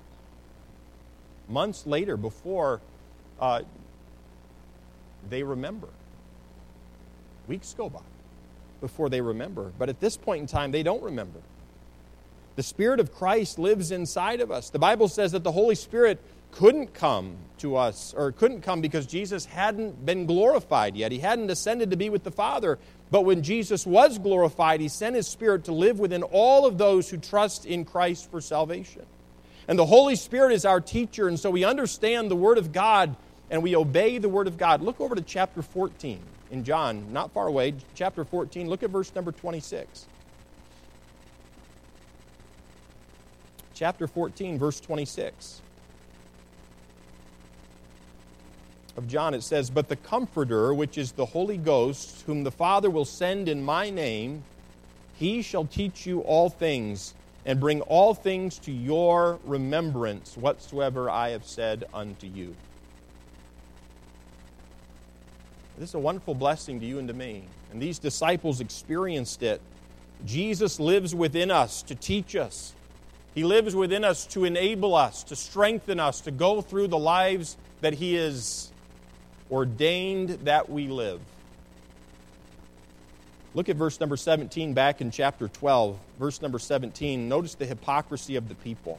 months 1.48 1.86
later, 1.86 2.16
before 2.16 2.80
uh, 3.40 3.62
they 5.28 5.42
remember. 5.42 5.88
Weeks 7.50 7.74
go 7.76 7.90
by 7.90 7.98
before 8.80 9.08
they 9.08 9.20
remember. 9.20 9.72
But 9.76 9.88
at 9.88 9.98
this 9.98 10.16
point 10.16 10.42
in 10.42 10.46
time, 10.46 10.70
they 10.70 10.84
don't 10.84 11.02
remember. 11.02 11.40
The 12.54 12.62
Spirit 12.62 13.00
of 13.00 13.12
Christ 13.12 13.58
lives 13.58 13.90
inside 13.90 14.40
of 14.40 14.52
us. 14.52 14.70
The 14.70 14.78
Bible 14.78 15.08
says 15.08 15.32
that 15.32 15.42
the 15.42 15.50
Holy 15.50 15.74
Spirit 15.74 16.20
couldn't 16.52 16.94
come 16.94 17.34
to 17.58 17.74
us, 17.74 18.14
or 18.16 18.30
couldn't 18.30 18.60
come 18.60 18.80
because 18.80 19.04
Jesus 19.04 19.46
hadn't 19.46 20.06
been 20.06 20.26
glorified 20.26 20.94
yet. 20.94 21.10
He 21.10 21.18
hadn't 21.18 21.50
ascended 21.50 21.90
to 21.90 21.96
be 21.96 22.08
with 22.08 22.22
the 22.22 22.30
Father. 22.30 22.78
But 23.10 23.22
when 23.22 23.42
Jesus 23.42 23.84
was 23.84 24.20
glorified, 24.20 24.80
He 24.80 24.86
sent 24.86 25.16
His 25.16 25.26
Spirit 25.26 25.64
to 25.64 25.72
live 25.72 25.98
within 25.98 26.22
all 26.22 26.66
of 26.66 26.78
those 26.78 27.10
who 27.10 27.16
trust 27.16 27.66
in 27.66 27.84
Christ 27.84 28.30
for 28.30 28.40
salvation. 28.40 29.02
And 29.66 29.76
the 29.76 29.86
Holy 29.86 30.14
Spirit 30.14 30.52
is 30.52 30.64
our 30.64 30.80
teacher, 30.80 31.26
and 31.26 31.38
so 31.38 31.50
we 31.50 31.64
understand 31.64 32.30
the 32.30 32.36
Word 32.36 32.58
of 32.58 32.70
God 32.70 33.16
and 33.50 33.60
we 33.64 33.74
obey 33.74 34.18
the 34.18 34.28
Word 34.28 34.46
of 34.46 34.56
God. 34.56 34.82
Look 34.82 35.00
over 35.00 35.16
to 35.16 35.22
chapter 35.22 35.62
14 35.62 36.20
in 36.50 36.64
John, 36.64 37.12
not 37.12 37.32
far 37.32 37.46
away, 37.46 37.74
chapter 37.94 38.24
14. 38.24 38.68
Look 38.68 38.82
at 38.82 38.90
verse 38.90 39.14
number 39.14 39.32
26. 39.32 40.06
Chapter 43.74 44.06
14, 44.06 44.58
verse 44.58 44.80
26. 44.80 45.62
of 49.00 49.08
John, 49.08 49.34
it 49.34 49.42
says, 49.42 49.70
But 49.70 49.88
the 49.88 49.96
Comforter, 49.96 50.74
which 50.74 50.98
is 50.98 51.12
the 51.12 51.24
Holy 51.24 51.56
Ghost, 51.56 52.22
whom 52.26 52.44
the 52.44 52.50
Father 52.50 52.90
will 52.90 53.06
send 53.06 53.48
in 53.48 53.62
my 53.62 53.88
name, 53.88 54.44
he 55.14 55.42
shall 55.42 55.64
teach 55.64 56.06
you 56.06 56.20
all 56.20 56.50
things 56.50 57.14
and 57.46 57.58
bring 57.58 57.80
all 57.82 58.14
things 58.14 58.58
to 58.58 58.72
your 58.72 59.38
remembrance 59.44 60.36
whatsoever 60.36 61.08
I 61.08 61.30
have 61.30 61.46
said 61.46 61.84
unto 61.94 62.26
you. 62.26 62.54
This 65.80 65.88
is 65.88 65.94
a 65.94 65.98
wonderful 65.98 66.34
blessing 66.34 66.78
to 66.80 66.84
you 66.84 66.98
and 66.98 67.08
to 67.08 67.14
me. 67.14 67.42
And 67.72 67.80
these 67.80 67.98
disciples 67.98 68.60
experienced 68.60 69.42
it. 69.42 69.62
Jesus 70.26 70.78
lives 70.78 71.14
within 71.14 71.50
us 71.50 71.80
to 71.84 71.94
teach 71.94 72.36
us. 72.36 72.74
He 73.34 73.44
lives 73.44 73.74
within 73.74 74.04
us 74.04 74.26
to 74.26 74.44
enable 74.44 74.94
us, 74.94 75.24
to 75.24 75.36
strengthen 75.36 75.98
us, 75.98 76.20
to 76.20 76.30
go 76.30 76.60
through 76.60 76.88
the 76.88 76.98
lives 76.98 77.56
that 77.80 77.94
He 77.94 78.12
has 78.16 78.70
ordained 79.50 80.28
that 80.44 80.68
we 80.68 80.88
live. 80.88 81.22
Look 83.54 83.70
at 83.70 83.76
verse 83.76 83.98
number 84.00 84.18
17 84.18 84.74
back 84.74 85.00
in 85.00 85.10
chapter 85.10 85.48
12. 85.48 85.98
Verse 86.18 86.42
number 86.42 86.58
17. 86.58 87.26
Notice 87.26 87.54
the 87.54 87.64
hypocrisy 87.64 88.36
of 88.36 88.50
the 88.50 88.54
people. 88.56 88.98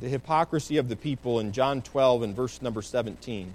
The 0.00 0.08
hypocrisy 0.08 0.76
of 0.76 0.88
the 0.88 0.96
people 0.96 1.40
in 1.40 1.52
John 1.52 1.80
12 1.82 2.22
and 2.22 2.34
verse 2.34 2.60
number 2.60 2.82
17. 2.82 3.52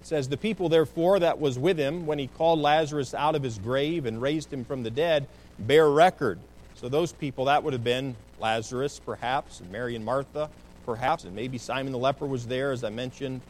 It 0.00 0.06
says, 0.06 0.28
The 0.28 0.36
people, 0.36 0.68
therefore, 0.68 1.20
that 1.20 1.40
was 1.40 1.58
with 1.58 1.78
him 1.78 2.06
when 2.06 2.18
he 2.18 2.26
called 2.26 2.58
Lazarus 2.58 3.14
out 3.14 3.36
of 3.36 3.42
his 3.42 3.58
grave 3.58 4.04
and 4.04 4.20
raised 4.20 4.52
him 4.52 4.64
from 4.64 4.82
the 4.82 4.90
dead, 4.90 5.28
bear 5.60 5.88
record. 5.88 6.40
So, 6.74 6.88
those 6.88 7.12
people, 7.12 7.44
that 7.44 7.62
would 7.62 7.72
have 7.72 7.84
been 7.84 8.16
Lazarus, 8.40 8.98
perhaps, 8.98 9.60
and 9.60 9.70
Mary 9.70 9.94
and 9.94 10.04
Martha, 10.04 10.50
perhaps, 10.84 11.22
and 11.22 11.36
maybe 11.36 11.56
Simon 11.56 11.92
the 11.92 11.98
leper 11.98 12.26
was 12.26 12.46
there, 12.46 12.72
as 12.72 12.82
I 12.82 12.90
mentioned, 12.90 13.40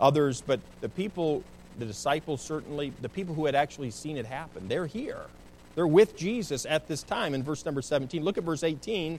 others, 0.00 0.42
but 0.44 0.58
the 0.80 0.88
people, 0.88 1.44
the 1.78 1.86
disciples 1.86 2.40
certainly, 2.40 2.92
the 3.00 3.08
people 3.08 3.34
who 3.34 3.46
had 3.46 3.54
actually 3.54 3.92
seen 3.92 4.16
it 4.16 4.26
happen, 4.26 4.66
they're 4.66 4.86
here. 4.86 5.20
They're 5.76 5.86
with 5.86 6.16
Jesus 6.16 6.66
at 6.66 6.88
this 6.88 7.02
time 7.02 7.34
in 7.34 7.42
verse 7.42 7.64
number 7.64 7.82
17. 7.82 8.22
Look 8.24 8.38
at 8.38 8.44
verse 8.44 8.62
18. 8.62 9.18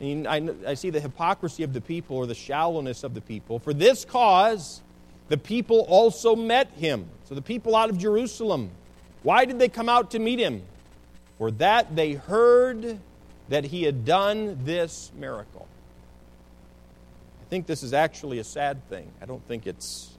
I, 0.00 0.50
I 0.66 0.74
see 0.74 0.90
the 0.90 1.00
hypocrisy 1.00 1.62
of 1.62 1.72
the 1.72 1.80
people 1.80 2.16
or 2.16 2.26
the 2.26 2.34
shallowness 2.34 3.04
of 3.04 3.14
the 3.14 3.20
people. 3.20 3.58
For 3.58 3.72
this 3.72 4.04
cause, 4.04 4.82
the 5.28 5.38
people 5.38 5.80
also 5.88 6.36
met 6.36 6.70
him. 6.72 7.08
So 7.24 7.34
the 7.34 7.42
people 7.42 7.74
out 7.76 7.90
of 7.90 7.98
Jerusalem. 7.98 8.70
Why 9.22 9.44
did 9.44 9.58
they 9.58 9.68
come 9.68 9.88
out 9.88 10.10
to 10.10 10.18
meet 10.18 10.38
him? 10.38 10.62
For 11.38 11.50
that 11.52 11.96
they 11.96 12.12
heard 12.12 12.98
that 13.48 13.64
he 13.64 13.84
had 13.84 14.04
done 14.04 14.58
this 14.64 15.10
miracle. 15.16 15.66
I 17.40 17.44
think 17.48 17.66
this 17.66 17.82
is 17.82 17.92
actually 17.92 18.38
a 18.38 18.44
sad 18.44 18.86
thing. 18.88 19.10
I 19.22 19.26
don't 19.26 19.46
think 19.46 19.66
it's 19.66 20.16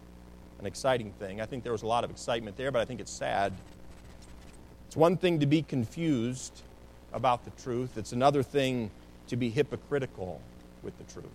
an 0.60 0.66
exciting 0.66 1.12
thing. 1.20 1.42
I 1.42 1.46
think 1.46 1.64
there 1.64 1.72
was 1.72 1.84
a 1.84 1.88
lot 1.88 2.04
of 2.04 2.12
excitement 2.12 2.58
there, 2.58 2.72
but 2.72 2.82
I 2.82 2.86
think 2.86 3.00
it's 3.00 3.12
sad. 3.12 3.54
It's 4.88 4.96
one 4.96 5.18
thing 5.18 5.40
to 5.40 5.46
be 5.46 5.62
confused 5.62 6.62
about 7.14 7.46
the 7.46 7.52
truth, 7.62 7.98
it's 7.98 8.12
another 8.12 8.44
thing 8.44 8.92
to 9.28 9.36
be 9.36 9.50
hypocritical 9.50 10.42
with 10.84 10.98
the 10.98 11.04
truth. 11.12 11.26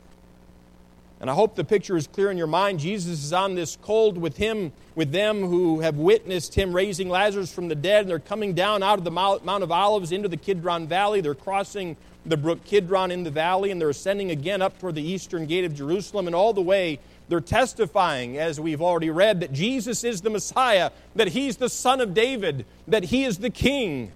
And 1.20 1.28
I 1.28 1.34
hope 1.34 1.55
the 1.55 1.64
picture 1.64 1.99
is 1.99 2.07
clear 2.07 2.30
in 2.30 2.38
your 2.38 2.47
mind. 2.47 2.80
Jesus 2.80 3.22
is 3.22 3.32
on 3.34 3.55
this 3.55 3.76
cold 3.82 4.16
with 4.16 4.38
him, 4.38 4.72
with 4.95 5.12
them 5.12 5.41
who 5.41 5.80
have 5.80 5.97
witnessed 5.97 6.55
him 6.55 6.74
raising 6.74 7.11
Lazarus 7.11 7.53
from 7.53 7.68
the 7.68 7.74
dead, 7.74 8.03
and 8.03 8.11
they're 8.11 8.18
coming 8.18 8.55
down 8.55 8.82
out 8.82 8.99
of 8.99 9.05
the 9.05 9.11
Mount 9.11 9.62
of 9.62 9.70
Olives 9.70 10.12
into 10.12 10.28
the 10.28 10.38
Kidron 10.38 10.86
Valley. 10.86 11.20
They're 11.20 11.34
crossing 11.34 11.99
the 12.24 12.38
brook 12.38 12.64
Kidron 12.64 13.11
in 13.11 13.24
the 13.24 13.30
valley, 13.30 13.70
and 13.70 13.78
they're 13.78 13.91
ascending 13.91 14.30
again 14.30 14.62
up 14.62 14.78
toward 14.78 14.95
the 14.95 15.03
eastern 15.03 15.45
gate 15.47 15.64
of 15.64 15.74
Jerusalem. 15.74 16.26
And 16.26 16.34
all 16.34 16.55
the 16.55 16.62
way, 16.62 16.99
they're 17.28 17.41
testifying, 17.41 18.38
as 18.38 18.59
we've 18.59 18.80
already 18.80 19.11
read, 19.11 19.41
that 19.41 19.53
Jesus 19.53 20.05
is 20.05 20.22
the 20.22 20.30
Messiah, 20.30 20.91
that 21.16 21.28
he's 21.28 21.59
the 21.59 21.68
Son 21.68 22.01
of 22.01 22.14
David, 22.14 22.64
that 22.88 23.05
he 23.05 23.24
is 23.24 23.38
the 23.38 23.51
King. 23.51 24.12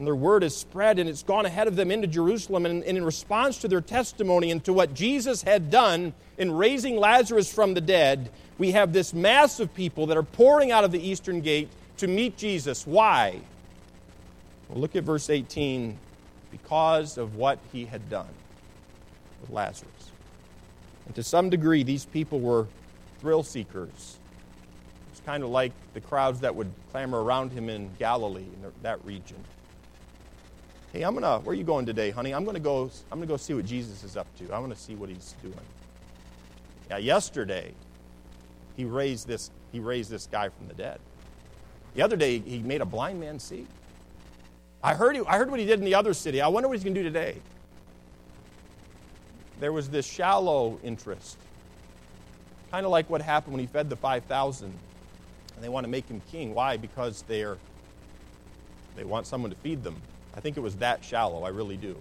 And 0.00 0.06
their 0.06 0.16
word 0.16 0.42
is 0.44 0.56
spread, 0.56 0.98
and 0.98 1.10
it's 1.10 1.22
gone 1.22 1.44
ahead 1.44 1.68
of 1.68 1.76
them 1.76 1.90
into 1.90 2.06
Jerusalem. 2.06 2.64
And, 2.64 2.82
in 2.84 3.04
response 3.04 3.58
to 3.58 3.68
their 3.68 3.82
testimony 3.82 4.50
and 4.50 4.64
to 4.64 4.72
what 4.72 4.94
Jesus 4.94 5.42
had 5.42 5.70
done 5.70 6.14
in 6.38 6.52
raising 6.52 6.96
Lazarus 6.96 7.52
from 7.52 7.74
the 7.74 7.82
dead, 7.82 8.30
we 8.56 8.70
have 8.70 8.94
this 8.94 9.12
mass 9.12 9.60
of 9.60 9.74
people 9.74 10.06
that 10.06 10.16
are 10.16 10.22
pouring 10.22 10.72
out 10.72 10.84
of 10.84 10.90
the 10.90 11.06
eastern 11.06 11.42
gate 11.42 11.68
to 11.98 12.08
meet 12.08 12.38
Jesus. 12.38 12.86
Why? 12.86 13.42
Well, 14.70 14.80
look 14.80 14.96
at 14.96 15.04
verse 15.04 15.28
18 15.28 15.98
because 16.50 17.18
of 17.18 17.36
what 17.36 17.58
he 17.70 17.84
had 17.84 18.08
done 18.08 18.32
with 19.42 19.50
Lazarus. 19.50 20.12
And 21.04 21.14
to 21.14 21.22
some 21.22 21.50
degree, 21.50 21.82
these 21.82 22.06
people 22.06 22.40
were 22.40 22.66
thrill 23.20 23.42
seekers. 23.42 24.16
It's 25.12 25.20
kind 25.26 25.42
of 25.42 25.50
like 25.50 25.72
the 25.92 26.00
crowds 26.00 26.40
that 26.40 26.56
would 26.56 26.72
clamor 26.90 27.22
around 27.22 27.52
him 27.52 27.68
in 27.68 27.90
Galilee, 27.98 28.40
in 28.40 28.72
that 28.80 29.04
region. 29.04 29.36
Hey, 30.92 31.02
I'm 31.02 31.14
gonna. 31.14 31.38
Where 31.38 31.52
are 31.52 31.56
you 31.56 31.62
going 31.62 31.86
today, 31.86 32.10
honey? 32.10 32.34
I'm 32.34 32.44
gonna 32.44 32.58
go. 32.58 32.90
I'm 33.12 33.18
gonna 33.18 33.26
go 33.26 33.36
see 33.36 33.54
what 33.54 33.64
Jesus 33.64 34.02
is 34.02 34.16
up 34.16 34.26
to. 34.38 34.52
I 34.52 34.58
want 34.58 34.74
to 34.74 34.78
see 34.78 34.96
what 34.96 35.08
he's 35.08 35.36
doing. 35.40 35.54
Yeah, 36.88 36.98
yesterday, 36.98 37.72
he 38.76 38.84
raised 38.84 39.28
this. 39.28 39.52
He 39.70 39.78
raised 39.78 40.10
this 40.10 40.26
guy 40.26 40.48
from 40.48 40.66
the 40.66 40.74
dead. 40.74 40.98
The 41.94 42.02
other 42.02 42.16
day, 42.16 42.38
he 42.38 42.58
made 42.58 42.80
a 42.80 42.84
blind 42.84 43.20
man 43.20 43.38
see. 43.38 43.66
I 44.82 44.94
heard, 44.94 45.14
he, 45.14 45.22
I 45.26 45.38
heard 45.38 45.50
what 45.50 45.60
he 45.60 45.66
did 45.66 45.78
in 45.78 45.84
the 45.84 45.94
other 45.94 46.14
city. 46.14 46.40
I 46.40 46.48
wonder 46.48 46.68
what 46.68 46.74
he's 46.74 46.84
to 46.84 46.90
do 46.90 47.02
today. 47.02 47.36
There 49.60 49.72
was 49.72 49.90
this 49.90 50.06
shallow 50.06 50.80
interest, 50.82 51.36
kind 52.70 52.86
of 52.86 52.90
like 52.90 53.10
what 53.10 53.20
happened 53.20 53.52
when 53.52 53.60
he 53.60 53.66
fed 53.66 53.90
the 53.90 53.96
5,000. 53.96 54.66
And 54.66 55.64
they 55.64 55.68
want 55.68 55.84
to 55.84 55.90
make 55.90 56.08
him 56.08 56.22
king. 56.32 56.54
Why? 56.54 56.78
Because 56.78 57.22
they're, 57.28 57.58
they 58.96 59.04
want 59.04 59.26
someone 59.26 59.50
to 59.50 59.56
feed 59.58 59.84
them. 59.84 60.00
I 60.34 60.40
think 60.40 60.56
it 60.56 60.60
was 60.60 60.76
that 60.76 61.04
shallow. 61.04 61.44
I 61.44 61.48
really 61.48 61.76
do. 61.76 61.96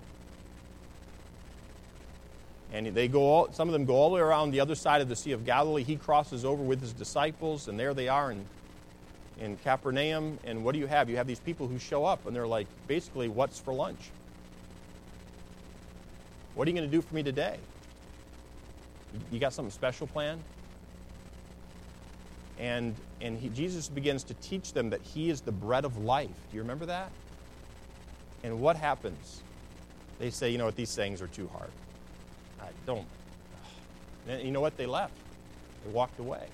And 2.71 2.87
they 2.87 3.07
go 3.07 3.21
all, 3.21 3.51
some 3.51 3.67
of 3.67 3.73
them 3.73 3.85
go 3.85 3.95
all 3.95 4.09
the 4.09 4.15
way 4.15 4.21
around 4.21 4.51
the 4.51 4.59
other 4.59 4.75
side 4.75 5.01
of 5.01 5.09
the 5.09 5.15
Sea 5.15 5.31
of 5.31 5.45
Galilee. 5.45 5.83
He 5.83 5.95
crosses 5.95 6.45
over 6.45 6.61
with 6.61 6.81
his 6.81 6.93
disciples, 6.93 7.67
and 7.67 7.79
there 7.79 7.93
they 7.93 8.07
are 8.07 8.31
in 8.31 8.45
in 9.39 9.57
Capernaum, 9.57 10.37
and 10.43 10.63
what 10.63 10.73
do 10.73 10.79
you 10.79 10.87
have? 10.87 11.09
You 11.09 11.17
have 11.17 11.27
these 11.27 11.39
people 11.39 11.67
who 11.67 11.79
show 11.79 12.05
up, 12.05 12.25
and 12.27 12.35
they're 12.35 12.47
like, 12.47 12.67
basically, 12.87 13.29
what's 13.29 13.59
for 13.59 13.73
lunch? 13.73 14.11
What 16.55 16.67
are 16.67 16.71
you 16.71 16.77
going 16.77 16.89
to 16.89 16.95
do 16.95 17.01
for 17.01 17.15
me 17.15 17.23
today? 17.23 17.57
You 19.31 19.39
got 19.39 19.53
something 19.53 19.71
special 19.71 20.07
planned? 20.07 20.41
And, 22.59 22.93
and 23.21 23.39
he, 23.39 23.47
Jesus 23.49 23.87
begins 23.87 24.23
to 24.25 24.33
teach 24.35 24.73
them 24.73 24.89
that 24.89 25.01
He 25.01 25.29
is 25.29 25.39
the 25.39 25.53
bread 25.53 25.85
of 25.85 25.97
life. 25.97 26.27
Do 26.27 26.57
you 26.57 26.61
remember 26.61 26.85
that? 26.87 27.09
And 28.43 28.59
what 28.61 28.75
happens? 28.75 29.41
They 30.19 30.29
say, 30.29 30.49
you 30.49 30.57
know 30.57 30.65
what, 30.65 30.75
these 30.75 30.89
sayings 30.89 31.21
are 31.21 31.27
too 31.27 31.47
hard. 31.47 31.69
I 32.61 32.67
don't. 32.85 33.07
And 34.27 34.43
you 34.43 34.51
know 34.51 34.61
what? 34.61 34.77
They 34.77 34.85
left. 34.85 35.13
They 35.85 35.91
walked 35.91 36.19
away. 36.19 36.45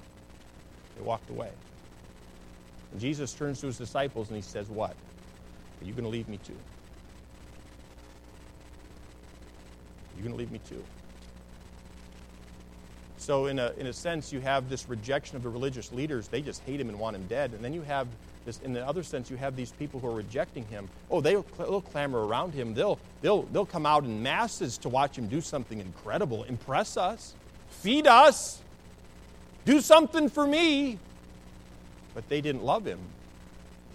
They 0.97 1.03
walked 1.03 1.29
away. 1.29 1.49
And 2.91 3.01
Jesus 3.01 3.33
turns 3.33 3.59
to 3.61 3.67
his 3.67 3.77
disciples 3.77 4.29
and 4.29 4.36
he 4.36 4.41
says, 4.41 4.69
What? 4.69 4.95
Are 5.81 5.86
you 5.86 5.91
going 5.91 6.03
to 6.03 6.09
leave 6.09 6.29
me 6.29 6.38
too? 6.38 6.53
Are 10.13 10.17
you 10.17 10.23
going 10.23 10.33
to 10.33 10.38
leave 10.38 10.51
me 10.51 10.61
too? 10.69 10.83
So, 13.17 13.47
in 13.47 13.59
a, 13.59 13.73
in 13.77 13.88
a 13.88 13.93
sense, 13.93 14.31
you 14.31 14.39
have 14.41 14.69
this 14.69 14.88
rejection 14.88 15.36
of 15.36 15.43
the 15.43 15.49
religious 15.49 15.91
leaders. 15.91 16.27
They 16.27 16.41
just 16.41 16.61
hate 16.61 16.79
him 16.79 16.89
and 16.89 16.99
want 16.99 17.15
him 17.15 17.25
dead. 17.27 17.53
And 17.53 17.63
then 17.63 17.73
you 17.73 17.81
have 17.81 18.07
this, 18.45 18.59
in 18.61 18.73
the 18.73 18.87
other 18.87 19.03
sense, 19.03 19.29
you 19.29 19.37
have 19.37 19.55
these 19.55 19.71
people 19.71 19.99
who 19.99 20.07
are 20.07 20.15
rejecting 20.15 20.65
him. 20.65 20.87
Oh, 21.09 21.19
they'll, 21.19 21.45
they'll 21.57 21.81
clamor 21.81 22.25
around 22.25 22.53
him. 22.53 22.73
They'll, 22.73 22.99
they'll, 23.21 23.43
they'll 23.43 23.65
come 23.65 23.85
out 23.85 24.03
in 24.03 24.21
masses 24.21 24.77
to 24.79 24.89
watch 24.89 25.17
him 25.17 25.27
do 25.27 25.41
something 25.41 25.79
incredible, 25.79 26.43
impress 26.43 26.95
us, 26.95 27.33
feed 27.69 28.07
us, 28.07 28.61
do 29.65 29.81
something 29.81 30.29
for 30.29 30.45
me 30.45 30.99
but 32.15 32.27
they 32.29 32.41
didn't 32.41 32.63
love 32.63 32.85
him. 32.85 32.99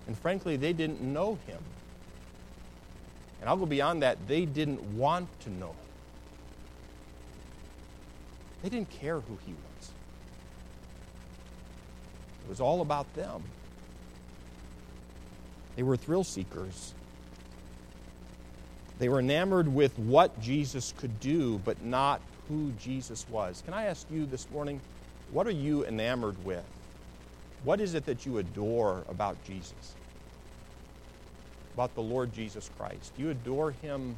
And 0.06 0.16
frankly, 0.16 0.56
they 0.56 0.72
didn't 0.72 1.00
know 1.00 1.38
him. 1.46 1.58
And 3.40 3.48
I'll 3.48 3.56
go 3.56 3.66
beyond 3.66 4.02
that, 4.02 4.18
they 4.28 4.44
didn't 4.44 4.82
want 4.96 5.28
to 5.40 5.50
know 5.50 5.70
him. 5.70 5.76
They 8.62 8.68
didn't 8.68 8.90
care 8.90 9.18
who 9.20 9.38
he 9.46 9.52
was. 9.52 9.90
It 12.44 12.48
was 12.50 12.60
all 12.60 12.82
about 12.82 13.12
them. 13.14 13.42
They 15.76 15.82
were 15.82 15.96
thrill 15.96 16.24
seekers. 16.24 16.94
They 18.98 19.08
were 19.08 19.20
enamored 19.20 19.66
with 19.72 19.98
what 19.98 20.38
Jesus 20.40 20.92
could 20.98 21.20
do, 21.20 21.58
but 21.64 21.82
not 21.82 22.20
who 22.48 22.72
Jesus 22.72 23.26
was. 23.30 23.62
Can 23.64 23.72
I 23.72 23.84
ask 23.84 24.06
you 24.10 24.26
this 24.26 24.50
morning, 24.50 24.80
what 25.32 25.46
are 25.46 25.52
you 25.52 25.86
enamored 25.86 26.44
with? 26.44 26.64
What 27.64 27.80
is 27.80 27.94
it 27.94 28.04
that 28.06 28.26
you 28.26 28.38
adore 28.38 29.04
about 29.08 29.42
Jesus? 29.44 29.94
About 31.74 31.94
the 31.94 32.02
Lord 32.02 32.32
Jesus 32.32 32.70
Christ? 32.76 33.12
You 33.16 33.30
adore 33.30 33.70
him 33.70 34.16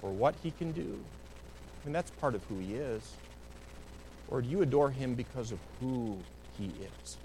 for 0.00 0.10
what 0.10 0.34
he 0.42 0.50
can 0.50 0.72
do? 0.72 0.98
I 1.82 1.86
mean, 1.86 1.92
that's 1.92 2.10
part 2.10 2.34
of 2.34 2.44
who 2.44 2.58
he 2.58 2.74
is. 2.74 3.12
Or 4.28 4.42
do 4.42 4.48
you 4.48 4.62
adore 4.62 4.90
him 4.90 5.14
because 5.14 5.52
of 5.52 5.58
who 5.80 6.18
he 6.58 6.66
is? 6.66 7.16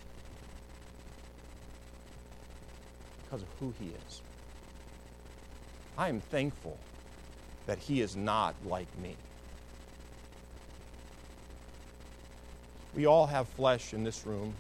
Because 3.32 3.44
of 3.44 3.50
who 3.62 3.74
he 3.80 3.86
is. 4.10 4.22
I 5.98 6.10
am 6.10 6.20
thankful 6.20 6.78
that 7.66 7.78
he 7.78 8.02
is 8.02 8.18
not 8.18 8.56
like 8.68 8.88
me. 9.02 9.16
We 12.94 13.06
all 13.06 13.28
have 13.28 13.48
flesh 13.48 13.94
in 13.94 14.04
this 14.04 14.26
room 14.26 14.54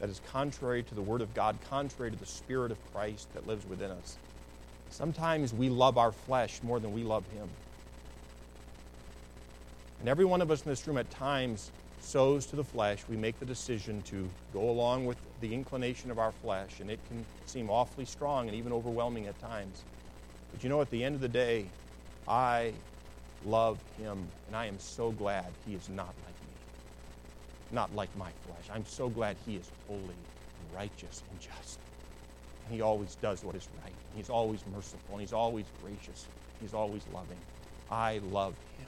that 0.00 0.10
is 0.10 0.20
contrary 0.32 0.82
to 0.82 0.94
the 0.96 1.00
Word 1.00 1.20
of 1.20 1.32
God, 1.32 1.58
contrary 1.70 2.10
to 2.10 2.16
the 2.16 2.26
Spirit 2.26 2.72
of 2.72 2.78
Christ 2.92 3.32
that 3.34 3.46
lives 3.46 3.64
within 3.66 3.92
us. 3.92 4.16
Sometimes 4.90 5.54
we 5.54 5.68
love 5.68 5.96
our 5.96 6.10
flesh 6.10 6.60
more 6.64 6.80
than 6.80 6.92
we 6.92 7.04
love 7.04 7.22
Him. 7.30 7.48
And 10.00 10.08
every 10.08 10.24
one 10.24 10.42
of 10.42 10.50
us 10.50 10.64
in 10.64 10.70
this 10.70 10.84
room 10.88 10.98
at 10.98 11.08
times 11.12 11.70
sows 12.06 12.46
to 12.46 12.56
the 12.56 12.64
flesh. 12.64 13.04
We 13.08 13.16
make 13.16 13.38
the 13.38 13.46
decision 13.46 14.02
to 14.02 14.30
go 14.52 14.70
along 14.70 15.06
with 15.06 15.18
the 15.40 15.52
inclination 15.52 16.10
of 16.10 16.18
our 16.18 16.32
flesh, 16.32 16.80
and 16.80 16.90
it 16.90 17.00
can 17.08 17.26
seem 17.44 17.68
awfully 17.68 18.04
strong 18.04 18.46
and 18.48 18.56
even 18.56 18.72
overwhelming 18.72 19.26
at 19.26 19.38
times. 19.38 19.84
But 20.52 20.62
you 20.62 20.68
know, 20.68 20.80
at 20.80 20.90
the 20.90 21.02
end 21.02 21.16
of 21.16 21.20
the 21.20 21.28
day, 21.28 21.72
I 22.28 22.74
love 23.44 23.80
Him, 23.96 24.30
and 24.46 24.56
I 24.56 24.66
am 24.66 24.78
so 24.78 25.10
glad 25.10 25.54
He 25.64 25.74
is 25.74 25.88
not 25.88 26.14
like 26.24 26.36
me, 26.48 26.56
not 27.72 27.94
like 27.94 28.14
my 28.16 28.30
flesh. 28.44 28.70
I'm 28.72 28.84
so 28.84 29.08
glad 29.08 29.36
He 29.44 29.56
is 29.56 29.70
holy 29.86 30.14
and 30.60 30.72
righteous 30.72 31.24
and 31.30 31.40
just. 31.40 31.80
And 32.64 32.72
He 32.72 32.80
always 32.80 33.16
does 33.16 33.44
what 33.44 33.56
is 33.56 33.68
right. 33.82 33.96
He's 34.14 34.30
always 34.30 34.64
merciful, 34.66 35.14
and 35.14 35.20
He's 35.20 35.32
always 35.32 35.66
gracious. 35.82 36.28
He's 36.60 36.72
always 36.72 37.06
loving. 37.12 37.40
I 37.90 38.18
love 38.18 38.54
Him. 38.78 38.86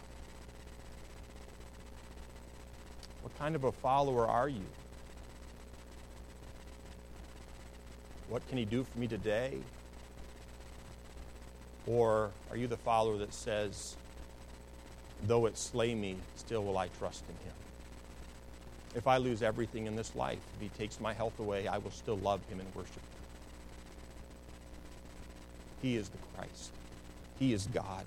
What 3.21 3.28
kind 3.39 3.55
of 3.55 3.65
a 3.65 3.73
follower 3.73 4.27
are 4.27 4.49
you? 4.49 4.65
What 8.29 8.47
can 8.49 8.59
He 8.59 8.65
do 8.65 8.85
for 8.85 8.99
me 8.99 9.07
today? 9.07 9.59
Or 11.87 12.31
are 12.51 12.57
you 12.57 12.67
the 12.67 12.77
follower 12.77 13.17
that 13.19 13.33
says, 13.33 13.97
though 15.27 15.47
it 15.47 15.57
slay 15.57 15.95
me, 15.95 16.17
still 16.37 16.63
will 16.65 16.77
I 16.77 16.89
trust 16.99 17.25
in 17.29 17.35
Him? 17.47 17.55
If 18.95 19.07
I 19.07 19.17
lose 19.19 19.43
everything 19.43 19.87
in 19.87 19.97
this 19.97 20.15
life, 20.15 20.39
if 20.57 20.61
He 20.61 20.69
takes 20.79 21.01
my 21.01 21.15
health 21.15 21.39
away, 21.39 21.67
I 21.69 21.79
will 21.79 21.91
still 21.91 22.19
love 22.19 22.41
Him 22.51 22.61
and 22.61 22.75
worship 22.75 22.97
Him. 22.97 23.03
He 25.81 25.97
is 25.97 26.09
the 26.09 26.19
Christ, 26.35 26.73
He 27.39 27.53
is 27.53 27.67
God. 27.69 28.05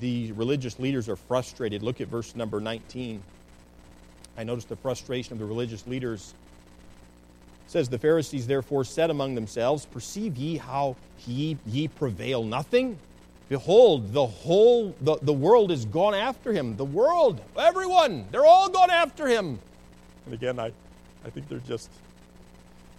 The 0.00 0.32
religious 0.32 0.78
leaders 0.78 1.08
are 1.08 1.16
frustrated. 1.16 1.82
Look 1.82 2.00
at 2.00 2.08
verse 2.08 2.34
number 2.36 2.60
19. 2.60 3.22
I 4.36 4.44
notice 4.44 4.64
the 4.64 4.76
frustration 4.76 5.32
of 5.32 5.38
the 5.38 5.46
religious 5.46 5.86
leaders. 5.86 6.34
It 7.66 7.70
says, 7.70 7.88
The 7.88 7.98
Pharisees 7.98 8.46
therefore 8.46 8.84
said 8.84 9.10
among 9.10 9.34
themselves, 9.34 9.86
Perceive 9.86 10.36
ye 10.36 10.58
how 10.58 10.96
ye, 11.26 11.56
ye 11.66 11.88
prevail 11.88 12.44
nothing? 12.44 12.98
Behold, 13.48 14.12
the 14.12 14.26
whole 14.26 14.94
the, 15.00 15.16
the 15.22 15.32
world 15.32 15.70
is 15.70 15.84
gone 15.84 16.14
after 16.14 16.52
him. 16.52 16.76
The 16.76 16.84
world, 16.84 17.40
everyone, 17.56 18.26
they're 18.32 18.46
all 18.46 18.68
gone 18.68 18.90
after 18.90 19.28
him. 19.28 19.58
And 20.24 20.34
again, 20.34 20.58
I, 20.58 20.72
I 21.24 21.30
think 21.30 21.48
they're 21.48 21.58
just, 21.60 21.90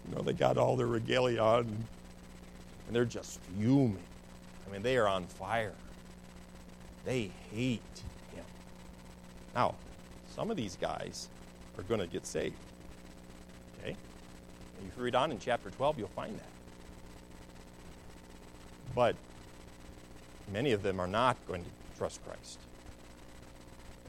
you 0.08 0.16
know, 0.16 0.22
they 0.22 0.34
got 0.34 0.58
all 0.58 0.78
their 0.78 0.88
regalia 0.88 1.42
on 1.42 1.66
and 2.88 2.96
they're 2.96 3.06
just 3.06 3.40
fuming. 3.42 3.98
I 4.68 4.72
mean, 4.72 4.82
they 4.82 4.98
are 4.98 5.08
on 5.08 5.28
fire. 5.28 5.74
They 7.08 7.32
hate 7.54 7.80
him. 8.36 8.44
Now, 9.56 9.76
some 10.36 10.52
of 10.52 10.58
these 10.58 10.76
guys 10.76 11.30
are 11.78 11.84
going 11.84 12.02
to 12.02 12.08
get 12.08 12.28
saved. 12.28 12.54
Okay? 13.80 13.92
And 13.92 14.92
if 14.92 14.98
you 14.98 15.04
read 15.06 15.16
on 15.16 15.32
in 15.32 15.40
chapter 15.40 15.70
12, 15.70 16.00
you'll 16.00 16.10
find 16.10 16.38
that. 16.38 16.50
But 18.94 19.16
many 20.52 20.74
of 20.74 20.84
them 20.84 21.00
are 21.00 21.08
not 21.08 21.38
going 21.48 21.64
to 21.64 21.70
trust 21.98 22.20
Christ. 22.26 22.60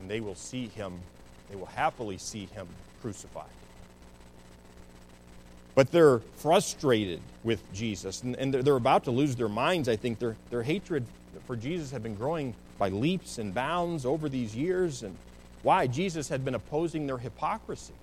And 0.01 0.11
they 0.11 0.19
will 0.19 0.35
see 0.35 0.67
him, 0.67 0.99
they 1.51 1.57
will 1.57 1.67
happily 1.67 2.19
see 2.19 2.47
him 2.47 2.67
crucified. 3.01 3.45
But 5.77 5.93
they're 5.93 6.19
frustrated 6.35 7.21
with 7.45 7.63
Jesus, 7.73 8.25
and, 8.25 8.35
and 8.35 8.53
they're, 8.53 8.65
they're 8.65 8.75
about 8.75 9.05
to 9.05 9.13
lose 9.13 9.37
their 9.37 9.49
minds. 9.49 9.89
I 9.89 9.95
think 9.95 10.19
their, 10.19 10.35
their 10.51 10.65
hatred 10.65 11.05
for 11.47 11.55
Jesus 11.55 11.93
had 11.93 12.03
been 12.03 12.17
growing 12.17 12.57
by 12.79 12.89
leaps 12.89 13.39
and 13.39 13.53
bounds 13.53 14.07
over 14.07 14.29
these 14.29 14.55
years. 14.55 15.03
And 15.03 15.17
why? 15.63 15.87
Jesus 15.87 16.29
had 16.29 16.45
been 16.45 16.55
opposing 16.55 17.07
their 17.07 17.19
hypocrisy. 17.19 17.95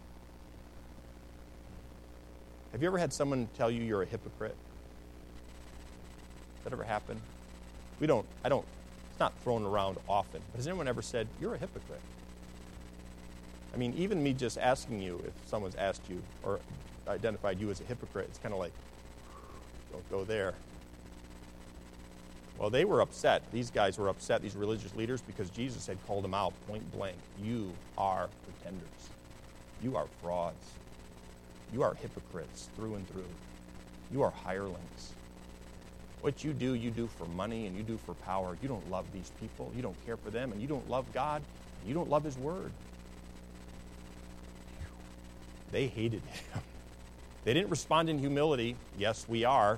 Have 2.72 2.82
you 2.82 2.88
ever 2.88 2.98
had 2.98 3.14
someone 3.14 3.48
tell 3.58 3.72
you 3.72 3.82
you're 3.82 4.02
a 4.02 4.06
hypocrite? 4.06 4.56
That 6.66 6.74
ever 6.74 6.84
happened? 6.84 7.22
We 8.00 8.08
don't, 8.08 8.26
I 8.44 8.50
don't, 8.50 8.66
it's 9.12 9.20
not 9.20 9.34
thrown 9.44 9.64
around 9.64 9.98
often. 10.10 10.42
But 10.52 10.58
has 10.58 10.68
anyone 10.68 10.88
ever 10.88 11.02
said, 11.02 11.28
you're 11.40 11.56
a 11.56 11.58
hypocrite? 11.58 12.02
I 13.74 13.78
mean, 13.78 13.94
even 13.98 14.22
me 14.22 14.34
just 14.34 14.58
asking 14.58 15.02
you 15.02 15.24
if 15.26 15.34
someone's 15.50 15.76
asked 15.76 16.10
you 16.10 16.22
or 16.44 16.60
identified 17.08 17.60
you 17.60 17.70
as 17.72 17.80
a 17.80 17.84
hypocrite, 17.86 18.28
it's 18.30 18.40
kind 18.40 18.54
of 18.54 18.60
like, 18.60 18.74
don't 19.92 20.10
go 20.10 20.26
there. 20.26 20.54
Well, 22.58 22.70
they 22.70 22.86
were 22.86 23.02
upset. 23.02 23.44
These 23.52 23.70
guys 23.70 23.98
were 23.98 24.08
upset, 24.08 24.42
these 24.42 24.56
religious 24.56 24.96
leaders, 24.96 25.22
because 25.22 25.50
Jesus 25.50 25.88
had 25.88 25.98
called 26.08 26.24
them 26.24 26.34
out 26.34 26.54
point 26.68 26.90
blank. 26.94 27.18
You 27.44 27.72
are 27.98 28.30
pretenders. 28.46 29.10
You 29.84 29.98
are 29.98 30.08
frauds. 30.22 30.72
You 31.74 31.84
are 31.84 31.96
hypocrites 31.96 32.70
through 32.76 32.96
and 32.96 33.10
through. 33.10 33.26
You 34.12 34.22
are 34.24 34.32
hirelings. 34.32 35.14
What 36.22 36.44
you 36.44 36.54
do, 36.54 36.74
you 36.74 36.92
do 36.92 37.08
for 37.08 37.26
money 37.26 37.68
and 37.68 37.76
you 37.76 37.84
do 37.84 37.98
for 38.06 38.14
power. 38.14 38.58
You 38.62 38.68
don't 38.68 38.90
love 38.90 39.06
these 39.14 39.32
people. 39.40 39.72
You 39.76 39.82
don't 39.82 40.06
care 40.06 40.18
for 40.18 40.30
them, 40.30 40.52
and 40.52 40.62
you 40.62 40.68
don't 40.68 40.90
love 40.90 41.06
God. 41.14 41.42
You 41.86 41.94
don't 41.94 42.10
love 42.10 42.24
His 42.24 42.38
Word. 42.38 42.72
They 45.72 45.88
hated 45.88 46.22
Him. 46.22 46.62
They 47.44 47.54
didn't 47.54 47.70
respond 47.70 48.10
in 48.10 48.18
humility. 48.18 48.76
Yes, 48.98 49.26
we 49.28 49.44
are. 49.44 49.78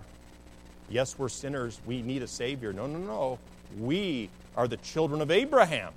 Yes, 0.90 1.18
we're 1.18 1.30
sinners. 1.30 1.80
We 1.86 2.02
need 2.02 2.24
a 2.24 2.28
Savior. 2.28 2.74
No, 2.74 2.88
no, 2.88 3.00
no. 3.00 3.40
We 3.80 4.30
are 4.56 4.68
the 4.68 4.78
children 4.78 5.22
of 5.22 5.32
Abraham. 5.32 5.94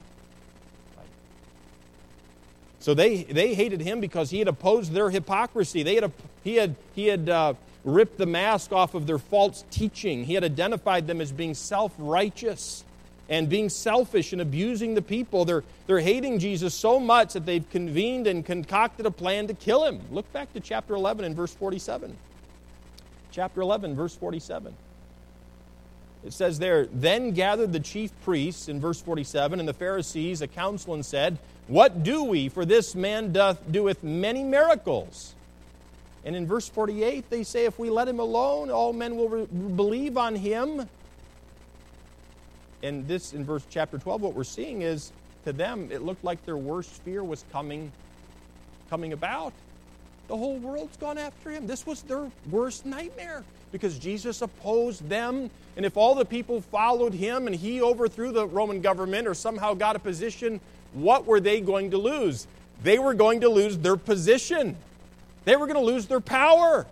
So 2.80 2.94
they, 2.94 3.24
they 3.24 3.54
hated 3.54 3.82
him 3.82 4.00
because 4.00 4.30
he 4.30 4.38
had 4.38 4.48
opposed 4.48 4.92
their 4.92 5.10
hypocrisy. 5.10 5.82
They 5.82 5.96
had, 5.96 6.12
he 6.42 6.56
had, 6.56 6.76
he 6.94 7.06
had 7.06 7.28
uh, 7.28 7.54
ripped 7.84 8.16
the 8.16 8.26
mask 8.26 8.72
off 8.72 8.94
of 8.94 9.06
their 9.06 9.18
false 9.18 9.64
teaching. 9.70 10.24
He 10.24 10.34
had 10.34 10.44
identified 10.44 11.06
them 11.06 11.20
as 11.20 11.30
being 11.30 11.54
self 11.54 11.92
righteous 11.98 12.84
and 13.28 13.48
being 13.48 13.68
selfish 13.68 14.32
and 14.32 14.40
abusing 14.40 14.94
the 14.94 15.02
people. 15.02 15.44
They're, 15.44 15.62
they're 15.86 16.00
hating 16.00 16.38
Jesus 16.38 16.74
so 16.74 16.98
much 16.98 17.34
that 17.34 17.44
they've 17.44 17.68
convened 17.70 18.26
and 18.26 18.44
concocted 18.44 19.04
a 19.04 19.10
plan 19.10 19.46
to 19.48 19.54
kill 19.54 19.84
him. 19.84 20.00
Look 20.10 20.30
back 20.32 20.52
to 20.54 20.60
chapter 20.60 20.94
11 20.94 21.26
and 21.26 21.36
verse 21.36 21.54
47 21.54 22.16
chapter 23.30 23.60
11, 23.60 23.94
verse 23.94 24.14
47. 24.14 24.74
It 26.24 26.32
says 26.32 26.58
there, 26.58 26.86
Then 26.86 27.32
gathered 27.32 27.72
the 27.72 27.80
chief 27.80 28.12
priests, 28.22 28.68
in 28.68 28.80
verse 28.80 29.00
47, 29.00 29.58
and 29.58 29.68
the 29.68 29.74
Pharisees 29.74 30.42
a 30.42 30.46
council 30.46 30.94
and 30.94 31.04
said, 31.04 31.38
What 31.66 32.02
do 32.02 32.24
we? 32.24 32.48
For 32.48 32.64
this 32.64 32.94
man 32.94 33.32
doth 33.32 33.60
doeth 33.70 34.02
many 34.02 34.44
miracles. 34.44 35.34
And 36.24 36.36
in 36.36 36.46
verse 36.46 36.68
48, 36.68 37.30
they 37.30 37.42
say, 37.42 37.64
If 37.64 37.78
we 37.78 37.88
let 37.88 38.06
him 38.06 38.20
alone, 38.20 38.70
all 38.70 38.92
men 38.92 39.16
will 39.16 39.28
re- 39.28 39.46
believe 39.46 40.18
on 40.18 40.34
him. 40.34 40.88
And 42.82 43.06
this, 43.06 43.32
in 43.32 43.44
verse 43.44 43.64
chapter 43.70 43.98
12, 43.98 44.20
what 44.20 44.34
we're 44.34 44.44
seeing 44.44 44.82
is 44.82 45.12
to 45.44 45.52
them, 45.52 45.88
it 45.90 46.02
looked 46.02 46.24
like 46.24 46.44
their 46.44 46.56
worst 46.56 46.90
fear 47.02 47.24
was 47.24 47.44
coming, 47.52 47.90
coming 48.90 49.12
about. 49.12 49.52
The 50.30 50.36
whole 50.36 50.58
world's 50.58 50.96
gone 50.96 51.18
after 51.18 51.50
him. 51.50 51.66
This 51.66 51.84
was 51.84 52.02
their 52.02 52.30
worst 52.52 52.86
nightmare 52.86 53.42
because 53.72 53.98
Jesus 53.98 54.42
opposed 54.42 55.08
them. 55.08 55.50
And 55.76 55.84
if 55.84 55.96
all 55.96 56.14
the 56.14 56.24
people 56.24 56.60
followed 56.60 57.12
him 57.12 57.48
and 57.48 57.56
he 57.56 57.82
overthrew 57.82 58.30
the 58.30 58.46
Roman 58.46 58.80
government 58.80 59.26
or 59.26 59.34
somehow 59.34 59.74
got 59.74 59.96
a 59.96 59.98
position, 59.98 60.60
what 60.92 61.26
were 61.26 61.40
they 61.40 61.60
going 61.60 61.90
to 61.90 61.98
lose? 61.98 62.46
They 62.84 62.96
were 63.00 63.12
going 63.12 63.40
to 63.40 63.48
lose 63.48 63.76
their 63.78 63.96
position, 63.96 64.76
they 65.46 65.56
were 65.56 65.66
going 65.66 65.80
to 65.80 65.84
lose 65.84 66.06
their 66.06 66.20
power. 66.20 66.86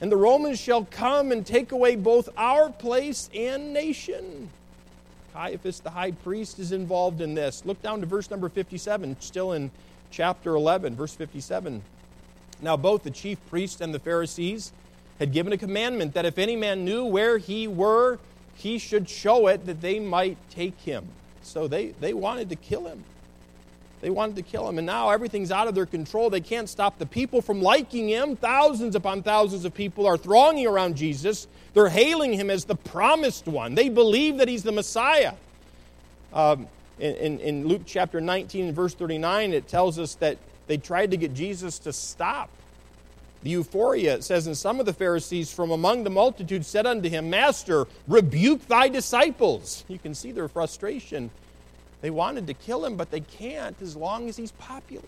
And 0.00 0.10
the 0.10 0.16
Romans 0.16 0.58
shall 0.58 0.86
come 0.86 1.32
and 1.32 1.44
take 1.44 1.72
away 1.72 1.96
both 1.96 2.30
our 2.34 2.70
place 2.70 3.28
and 3.34 3.74
nation. 3.74 4.48
Caiaphas, 5.34 5.80
the 5.80 5.90
high 5.90 6.12
priest, 6.12 6.58
is 6.58 6.72
involved 6.72 7.20
in 7.20 7.34
this. 7.34 7.66
Look 7.66 7.82
down 7.82 8.00
to 8.00 8.06
verse 8.06 8.30
number 8.30 8.48
57, 8.48 9.18
still 9.20 9.52
in 9.52 9.70
chapter 10.10 10.54
11, 10.54 10.96
verse 10.96 11.14
57. 11.14 11.82
Now, 12.60 12.76
both 12.76 13.02
the 13.02 13.10
chief 13.10 13.38
priests 13.48 13.80
and 13.80 13.94
the 13.94 13.98
Pharisees 13.98 14.72
had 15.18 15.32
given 15.32 15.52
a 15.52 15.58
commandment 15.58 16.14
that 16.14 16.24
if 16.24 16.38
any 16.38 16.56
man 16.56 16.84
knew 16.84 17.04
where 17.04 17.38
he 17.38 17.68
were, 17.68 18.18
he 18.54 18.78
should 18.78 19.08
show 19.08 19.46
it 19.46 19.66
that 19.66 19.80
they 19.80 19.98
might 19.98 20.36
take 20.50 20.78
him. 20.80 21.06
So 21.42 21.68
they, 21.68 21.88
they 22.00 22.12
wanted 22.12 22.50
to 22.50 22.56
kill 22.56 22.86
him. 22.86 23.04
They 24.00 24.10
wanted 24.10 24.36
to 24.36 24.42
kill 24.42 24.68
him. 24.68 24.78
And 24.78 24.86
now 24.86 25.10
everything's 25.10 25.50
out 25.50 25.66
of 25.66 25.74
their 25.74 25.86
control. 25.86 26.30
They 26.30 26.40
can't 26.40 26.68
stop 26.68 26.98
the 26.98 27.06
people 27.06 27.42
from 27.42 27.60
liking 27.62 28.08
him. 28.08 28.36
Thousands 28.36 28.94
upon 28.94 29.22
thousands 29.22 29.64
of 29.64 29.74
people 29.74 30.06
are 30.06 30.16
thronging 30.16 30.66
around 30.66 30.96
Jesus. 30.96 31.48
They're 31.74 31.88
hailing 31.88 32.32
him 32.32 32.50
as 32.50 32.64
the 32.64 32.76
promised 32.76 33.46
one. 33.46 33.74
They 33.74 33.88
believe 33.88 34.38
that 34.38 34.48
he's 34.48 34.62
the 34.62 34.72
Messiah. 34.72 35.34
Um, 36.32 36.68
in, 36.98 37.14
in, 37.14 37.40
in 37.40 37.68
Luke 37.68 37.82
chapter 37.86 38.20
19 38.20 38.72
verse 38.72 38.94
39, 38.94 39.52
it 39.52 39.66
tells 39.66 39.98
us 39.98 40.14
that 40.16 40.38
they 40.68 40.76
tried 40.76 41.10
to 41.10 41.16
get 41.16 41.34
Jesus 41.34 41.78
to 41.80 41.92
stop. 41.92 42.50
The 43.42 43.50
euphoria, 43.50 44.14
it 44.14 44.24
says, 44.24 44.46
and 44.46 44.56
some 44.56 44.80
of 44.80 44.86
the 44.86 44.92
Pharisees 44.92 45.52
from 45.52 45.70
among 45.70 46.04
the 46.04 46.10
multitude 46.10 46.66
said 46.66 46.86
unto 46.86 47.08
him, 47.08 47.30
Master, 47.30 47.86
rebuke 48.08 48.66
thy 48.66 48.88
disciples. 48.88 49.84
You 49.88 49.98
can 49.98 50.14
see 50.14 50.32
their 50.32 50.48
frustration. 50.48 51.30
They 52.00 52.10
wanted 52.10 52.46
to 52.48 52.54
kill 52.54 52.84
him, 52.84 52.96
but 52.96 53.10
they 53.10 53.20
can't 53.20 53.80
as 53.80 53.96
long 53.96 54.28
as 54.28 54.36
he's 54.36 54.52
popular. 54.52 55.04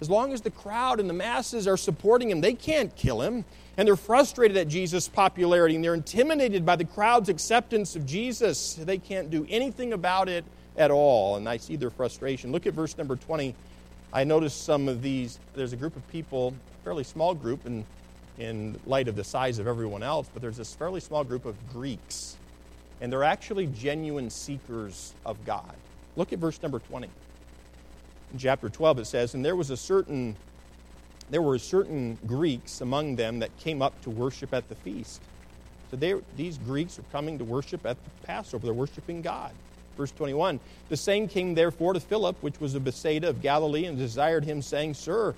As 0.00 0.10
long 0.10 0.32
as 0.32 0.40
the 0.40 0.50
crowd 0.50 1.00
and 1.00 1.08
the 1.08 1.14
masses 1.14 1.68
are 1.68 1.76
supporting 1.76 2.30
him, 2.30 2.40
they 2.40 2.54
can't 2.54 2.94
kill 2.96 3.22
him. 3.22 3.44
And 3.76 3.86
they're 3.86 3.96
frustrated 3.96 4.56
at 4.56 4.68
Jesus' 4.68 5.06
popularity 5.08 5.76
and 5.76 5.84
they're 5.84 5.94
intimidated 5.94 6.66
by 6.66 6.76
the 6.76 6.84
crowd's 6.84 7.28
acceptance 7.28 7.94
of 7.94 8.04
Jesus. 8.04 8.74
They 8.74 8.98
can't 8.98 9.30
do 9.30 9.46
anything 9.48 9.92
about 9.92 10.28
it 10.28 10.44
at 10.76 10.90
all. 10.90 11.36
And 11.36 11.48
I 11.48 11.56
see 11.56 11.76
their 11.76 11.90
frustration. 11.90 12.52
Look 12.52 12.66
at 12.66 12.74
verse 12.74 12.98
number 12.98 13.16
20. 13.16 13.54
I 14.12 14.24
noticed 14.24 14.64
some 14.64 14.88
of 14.88 15.02
these. 15.02 15.38
There's 15.54 15.72
a 15.72 15.76
group 15.76 15.96
of 15.96 16.06
people, 16.08 16.54
fairly 16.84 17.04
small 17.04 17.34
group 17.34 17.66
in, 17.66 17.84
in 18.38 18.78
light 18.86 19.08
of 19.08 19.16
the 19.16 19.24
size 19.24 19.58
of 19.58 19.66
everyone 19.66 20.02
else, 20.02 20.28
but 20.32 20.42
there's 20.42 20.58
this 20.58 20.74
fairly 20.74 21.00
small 21.00 21.24
group 21.24 21.44
of 21.44 21.56
Greeks 21.72 22.36
and 23.02 23.12
they're 23.12 23.24
actually 23.24 23.66
genuine 23.66 24.30
seekers 24.30 25.12
of 25.26 25.44
God. 25.44 25.74
Look 26.14 26.32
at 26.32 26.38
verse 26.38 26.62
number 26.62 26.78
20. 26.78 27.08
In 28.32 28.38
chapter 28.38 28.70
12 28.70 29.00
it 29.00 29.06
says, 29.06 29.34
And 29.34 29.44
there 29.44 29.56
was 29.56 29.70
a 29.70 29.76
certain 29.76 30.36
there 31.28 31.42
were 31.42 31.58
certain 31.58 32.18
Greeks 32.26 32.82
among 32.82 33.16
them 33.16 33.38
that 33.38 33.56
came 33.58 33.80
up 33.80 33.98
to 34.02 34.10
worship 34.10 34.52
at 34.52 34.68
the 34.68 34.74
feast. 34.74 35.22
So 35.90 35.96
they, 35.96 36.14
these 36.36 36.58
Greeks 36.58 36.98
are 36.98 37.04
coming 37.10 37.38
to 37.38 37.44
worship 37.44 37.86
at 37.86 37.96
the 38.04 38.10
Passover. 38.26 38.66
They're 38.66 38.74
worshiping 38.74 39.22
God. 39.22 39.52
Verse 39.96 40.12
21 40.12 40.60
The 40.88 40.96
same 40.96 41.28
came 41.28 41.54
therefore 41.54 41.92
to 41.92 42.00
Philip, 42.00 42.36
which 42.40 42.60
was 42.60 42.74
of 42.74 42.84
Bethsaida 42.84 43.28
of 43.28 43.42
Galilee, 43.42 43.86
and 43.86 43.98
desired 43.98 44.44
him, 44.44 44.62
saying, 44.62 44.94
Sir, 44.94 45.34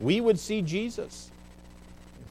we 0.00 0.20
would 0.20 0.38
see 0.38 0.62
Jesus. 0.62 1.30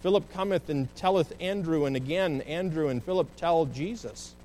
Philip 0.01 0.31
cometh 0.31 0.69
and 0.69 0.93
telleth 0.95 1.33
Andrew, 1.39 1.85
and 1.85 1.95
again 1.95 2.41
Andrew 2.41 2.89
and 2.89 3.03
Philip 3.03 3.27
tell 3.37 3.65
Jesus. 3.65 4.35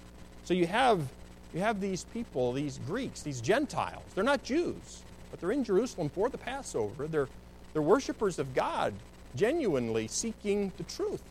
So 0.45 0.55
you 0.55 0.67
have, 0.67 1.07
you 1.53 1.61
have 1.61 1.81
these 1.81 2.05
people, 2.05 2.53
these 2.53 2.79
Greeks, 2.87 3.23
these 3.23 3.41
Gentiles. 3.43 4.03
They're 4.15 4.25
not 4.25 4.43
Jews, 4.43 5.03
but 5.31 5.39
they're 5.39 5.53
in 5.53 5.63
Jerusalem 5.63 6.09
for 6.09 6.31
the 6.31 6.39
Passover. 6.39 7.07
They're, 7.07 7.29
they're 7.73 7.83
worshipers 7.83 8.39
of 8.39 8.55
God, 8.55 8.95
genuinely 9.37 10.09
seeking 10.09 10.73
the 10.79 10.85
truth, 10.85 11.23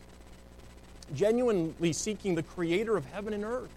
genuinely 1.12 1.92
seeking 1.92 2.36
the 2.36 2.44
creator 2.44 2.96
of 2.96 3.04
heaven 3.06 3.34
and 3.34 3.44
earth, 3.44 3.70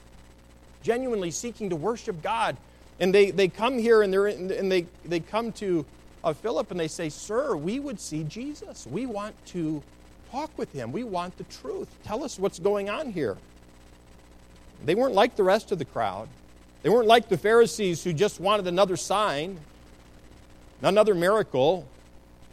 genuinely 0.83 1.31
seeking 1.31 1.69
to 1.71 1.75
worship 1.75 2.21
God. 2.21 2.57
And 2.99 3.13
they, 3.13 3.31
they 3.31 3.47
come 3.47 3.79
here 3.79 4.03
and, 4.03 4.13
they're 4.13 4.27
in, 4.27 4.51
and 4.51 4.71
they, 4.71 4.85
they 5.03 5.19
come 5.19 5.51
to 5.53 5.85
uh, 6.23 6.33
Philip 6.33 6.69
and 6.71 6.79
they 6.79 6.87
say, 6.87 7.09
Sir, 7.09 7.55
we 7.55 7.79
would 7.79 7.99
see 7.99 8.23
Jesus. 8.23 8.85
We 8.85 9.05
want 9.05 9.35
to 9.47 9.81
talk 10.31 10.55
with 10.57 10.71
him. 10.71 10.91
We 10.91 11.03
want 11.03 11.37
the 11.37 11.43
truth. 11.45 11.87
Tell 12.03 12.23
us 12.23 12.37
what's 12.37 12.59
going 12.59 12.89
on 12.89 13.11
here. 13.11 13.37
They 14.85 14.95
weren't 14.95 15.15
like 15.15 15.35
the 15.35 15.43
rest 15.43 15.71
of 15.71 15.79
the 15.79 15.85
crowd. 15.85 16.27
They 16.81 16.89
weren't 16.89 17.07
like 17.07 17.29
the 17.29 17.37
Pharisees 17.37 18.03
who 18.03 18.11
just 18.13 18.39
wanted 18.39 18.67
another 18.67 18.97
sign, 18.97 19.59
another 20.81 21.15
miracle. 21.15 21.87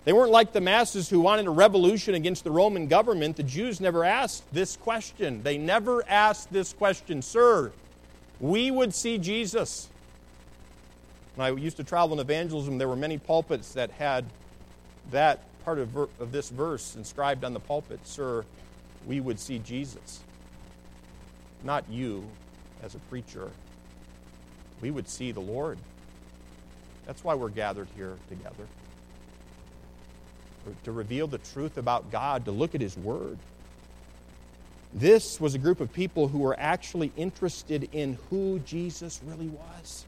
They 0.05 0.13
weren't 0.13 0.31
like 0.31 0.53
the 0.53 0.61
masses 0.61 1.11
who 1.11 1.21
wanted 1.21 1.47
a 1.47 1.51
revolution 1.51 2.15
against 2.15 2.45
the 2.45 2.51
Roman 2.51 2.87
government. 2.87 3.37
The 3.37 3.43
Jews 3.43 3.81
never 3.81 4.05
asked 4.05 4.45
this 4.53 4.77
question. 4.77 5.43
They 5.43 5.59
never 5.59 6.09
asked 6.09 6.53
this 6.53 6.73
question 6.73 7.23
Sir, 7.23 7.73
we 8.41 8.71
would 8.71 8.95
see 8.95 9.19
Jesus. 9.19 9.89
When 11.35 11.47
I 11.47 11.51
used 11.57 11.77
to 11.77 11.85
travel 11.85 12.15
in 12.15 12.21
evangelism, 12.21 12.79
there 12.79 12.89
were 12.89 12.97
many 12.97 13.19
pulpits 13.19 13.75
that 13.75 13.91
had 13.93 14.25
that 15.11 15.43
part 15.65 15.79
of, 15.79 15.89
ver- 15.89 16.09
of 16.19 16.33
this 16.33 16.49
verse 16.49 16.97
inscribed 16.97 17.45
on 17.45 17.53
the 17.53 17.61
pulpit 17.61 18.01
Sir, 18.05 18.45
we 19.07 19.21
would 19.21 19.39
see 19.39 19.59
Jesus 19.59 20.21
not 21.65 21.85
you 21.91 22.25
as 22.83 22.95
a 22.95 22.99
preacher. 22.99 23.51
We 24.81 24.91
would 24.91 25.09
see 25.09 25.33
the 25.33 25.41
Lord. 25.41 25.79
That's 27.07 27.23
why 27.23 27.35
we're 27.35 27.51
gathered 27.51 27.89
here 27.97 28.17
together. 28.29 28.67
To 30.85 30.93
reveal 30.93 31.27
the 31.27 31.39
truth 31.39 31.79
about 31.79 32.11
God, 32.11 32.45
to 32.45 32.51
look 32.51 32.75
at 32.75 32.81
His 32.81 32.97
Word. 32.97 33.39
This 34.93 35.41
was 35.41 35.55
a 35.55 35.59
group 35.59 35.81
of 35.81 35.93
people 35.93 36.29
who 36.29 36.39
were 36.39 36.59
actually 36.59 37.13
interested 37.17 37.89
in 37.93 38.19
who 38.29 38.59
Jesus 38.61 39.21
really 39.25 39.49
was. 39.49 40.05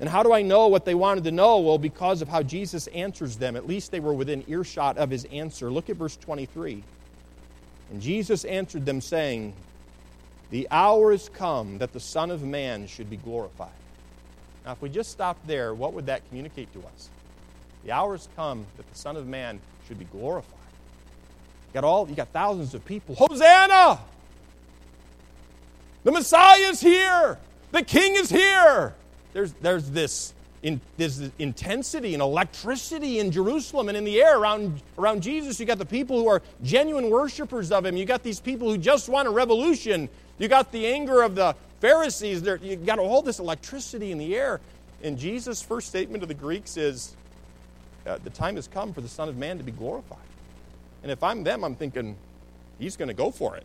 And 0.00 0.08
how 0.08 0.22
do 0.22 0.32
I 0.32 0.42
know 0.42 0.68
what 0.68 0.84
they 0.84 0.94
wanted 0.94 1.24
to 1.24 1.32
know? 1.32 1.58
Well, 1.58 1.78
because 1.78 2.22
of 2.22 2.28
how 2.28 2.42
Jesus 2.42 2.86
answers 2.88 3.36
them. 3.36 3.56
At 3.56 3.66
least 3.66 3.90
they 3.90 4.00
were 4.00 4.14
within 4.14 4.44
earshot 4.46 4.96
of 4.96 5.10
his 5.10 5.26
answer. 5.26 5.70
Look 5.70 5.90
at 5.90 5.96
verse 5.96 6.16
23. 6.16 6.82
And 7.90 8.00
Jesus 8.00 8.44
answered 8.44 8.86
them, 8.86 9.00
saying, 9.00 9.54
the 10.50 10.66
hour 10.70 11.12
is 11.12 11.28
come 11.28 11.78
that 11.78 11.92
the 11.92 12.00
Son 12.00 12.30
of 12.30 12.42
Man 12.42 12.86
should 12.86 13.10
be 13.10 13.16
glorified. 13.18 13.68
Now, 14.64 14.72
if 14.72 14.80
we 14.80 14.88
just 14.88 15.10
stopped 15.10 15.46
there, 15.46 15.74
what 15.74 15.92
would 15.92 16.06
that 16.06 16.26
communicate 16.28 16.72
to 16.72 16.80
us? 16.80 17.10
The 17.84 17.92
hour 17.92 18.12
has 18.12 18.28
come 18.34 18.66
that 18.76 18.90
the 18.90 18.98
Son 18.98 19.16
of 19.16 19.26
Man 19.26 19.60
should 19.86 19.98
be 19.98 20.06
glorified. 20.06 20.57
You 21.68 21.74
got 21.74 21.84
all 21.84 22.08
you 22.08 22.14
got 22.14 22.28
thousands 22.28 22.74
of 22.74 22.84
people. 22.84 23.14
Hosanna! 23.14 24.00
The 26.04 26.12
Messiah 26.12 26.70
is 26.70 26.80
here. 26.80 27.38
The 27.70 27.82
King 27.82 28.14
is 28.14 28.30
here. 28.30 28.94
There's, 29.34 29.52
there's 29.54 29.90
this 29.90 30.32
in, 30.62 30.80
there's 30.96 31.20
intensity 31.38 32.14
and 32.14 32.22
electricity 32.22 33.18
in 33.18 33.30
Jerusalem 33.30 33.88
and 33.88 33.96
in 33.96 34.04
the 34.04 34.20
air 34.20 34.38
around, 34.38 34.80
around 34.98 35.22
Jesus. 35.22 35.60
You 35.60 35.66
got 35.66 35.78
the 35.78 35.86
people 35.86 36.18
who 36.18 36.28
are 36.28 36.42
genuine 36.62 37.10
worshipers 37.10 37.70
of 37.70 37.84
him. 37.84 37.96
You 37.96 38.04
got 38.06 38.22
these 38.22 38.40
people 38.40 38.68
who 38.68 38.78
just 38.78 39.08
want 39.08 39.28
a 39.28 39.30
revolution. 39.30 40.08
You 40.38 40.48
got 40.48 40.72
the 40.72 40.86
anger 40.86 41.22
of 41.22 41.34
the 41.34 41.54
Pharisees. 41.80 42.42
There, 42.42 42.56
you 42.56 42.76
got 42.76 42.98
all 42.98 43.22
this 43.22 43.38
electricity 43.38 44.10
in 44.10 44.18
the 44.18 44.34
air. 44.34 44.60
And 45.02 45.18
Jesus' 45.18 45.62
first 45.62 45.88
statement 45.88 46.22
to 46.22 46.26
the 46.26 46.34
Greeks 46.34 46.76
is, 46.76 47.14
uh, 48.06 48.18
"The 48.24 48.30
time 48.30 48.56
has 48.56 48.66
come 48.66 48.92
for 48.92 49.00
the 49.00 49.08
Son 49.08 49.28
of 49.28 49.36
Man 49.36 49.58
to 49.58 49.64
be 49.64 49.72
glorified." 49.72 50.18
And 51.02 51.12
if 51.12 51.22
I'm 51.22 51.44
them, 51.44 51.64
I'm 51.64 51.76
thinking, 51.76 52.16
He's 52.78 52.96
going 52.96 53.08
to 53.08 53.14
go 53.14 53.30
for 53.30 53.56
it. 53.56 53.64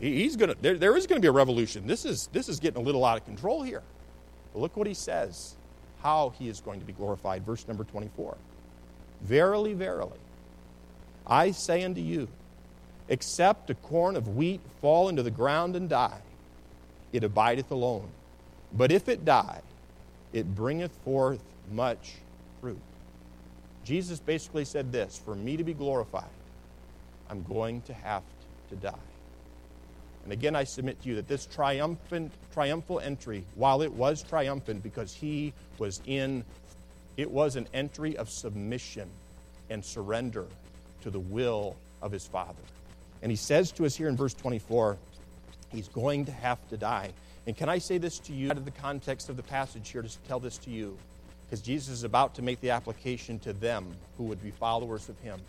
He, 0.00 0.22
he's 0.22 0.36
going 0.36 0.50
to. 0.50 0.56
There, 0.60 0.76
there 0.76 0.96
is 0.96 1.06
going 1.06 1.20
to 1.20 1.22
be 1.22 1.28
a 1.28 1.32
revolution. 1.32 1.86
This 1.86 2.04
is 2.04 2.28
this 2.32 2.48
is 2.48 2.60
getting 2.60 2.80
a 2.80 2.84
little 2.84 3.04
out 3.04 3.18
of 3.18 3.24
control 3.24 3.62
here. 3.62 3.82
But 4.52 4.60
look 4.60 4.76
what 4.76 4.86
he 4.86 4.94
says. 4.94 5.54
How 6.02 6.30
he 6.38 6.48
is 6.48 6.60
going 6.60 6.80
to 6.80 6.86
be 6.86 6.92
glorified. 6.92 7.44
Verse 7.44 7.66
number 7.66 7.84
24. 7.84 8.36
Verily, 9.22 9.74
verily, 9.74 10.18
I 11.26 11.50
say 11.50 11.82
unto 11.84 12.00
you 12.00 12.28
except 13.08 13.70
a 13.70 13.74
corn 13.74 14.16
of 14.16 14.36
wheat 14.36 14.60
fall 14.80 15.08
into 15.08 15.22
the 15.22 15.30
ground 15.30 15.74
and 15.74 15.88
die, 15.88 16.20
it 17.12 17.24
abideth 17.24 17.70
alone. 17.70 18.08
But 18.72 18.92
if 18.92 19.08
it 19.08 19.24
die, 19.24 19.62
it 20.32 20.54
bringeth 20.54 20.92
forth 21.04 21.40
much. 21.72 22.16
Jesus 23.88 24.20
basically 24.20 24.66
said 24.66 24.92
this 24.92 25.18
For 25.24 25.34
me 25.34 25.56
to 25.56 25.64
be 25.64 25.72
glorified, 25.72 26.28
I'm 27.30 27.42
going 27.44 27.80
to 27.82 27.94
have 27.94 28.22
to 28.68 28.76
die. 28.76 28.92
And 30.24 30.32
again, 30.34 30.54
I 30.54 30.64
submit 30.64 31.00
to 31.02 31.08
you 31.08 31.14
that 31.14 31.26
this 31.26 31.46
triumphant, 31.46 32.32
triumphal 32.52 33.00
entry, 33.00 33.44
while 33.54 33.80
it 33.80 33.90
was 33.90 34.22
triumphant 34.22 34.82
because 34.82 35.14
he 35.14 35.54
was 35.78 36.02
in 36.04 36.44
It 37.16 37.30
was 37.30 37.56
an 37.56 37.66
entry 37.72 38.14
of 38.18 38.28
submission 38.28 39.08
and 39.70 39.82
surrender 39.82 40.44
to 41.00 41.10
the 41.10 41.18
will 41.18 41.74
of 42.02 42.12
his 42.12 42.26
Father. 42.26 42.62
And 43.22 43.32
he 43.32 43.36
says 43.36 43.72
to 43.72 43.86
us 43.86 43.96
here 43.96 44.08
in 44.08 44.16
verse 44.16 44.34
24, 44.34 44.98
he's 45.72 45.88
going 45.88 46.26
to 46.26 46.32
have 46.32 46.58
to 46.68 46.76
die. 46.76 47.12
And 47.46 47.56
can 47.56 47.70
I 47.70 47.78
say 47.78 47.96
this 47.96 48.18
to 48.20 48.34
you 48.34 48.50
out 48.50 48.58
of 48.58 48.66
the 48.66 48.70
context 48.70 49.30
of 49.30 49.38
the 49.38 49.42
passage 49.42 49.88
here 49.88 50.02
to 50.02 50.18
tell 50.28 50.40
this 50.40 50.58
to 50.58 50.70
you? 50.70 50.98
Because 51.48 51.62
Jesus 51.62 51.88
is 51.88 52.04
about 52.04 52.34
to 52.34 52.42
make 52.42 52.60
the 52.60 52.70
application 52.70 53.38
to 53.40 53.54
them 53.54 53.86
who 54.18 54.24
would 54.24 54.42
be 54.42 54.50
followers 54.50 55.08
of 55.08 55.18
him. 55.20 55.40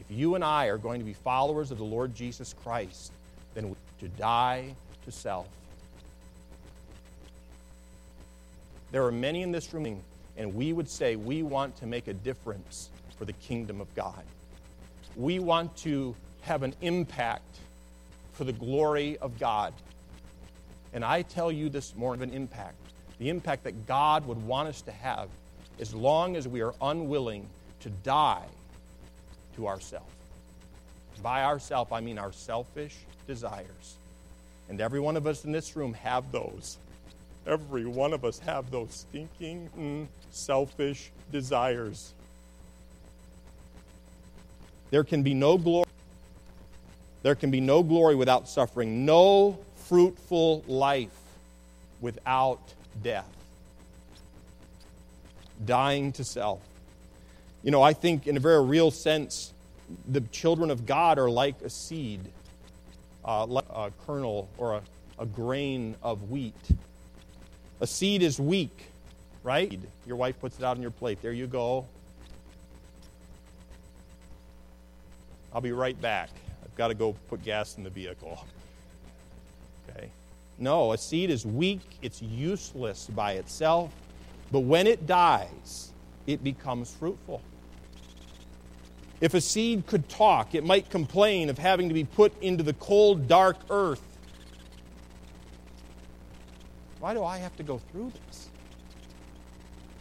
If 0.00 0.06
you 0.10 0.34
and 0.36 0.42
I 0.42 0.66
are 0.66 0.78
going 0.78 1.00
to 1.00 1.04
be 1.04 1.12
followers 1.12 1.70
of 1.70 1.76
the 1.76 1.84
Lord 1.84 2.14
Jesus 2.14 2.54
Christ, 2.62 3.12
then 3.54 3.68
we 3.68 3.76
to 4.00 4.08
die 4.08 4.74
to 5.04 5.12
self. 5.12 5.48
There 8.90 9.04
are 9.04 9.12
many 9.12 9.42
in 9.42 9.52
this 9.52 9.74
room, 9.74 10.00
and 10.36 10.54
we 10.54 10.72
would 10.72 10.88
say 10.88 11.16
we 11.16 11.42
want 11.42 11.76
to 11.76 11.86
make 11.86 12.08
a 12.08 12.14
difference 12.14 12.90
for 13.18 13.24
the 13.24 13.32
kingdom 13.34 13.80
of 13.80 13.94
God. 13.94 14.22
We 15.16 15.40
want 15.40 15.76
to 15.78 16.14
have 16.42 16.62
an 16.62 16.74
impact 16.80 17.58
for 18.32 18.44
the 18.44 18.52
glory 18.52 19.18
of 19.18 19.38
God. 19.38 19.74
And 20.94 21.04
I 21.04 21.22
tell 21.22 21.52
you 21.52 21.68
this 21.68 21.94
morning 21.96 22.22
of 22.22 22.28
an 22.28 22.34
impact. 22.34 22.76
The 23.18 23.28
impact 23.28 23.64
that 23.64 23.86
God 23.86 24.26
would 24.26 24.44
want 24.46 24.68
us 24.68 24.80
to 24.82 24.92
have 24.92 25.28
as 25.80 25.94
long 25.94 26.36
as 26.36 26.46
we 26.46 26.60
are 26.60 26.74
unwilling 26.80 27.46
to 27.80 27.90
die 27.90 28.46
to 29.56 29.66
ourselves. 29.66 30.06
By 31.22 31.44
ourself, 31.44 31.92
I 31.92 32.00
mean 32.00 32.18
our 32.18 32.32
selfish 32.32 32.96
desires. 33.26 33.96
And 34.68 34.80
every 34.80 35.00
one 35.00 35.16
of 35.16 35.26
us 35.26 35.44
in 35.44 35.52
this 35.52 35.76
room 35.76 35.94
have 35.94 36.30
those. 36.30 36.78
Every 37.46 37.86
one 37.86 38.12
of 38.12 38.24
us 38.24 38.38
have 38.40 38.70
those 38.70 39.06
stinking, 39.08 39.70
mm, 39.76 40.06
selfish 40.30 41.10
desires. 41.32 42.12
There 44.90 45.04
can 45.04 45.22
be 45.22 45.34
no 45.34 45.58
glory. 45.58 45.86
There 47.22 47.34
can 47.34 47.50
be 47.50 47.60
no 47.60 47.82
glory 47.82 48.14
without 48.14 48.48
suffering, 48.48 49.04
no 49.04 49.58
fruitful 49.86 50.62
life 50.66 51.10
without 52.00 52.60
death. 53.02 53.28
Dying 55.64 56.12
to 56.12 56.24
self. 56.24 56.60
You 57.62 57.70
know, 57.70 57.82
I 57.82 57.92
think 57.92 58.26
in 58.26 58.36
a 58.36 58.40
very 58.40 58.64
real 58.64 58.90
sense, 58.90 59.52
the 60.08 60.20
children 60.20 60.70
of 60.70 60.86
God 60.86 61.18
are 61.18 61.30
like 61.30 61.60
a 61.62 61.70
seed, 61.70 62.20
uh, 63.24 63.46
like 63.46 63.64
a 63.70 63.90
kernel 64.06 64.48
or 64.58 64.74
a, 64.74 64.82
a 65.18 65.26
grain 65.26 65.96
of 66.02 66.30
wheat. 66.30 66.54
A 67.80 67.86
seed 67.86 68.22
is 68.22 68.38
weak, 68.38 68.86
right? 69.42 69.78
Your 70.06 70.16
wife 70.16 70.38
puts 70.40 70.58
it 70.58 70.64
out 70.64 70.76
on 70.76 70.82
your 70.82 70.90
plate. 70.90 71.20
There 71.22 71.32
you 71.32 71.46
go. 71.46 71.86
I'll 75.52 75.60
be 75.60 75.72
right 75.72 76.00
back. 76.00 76.30
I've 76.62 76.74
got 76.76 76.88
to 76.88 76.94
go 76.94 77.14
put 77.28 77.42
gas 77.42 77.76
in 77.76 77.84
the 77.84 77.90
vehicle. 77.90 78.44
Okay. 79.90 80.10
No, 80.58 80.92
a 80.92 80.98
seed 80.98 81.30
is 81.30 81.46
weak, 81.46 81.80
it's 82.02 82.20
useless 82.20 83.08
by 83.14 83.32
itself, 83.32 83.92
but 84.50 84.60
when 84.60 84.86
it 84.86 85.06
dies, 85.06 85.92
it 86.26 86.42
becomes 86.42 86.92
fruitful. 86.92 87.40
If 89.20 89.34
a 89.34 89.40
seed 89.40 89.86
could 89.86 90.08
talk, 90.08 90.54
it 90.54 90.64
might 90.64 90.90
complain 90.90 91.48
of 91.48 91.58
having 91.58 91.88
to 91.88 91.94
be 91.94 92.04
put 92.04 92.32
into 92.42 92.62
the 92.62 92.74
cold, 92.74 93.26
dark 93.28 93.56
earth. 93.70 94.02
Why 97.00 97.14
do 97.14 97.24
I 97.24 97.38
have 97.38 97.56
to 97.56 97.62
go 97.62 97.78
through 97.78 98.12
this? 98.26 98.48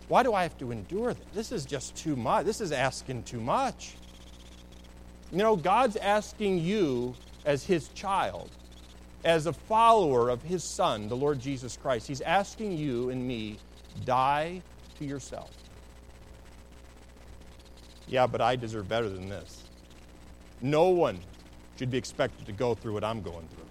Why 0.08 0.24
do 0.24 0.34
I 0.34 0.44
have 0.44 0.58
to 0.60 0.72
endure 0.72 1.14
this? 1.14 1.26
This 1.34 1.52
is 1.52 1.66
just 1.66 1.96
too 1.96 2.16
much. 2.16 2.46
This 2.46 2.62
is 2.62 2.72
asking 2.72 3.24
too 3.24 3.42
much. 3.42 3.96
You 5.32 5.40
know, 5.40 5.56
God's 5.56 5.98
asking 5.98 6.60
you 6.60 7.14
as 7.46 7.64
His 7.64 7.90
child, 7.90 8.50
as 9.28 9.46
a 9.46 9.52
follower 9.52 10.30
of 10.30 10.42
His 10.42 10.64
Son, 10.64 11.10
the 11.10 11.16
Lord 11.16 11.38
Jesus 11.38 11.76
Christ, 11.76 12.08
He's 12.08 12.22
asking 12.22 12.78
you 12.78 13.10
and 13.10 13.28
me, 13.28 13.58
die 14.06 14.62
to 14.98 15.06
yourself. 15.06 15.52
Yeah, 18.08 18.26
but 18.26 18.40
I 18.40 18.56
deserve 18.56 18.88
better 18.88 19.10
than 19.10 19.28
this. 19.28 19.66
No 20.62 20.90
one 20.90 21.20
should 21.78 21.92
be 21.92 21.98
expected 21.98 22.46
to 22.46 22.54
go 22.54 22.74
through 22.74 22.94
what 22.94 23.04
I'm 23.04 23.22
going 23.22 23.46
through. 23.50 23.66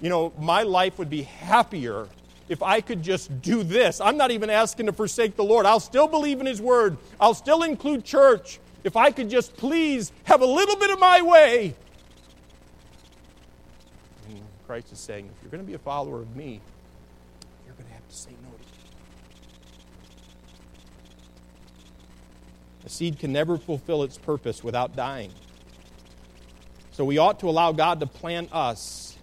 You 0.00 0.08
know, 0.08 0.32
my 0.38 0.62
life 0.62 0.98
would 0.98 1.10
be 1.10 1.22
happier 1.22 2.08
if 2.48 2.62
I 2.62 2.80
could 2.80 3.02
just 3.02 3.42
do 3.42 3.62
this. 3.62 4.00
I'm 4.00 4.16
not 4.16 4.30
even 4.30 4.48
asking 4.48 4.86
to 4.86 4.94
forsake 4.94 5.36
the 5.36 5.44
Lord. 5.44 5.66
I'll 5.66 5.80
still 5.80 6.08
believe 6.08 6.40
in 6.40 6.46
His 6.46 6.62
Word, 6.62 6.96
I'll 7.20 7.34
still 7.34 7.62
include 7.62 8.06
church. 8.06 8.58
If 8.84 8.96
I 8.96 9.10
could 9.10 9.28
just 9.28 9.54
please 9.54 10.12
have 10.24 10.40
a 10.40 10.46
little 10.46 10.76
bit 10.76 10.90
of 10.90 10.98
my 10.98 11.20
way. 11.20 11.74
Christ 14.66 14.92
is 14.92 14.98
saying, 14.98 15.26
if 15.26 15.42
you're 15.42 15.50
going 15.50 15.62
to 15.62 15.66
be 15.66 15.74
a 15.74 15.78
follower 15.78 16.20
of 16.20 16.36
me, 16.36 16.60
you're 17.66 17.74
going 17.74 17.86
to 17.86 17.94
have 17.94 18.08
to 18.08 18.14
say 18.14 18.30
no 18.42 18.48
to. 18.48 18.56
A 22.86 22.88
seed 22.88 23.18
can 23.18 23.32
never 23.32 23.58
fulfill 23.58 24.02
its 24.02 24.18
purpose 24.18 24.64
without 24.64 24.96
dying. 24.96 25.30
So 26.92 27.04
we 27.04 27.18
ought 27.18 27.40
to 27.40 27.48
allow 27.48 27.72
God 27.72 28.00
to 28.00 28.06
plant 28.06 28.52
us 28.52 29.16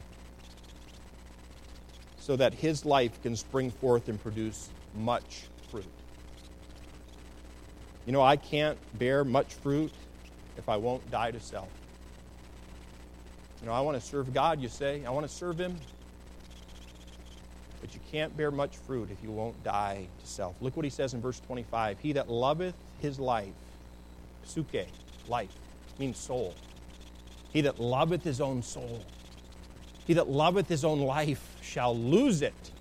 so 2.20 2.36
that 2.36 2.54
his 2.54 2.86
life 2.86 3.22
can 3.22 3.36
spring 3.36 3.72
forth 3.72 4.08
and 4.08 4.22
produce 4.22 4.70
much 4.96 5.44
fruit. 5.72 5.86
You 8.06 8.14
know, 8.14 8.22
I 8.22 8.38
can't 8.38 8.78
bear 8.98 9.24
much 9.24 9.54
fruit 9.56 9.92
if 10.58 10.70
I 10.70 10.78
won't 10.78 11.10
die 11.12 11.32
to 11.32 11.40
self. 11.40 11.70
You 13.62 13.68
know, 13.68 13.74
I 13.74 13.82
want 13.82 14.00
to 14.00 14.06
serve 14.06 14.34
God, 14.34 14.62
you 14.62 14.70
say. 14.70 15.04
I 15.06 15.10
want 15.10 15.28
to 15.28 15.34
serve 15.34 15.60
Him. 15.60 15.76
But 17.82 17.94
you 17.94 18.00
can't 18.12 18.36
bear 18.36 18.52
much 18.52 18.76
fruit 18.76 19.10
if 19.12 19.24
you 19.24 19.32
won't 19.32 19.62
die 19.64 20.08
to 20.22 20.28
self. 20.28 20.56
Look 20.62 20.76
what 20.76 20.84
he 20.84 20.90
says 20.90 21.14
in 21.14 21.22
verse 21.22 21.40
25. 21.42 22.00
He 22.00 22.14
that 22.14 22.30
loveth 22.30 22.76
his 23.00 23.20
life, 23.20 23.54
suke, 24.44 24.86
life, 25.28 25.50
means 25.98 26.18
soul. 26.18 26.54
He 27.52 27.62
that 27.62 27.80
loveth 27.80 28.24
his 28.24 28.42
own 28.42 28.62
soul, 28.62 29.04
he 30.06 30.14
that 30.14 30.30
loveth 30.30 30.68
his 30.68 30.84
own 30.84 31.00
life 31.00 31.56
shall 31.62 31.98
lose 31.98 32.42
it. 32.42 32.72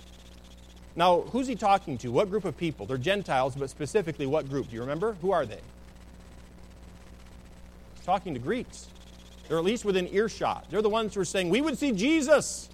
Now, 0.96 1.20
who's 1.20 1.46
he 1.46 1.54
talking 1.54 1.96
to? 1.98 2.10
What 2.10 2.28
group 2.28 2.44
of 2.44 2.56
people? 2.56 2.84
They're 2.84 2.98
Gentiles, 2.98 3.54
but 3.54 3.70
specifically 3.70 4.26
what 4.26 4.48
group? 4.48 4.68
Do 4.68 4.74
you 4.74 4.80
remember? 4.80 5.16
Who 5.22 5.30
are 5.30 5.46
they? 5.46 5.60
He's 7.94 8.04
talking 8.04 8.34
to 8.34 8.40
Greeks. 8.40 8.88
They're 9.48 9.58
at 9.58 9.64
least 9.64 9.84
within 9.84 10.08
earshot. 10.12 10.66
They're 10.70 10.82
the 10.82 10.90
ones 10.90 11.14
who 11.14 11.20
are 11.20 11.24
saying, 11.24 11.48
We 11.48 11.60
would 11.60 11.78
see 11.78 11.92
Jesus. 11.92 12.68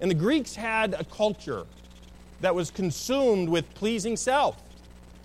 And 0.00 0.10
the 0.10 0.14
Greeks 0.14 0.54
had 0.54 0.94
a 0.94 1.04
culture 1.04 1.66
that 2.40 2.54
was 2.54 2.70
consumed 2.70 3.48
with 3.48 3.72
pleasing 3.74 4.16
self. 4.16 4.56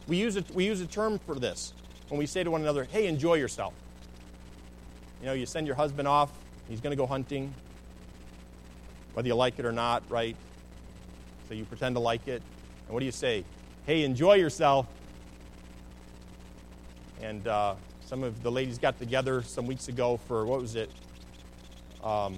We 0.07 0.17
use, 0.17 0.35
a, 0.35 0.43
we 0.53 0.65
use 0.65 0.81
a 0.81 0.87
term 0.87 1.19
for 1.19 1.35
this 1.35 1.73
when 2.09 2.17
we 2.17 2.25
say 2.25 2.43
to 2.43 2.51
one 2.51 2.61
another, 2.61 2.83
Hey, 2.83 3.07
enjoy 3.07 3.35
yourself. 3.35 3.73
You 5.21 5.27
know, 5.27 5.33
you 5.33 5.45
send 5.45 5.67
your 5.67 5.75
husband 5.75 6.07
off, 6.07 6.31
he's 6.67 6.81
going 6.81 6.91
to 6.91 6.97
go 6.97 7.05
hunting, 7.05 7.53
whether 9.13 9.27
you 9.27 9.35
like 9.35 9.57
it 9.59 9.65
or 9.65 9.71
not, 9.71 10.03
right? 10.09 10.35
So 11.47 11.53
you 11.53 11.63
pretend 11.63 11.95
to 11.95 12.01
like 12.01 12.27
it. 12.27 12.41
And 12.85 12.93
what 12.93 12.99
do 12.99 13.05
you 13.05 13.11
say? 13.11 13.45
Hey, 13.85 14.03
enjoy 14.03 14.33
yourself. 14.33 14.87
And 17.21 17.47
uh, 17.47 17.75
some 18.13 18.21
of 18.21 18.43
the 18.43 18.51
ladies 18.51 18.77
got 18.77 18.99
together 18.99 19.41
some 19.41 19.65
weeks 19.65 19.87
ago 19.87 20.17
for, 20.27 20.45
what 20.45 20.61
was 20.61 20.75
it? 20.75 20.91
Um, 22.03 22.37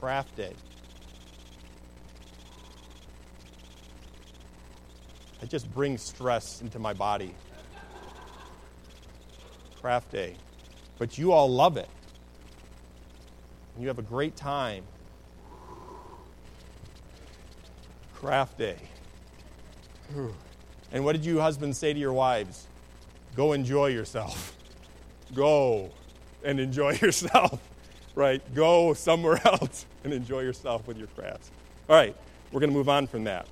craft 0.00 0.34
day. 0.36 0.54
It 5.42 5.50
just 5.50 5.70
brings 5.74 6.00
stress 6.00 6.62
into 6.62 6.78
my 6.78 6.94
body. 6.94 7.34
Craft 9.82 10.10
day. 10.10 10.36
But 10.96 11.18
you 11.18 11.32
all 11.32 11.52
love 11.52 11.76
it. 11.76 11.90
You 13.78 13.86
have 13.88 13.98
a 13.98 14.02
great 14.02 14.34
time. 14.34 14.82
Craft 18.14 18.56
day. 18.56 18.78
And 20.90 21.04
what 21.04 21.12
did 21.12 21.26
you 21.26 21.38
husbands 21.38 21.76
say 21.76 21.92
to 21.92 21.98
your 22.00 22.14
wives? 22.14 22.66
Go 23.36 23.52
enjoy 23.52 23.88
yourself. 23.88 24.56
Go 25.34 25.90
and 26.44 26.60
enjoy 26.60 26.92
yourself. 27.02 27.60
Right? 28.14 28.42
Go 28.54 28.92
somewhere 28.94 29.40
else 29.46 29.86
and 30.04 30.12
enjoy 30.12 30.40
yourself 30.40 30.86
with 30.86 30.98
your 30.98 31.06
crafts. 31.08 31.50
All 31.88 31.96
right, 31.96 32.14
we're 32.50 32.60
going 32.60 32.70
to 32.70 32.76
move 32.76 32.88
on 32.88 33.06
from 33.06 33.24
that. 33.24 33.46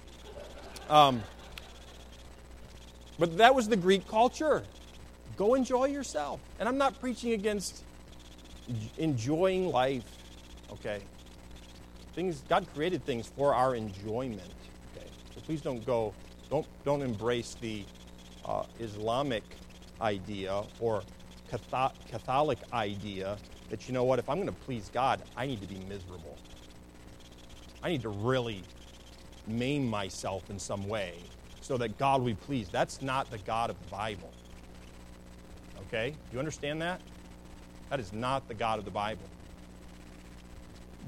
Um, 0.88 1.22
but 3.18 3.36
that 3.38 3.54
was 3.54 3.68
the 3.68 3.76
Greek 3.76 4.06
culture. 4.06 4.62
Go 5.36 5.54
enjoy 5.54 5.86
yourself. 5.86 6.40
And 6.58 6.68
I'm 6.68 6.78
not 6.78 7.00
preaching 7.00 7.32
against 7.32 7.84
enjoying 8.98 9.70
life, 9.70 10.04
okay? 10.72 11.00
Things 12.14 12.42
God 12.48 12.66
created 12.74 13.04
things 13.04 13.26
for 13.36 13.54
our 13.54 13.74
enjoyment, 13.74 14.52
okay? 14.96 15.06
So 15.34 15.40
please 15.40 15.60
don't 15.60 15.84
go 15.86 16.12
Don't, 16.50 16.66
don't 16.84 17.02
embrace 17.02 17.56
the 17.60 17.84
uh, 18.44 18.64
Islamic 18.78 19.44
idea 20.00 20.62
or 20.78 21.02
Catholic 21.50 22.58
idea 22.72 23.36
that, 23.70 23.88
you 23.88 23.94
know 23.94 24.04
what, 24.04 24.18
if 24.18 24.28
I'm 24.28 24.36
going 24.36 24.46
to 24.46 24.52
please 24.52 24.90
God, 24.92 25.22
I 25.36 25.46
need 25.46 25.60
to 25.60 25.66
be 25.66 25.78
miserable. 25.88 26.36
I 27.82 27.88
need 27.88 28.02
to 28.02 28.08
really 28.08 28.62
maim 29.46 29.88
myself 29.88 30.50
in 30.50 30.58
some 30.58 30.86
way 30.88 31.14
so 31.60 31.76
that 31.78 31.98
God 31.98 32.20
will 32.20 32.28
be 32.28 32.34
pleased. 32.34 32.72
That's 32.72 33.02
not 33.02 33.30
the 33.30 33.38
God 33.38 33.70
of 33.70 33.78
the 33.84 33.90
Bible. 33.90 34.30
Okay? 35.86 36.14
You 36.32 36.38
understand 36.38 36.80
that? 36.82 37.00
That 37.88 38.00
is 38.00 38.12
not 38.12 38.46
the 38.48 38.54
God 38.54 38.78
of 38.78 38.84
the 38.84 38.90
Bible. 38.90 39.22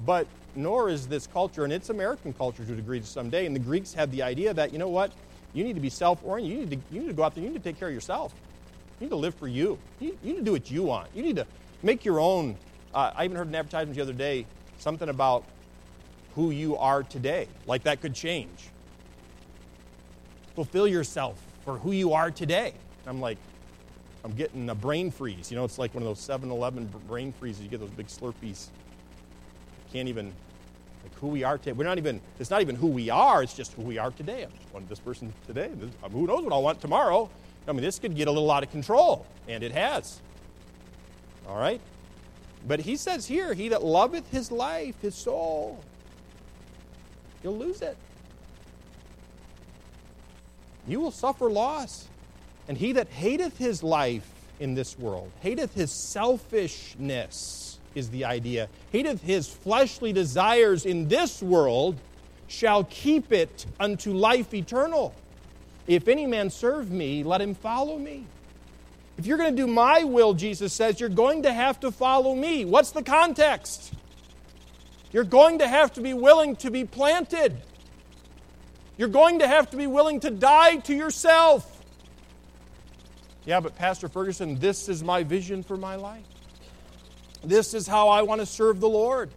But 0.05 0.27
nor 0.55 0.89
is 0.89 1.07
this 1.07 1.27
culture, 1.27 1.65
and 1.65 1.73
it's 1.73 1.91
American 1.91 2.33
culture 2.33 2.65
to 2.65 2.73
a 2.73 2.77
degree 2.77 3.01
to 3.01 3.07
some 3.07 3.31
day, 3.31 3.47
and 3.47 3.55
the 3.55 3.61
Greeks 3.61 3.95
had 3.95 4.11
the 4.11 4.23
idea 4.23 4.53
that, 4.53 4.73
you 4.73 4.79
know 4.79 4.89
what, 4.89 5.13
you 5.53 5.65
need 5.65 5.75
to 5.75 5.81
be 5.81 5.91
self 5.91 6.23
oriented. 6.25 6.73
You, 6.73 6.83
you 6.91 7.01
need 7.01 7.09
to 7.09 7.15
go 7.15 7.23
out 7.23 7.35
there, 7.35 7.45
you 7.45 7.51
need 7.51 7.63
to 7.63 7.63
take 7.63 7.79
care 7.79 7.89
of 7.89 7.95
yourself. 7.95 8.35
You 9.03 9.07
need 9.07 9.15
to 9.15 9.17
live 9.17 9.35
for 9.35 9.49
you. 9.49 9.81
You, 9.99 10.17
you 10.23 10.35
need 10.35 10.39
to 10.39 10.45
do 10.45 10.53
what 10.53 10.71
you 10.71 10.85
want. 10.85 11.09
You 11.13 11.25
need 11.25 11.35
to 11.35 11.47
make 11.83 12.05
your 12.05 12.21
own. 12.21 12.57
Uh, 12.95 13.11
I 13.17 13.25
even 13.25 13.37
heard 13.37 13.49
an 13.49 13.55
advertisement 13.57 13.97
the 13.97 14.03
other 14.03 14.13
day, 14.13 14.47
something 14.79 15.09
about 15.09 15.43
who 16.37 16.53
you 16.53 16.77
are 16.77 17.03
today. 17.03 17.49
Like 17.67 17.83
that 17.83 18.01
could 18.01 18.15
change. 18.15 18.69
Fulfill 20.55 20.87
yourself 20.87 21.43
for 21.65 21.79
who 21.79 21.91
you 21.91 22.13
are 22.13 22.31
today. 22.31 22.75
I'm 23.05 23.21
like, 23.21 23.39
I'm 24.23 24.35
getting 24.35 24.71
a 24.71 24.75
brain 24.77 25.11
freeze. 25.11 25.51
You 25.51 25.57
know, 25.57 25.65
it's 25.65 25.79
like 25.79 25.93
one 25.95 26.05
of 26.05 26.09
those 26.09 26.21
7 26.21 26.49
Eleven 26.49 26.89
brain 27.09 27.35
freezes. 27.41 27.65
You 27.65 27.69
get 27.69 27.81
those 27.81 27.91
big 27.91 28.07
slurpees. 28.07 28.69
Can't 29.93 30.09
even, 30.09 30.27
like 31.03 31.15
who 31.17 31.27
we 31.27 31.43
are 31.43 31.59
today. 31.59 31.73
We're 31.73 31.87
not 31.87 31.99
even, 31.99 32.21
it's 32.39 32.51
not 32.51 32.61
even 32.61 32.77
who 32.77 32.87
we 32.87 33.11
are, 33.11 33.43
it's 33.43 33.55
just 33.55 33.73
who 33.73 33.83
we 33.83 33.99
are 33.99 34.13
today. 34.13 34.45
I 34.45 34.73
want 34.73 34.89
this 34.89 35.01
person 35.01 35.33
today. 35.49 35.73
This, 35.75 35.91
who 36.13 36.29
knows 36.29 36.45
what 36.45 36.53
I'll 36.53 36.63
want 36.63 36.81
tomorrow? 36.81 37.29
I 37.67 37.73
mean, 37.73 37.83
this 37.83 37.99
could 37.99 38.17
get 38.17 38.29
a 38.29 38.31
little 38.31 38.51
out 38.51 38.63
of 38.63 38.71
control, 38.71 39.27
and 39.49 39.63
it 39.63 39.73
has. 39.73 40.21
All 41.49 41.59
right? 41.59 41.81
But 42.67 42.81
he 42.81 42.97
says 42.97 43.27
here, 43.27 43.55
he 43.55 43.69
that 43.69 43.85
loveth 43.85 44.31
his 44.31 44.51
life, 44.51 45.01
his 45.01 45.15
soul, 45.15 45.83
you'll 47.43 47.59
lose 47.59 47.83
it. 47.83 47.97
You 50.87 51.01
will 51.01 51.11
suffer 51.11 51.51
loss. 51.51 52.09
And 52.69 52.79
he 52.79 52.93
that 52.93 53.09
hateth 53.09 53.59
his 53.59 53.83
life 53.83 54.29
in 54.61 54.75
this 54.75 54.99
world, 54.99 55.31
hateth 55.41 55.75
his 55.75 55.91
selfishness, 55.91 57.81
is 57.95 58.09
the 58.11 58.25
idea, 58.25 58.69
hateth 58.93 59.21
his 59.23 59.49
fleshly 59.49 60.13
desires 60.13 60.87
in 60.87 61.09
this 61.09 61.43
world, 61.43 61.99
shall 62.47 62.85
keep 62.85 63.33
it 63.33 63.67
unto 63.81 64.13
life 64.13 64.55
eternal. 64.55 65.15
If 65.87 66.09
any 66.09 66.27
man 66.27 66.51
serve 66.51 66.91
me, 66.91 67.25
let 67.25 67.41
him 67.41 67.55
follow 67.55 67.99
me. 67.99 68.27
If 69.19 69.27
you're 69.27 69.39
going 69.39 69.55
to 69.55 69.63
do 69.63 69.67
my 69.67 70.05
will, 70.05 70.35
Jesus 70.35 70.73
says, 70.73 71.01
you're 71.01 71.09
going 71.09 71.43
to 71.43 71.53
have 71.53 71.81
to 71.81 71.91
follow 71.91 72.35
me. 72.35 72.65
What's 72.65 72.93
the 72.93 73.03
context? 73.03 73.93
You're 75.13 75.25
going 75.25 75.59
to 75.59 75.69
have 75.69 75.93
to 75.95 76.01
be 76.01 76.15
willing 76.15 76.57
to 76.57 76.71
be 76.71 76.85
planted. 76.85 77.57
You're 78.97 79.09
going 79.09 79.41
to 79.41 79.47
have 79.49 79.71
to 79.71 79.77
be 79.77 79.87
willing 79.87 80.21
to 80.21 80.31
die 80.31 80.77
to 80.77 80.95
yourself. 80.95 81.69
Yeah, 83.45 83.61
but 83.61 83.77
Pastor 83.77 84.09
Ferguson, 84.09 84.59
this 84.59 84.89
is 84.89 85.03
my 85.03 85.25
vision 85.25 85.63
for 85.63 85.77
my 85.77 85.97
life. 85.97 86.25
This 87.45 87.75
is 87.75 87.87
how 87.87 88.09
I 88.09 88.23
want 88.23 88.41
to 88.41 88.47
serve 88.47 88.81
the 88.81 88.89
Lord. 88.89 89.31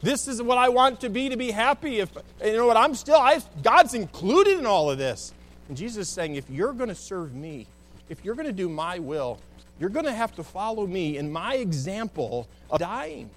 This 0.00 0.28
is 0.28 0.40
what 0.40 0.58
I 0.58 0.68
want 0.68 1.00
to 1.00 1.08
be 1.08 1.28
to 1.28 1.36
be 1.36 1.50
happy. 1.50 1.98
If 1.98 2.10
you 2.44 2.52
know 2.52 2.66
what 2.66 2.76
I'm 2.76 2.94
still, 2.94 3.16
I, 3.16 3.40
God's 3.62 3.94
included 3.94 4.58
in 4.58 4.66
all 4.66 4.90
of 4.90 4.98
this. 4.98 5.32
And 5.68 5.76
Jesus 5.76 6.08
is 6.08 6.14
saying, 6.14 6.36
if 6.36 6.48
you're 6.48 6.72
going 6.72 6.88
to 6.88 6.94
serve 6.94 7.34
me, 7.34 7.66
if 8.08 8.24
you're 8.24 8.34
going 8.34 8.46
to 8.46 8.52
do 8.52 8.68
my 8.68 8.98
will, 8.98 9.38
you're 9.80 9.90
going 9.90 10.06
to 10.06 10.12
have 10.12 10.34
to 10.36 10.44
follow 10.44 10.86
me 10.86 11.18
in 11.18 11.30
my 11.30 11.56
example 11.56 12.48
of 12.70 12.80
dying. 12.80 13.28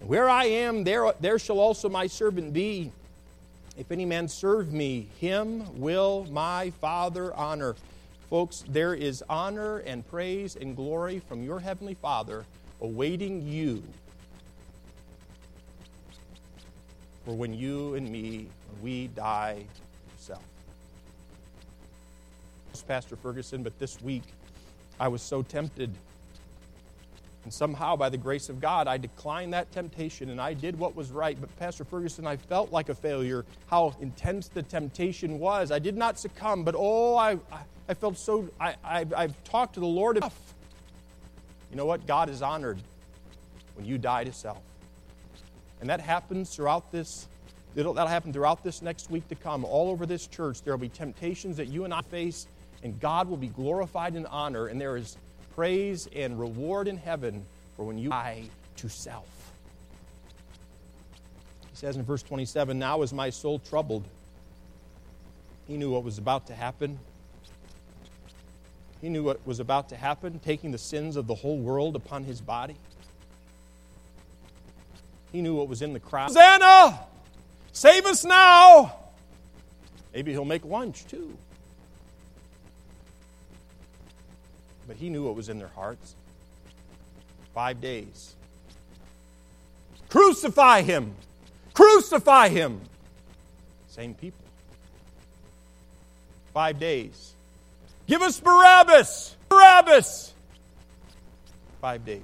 Where 0.00 0.28
I 0.28 0.44
am, 0.44 0.84
there, 0.84 1.12
there 1.20 1.38
shall 1.38 1.58
also 1.58 1.88
my 1.88 2.06
servant 2.06 2.52
be. 2.52 2.92
If 3.76 3.90
any 3.90 4.04
man 4.04 4.28
serve 4.28 4.72
me, 4.72 5.08
him 5.18 5.80
will 5.80 6.26
my 6.30 6.70
Father 6.80 7.34
honor. 7.34 7.76
Folks, 8.28 8.64
there 8.68 8.94
is 8.94 9.24
honor 9.28 9.78
and 9.78 10.06
praise 10.06 10.54
and 10.54 10.76
glory 10.76 11.20
from 11.28 11.42
your 11.42 11.60
Heavenly 11.60 11.94
Father 11.94 12.44
awaiting 12.80 13.46
you 13.46 13.82
for 17.28 17.34
when 17.34 17.52
you 17.52 17.94
and 17.94 18.08
me, 18.08 18.46
we 18.80 19.08
die 19.08 19.66
yourself. 20.16 20.42
self. 22.72 22.88
Pastor 22.88 23.16
Ferguson, 23.16 23.62
but 23.62 23.78
this 23.78 24.00
week 24.00 24.22
I 24.98 25.08
was 25.08 25.20
so 25.20 25.42
tempted. 25.42 25.92
And 27.44 27.52
somehow, 27.52 27.96
by 27.96 28.08
the 28.08 28.16
grace 28.16 28.48
of 28.48 28.62
God, 28.62 28.88
I 28.88 28.96
declined 28.96 29.52
that 29.52 29.70
temptation 29.72 30.30
and 30.30 30.40
I 30.40 30.54
did 30.54 30.78
what 30.78 30.96
was 30.96 31.10
right. 31.10 31.38
But, 31.38 31.54
Pastor 31.58 31.84
Ferguson, 31.84 32.26
I 32.26 32.38
felt 32.38 32.72
like 32.72 32.88
a 32.88 32.94
failure, 32.94 33.44
how 33.66 33.94
intense 34.00 34.48
the 34.48 34.62
temptation 34.62 35.38
was. 35.38 35.70
I 35.70 35.80
did 35.80 35.98
not 35.98 36.18
succumb, 36.18 36.64
but 36.64 36.74
oh, 36.78 37.14
I, 37.18 37.36
I 37.90 37.92
felt 37.92 38.16
so. 38.16 38.48
I, 38.58 38.74
I, 38.82 39.04
I've 39.14 39.44
talked 39.44 39.74
to 39.74 39.80
the 39.80 39.86
Lord 39.86 40.16
enough. 40.16 40.54
You 41.70 41.76
know 41.76 41.84
what? 41.84 42.06
God 42.06 42.30
is 42.30 42.40
honored 42.40 42.78
when 43.74 43.84
you 43.84 43.98
die 43.98 44.24
to 44.24 44.32
self. 44.32 44.62
And 45.80 45.88
that 45.90 46.00
happens 46.00 46.54
throughout 46.54 46.90
this, 46.90 47.28
that'll 47.74 47.94
happen 47.94 48.32
throughout 48.32 48.64
this 48.64 48.82
next 48.82 49.10
week 49.10 49.28
to 49.28 49.34
come. 49.34 49.64
All 49.64 49.90
over 49.90 50.06
this 50.06 50.26
church, 50.26 50.62
there 50.62 50.72
will 50.72 50.80
be 50.80 50.88
temptations 50.88 51.56
that 51.56 51.68
you 51.68 51.84
and 51.84 51.94
I 51.94 52.02
face, 52.02 52.46
and 52.82 52.98
God 53.00 53.28
will 53.28 53.36
be 53.36 53.48
glorified 53.48 54.14
and 54.14 54.26
honored, 54.26 54.70
and 54.70 54.80
there 54.80 54.96
is 54.96 55.16
praise 55.54 56.08
and 56.14 56.38
reward 56.38 56.88
in 56.88 56.96
heaven 56.96 57.44
for 57.76 57.84
when 57.84 57.98
you 57.98 58.10
die 58.10 58.44
to 58.76 58.88
self. 58.88 59.28
He 61.70 61.76
says 61.76 61.96
in 61.96 62.02
verse 62.02 62.22
27 62.22 62.78
Now 62.78 63.02
is 63.02 63.12
my 63.12 63.30
soul 63.30 63.58
troubled. 63.60 64.04
He 65.68 65.76
knew 65.76 65.90
what 65.90 66.02
was 66.02 66.18
about 66.18 66.46
to 66.46 66.54
happen. 66.54 66.98
He 69.00 69.08
knew 69.08 69.22
what 69.22 69.46
was 69.46 69.60
about 69.60 69.90
to 69.90 69.96
happen, 69.96 70.40
taking 70.40 70.72
the 70.72 70.78
sins 70.78 71.16
of 71.16 71.26
the 71.26 71.34
whole 71.34 71.58
world 71.58 71.94
upon 71.94 72.24
his 72.24 72.40
body. 72.40 72.74
He 75.32 75.42
knew 75.42 75.54
what 75.54 75.68
was 75.68 75.82
in 75.82 75.92
the 75.92 76.00
crowd. 76.00 76.28
Hosanna! 76.28 77.00
Save 77.72 78.06
us 78.06 78.24
now! 78.24 78.94
Maybe 80.14 80.32
he'll 80.32 80.44
make 80.44 80.64
lunch 80.64 81.06
too. 81.06 81.36
But 84.86 84.96
he 84.96 85.10
knew 85.10 85.24
what 85.24 85.36
was 85.36 85.48
in 85.48 85.58
their 85.58 85.68
hearts. 85.68 86.14
Five 87.54 87.80
days. 87.80 88.34
Crucify 90.08 90.82
him! 90.82 91.14
Crucify 91.74 92.48
him! 92.48 92.80
Same 93.88 94.14
people. 94.14 94.44
Five 96.54 96.80
days. 96.80 97.34
Give 98.06 98.22
us 98.22 98.40
Barabbas! 98.40 99.36
Barabbas! 99.48 100.32
Five 101.80 102.04
days. 102.06 102.22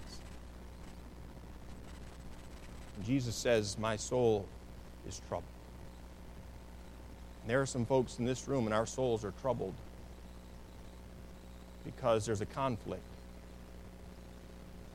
Jesus 3.02 3.34
says, 3.34 3.78
My 3.78 3.96
soul 3.96 4.46
is 5.08 5.20
troubled. 5.28 5.48
And 7.42 7.50
there 7.50 7.60
are 7.60 7.66
some 7.66 7.84
folks 7.84 8.18
in 8.18 8.24
this 8.24 8.46
room, 8.48 8.66
and 8.66 8.74
our 8.74 8.86
souls 8.86 9.24
are 9.24 9.32
troubled 9.42 9.74
because 11.84 12.24
there's 12.24 12.40
a 12.40 12.46
conflict, 12.46 13.02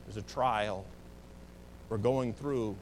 there's 0.06 0.16
a 0.16 0.22
trial. 0.22 0.84
We're 1.88 1.98
going 1.98 2.34
through 2.34 2.76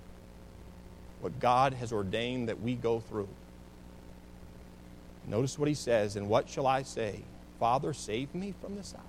what 1.20 1.40
God 1.40 1.72
has 1.74 1.92
ordained 1.92 2.48
that 2.48 2.60
we 2.60 2.74
go 2.74 3.00
through. 3.00 3.28
Notice 5.26 5.58
what 5.58 5.68
he 5.68 5.74
says, 5.74 6.16
and 6.16 6.28
what 6.28 6.48
shall 6.48 6.66
I 6.66 6.82
say? 6.82 7.22
Father, 7.58 7.92
save 7.92 8.34
me 8.34 8.54
from 8.60 8.76
this 8.76 8.94
hour. 8.96 9.02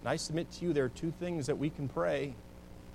And 0.00 0.08
I 0.08 0.16
submit 0.16 0.50
to 0.52 0.64
you 0.64 0.72
there 0.72 0.84
are 0.84 0.90
two 0.90 1.12
things 1.18 1.46
that 1.46 1.58
we 1.58 1.70
can 1.70 1.88
pray. 1.88 2.34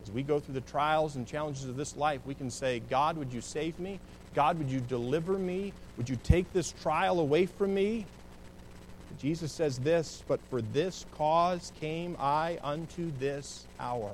As 0.03 0.11
we 0.11 0.21
go 0.21 0.39
through 0.39 0.55
the 0.55 0.61
trials 0.61 1.15
and 1.15 1.25
challenges 1.25 1.65
of 1.65 1.77
this 1.77 1.95
life, 1.95 2.21
we 2.25 2.35
can 2.35 2.49
say, 2.49 2.81
God, 2.89 3.17
would 3.17 3.31
you 3.31 3.41
save 3.41 3.79
me? 3.79 3.99
God, 4.35 4.57
would 4.57 4.69
you 4.69 4.81
deliver 4.81 5.33
me? 5.33 5.71
Would 5.97 6.09
you 6.09 6.17
take 6.23 6.51
this 6.51 6.73
trial 6.81 7.19
away 7.19 7.45
from 7.45 7.73
me? 7.73 8.05
Jesus 9.19 9.51
says 9.51 9.77
this, 9.77 10.23
but 10.27 10.39
for 10.49 10.61
this 10.61 11.05
cause 11.15 11.71
came 11.79 12.17
I 12.19 12.59
unto 12.63 13.11
this 13.19 13.65
hour. 13.79 14.11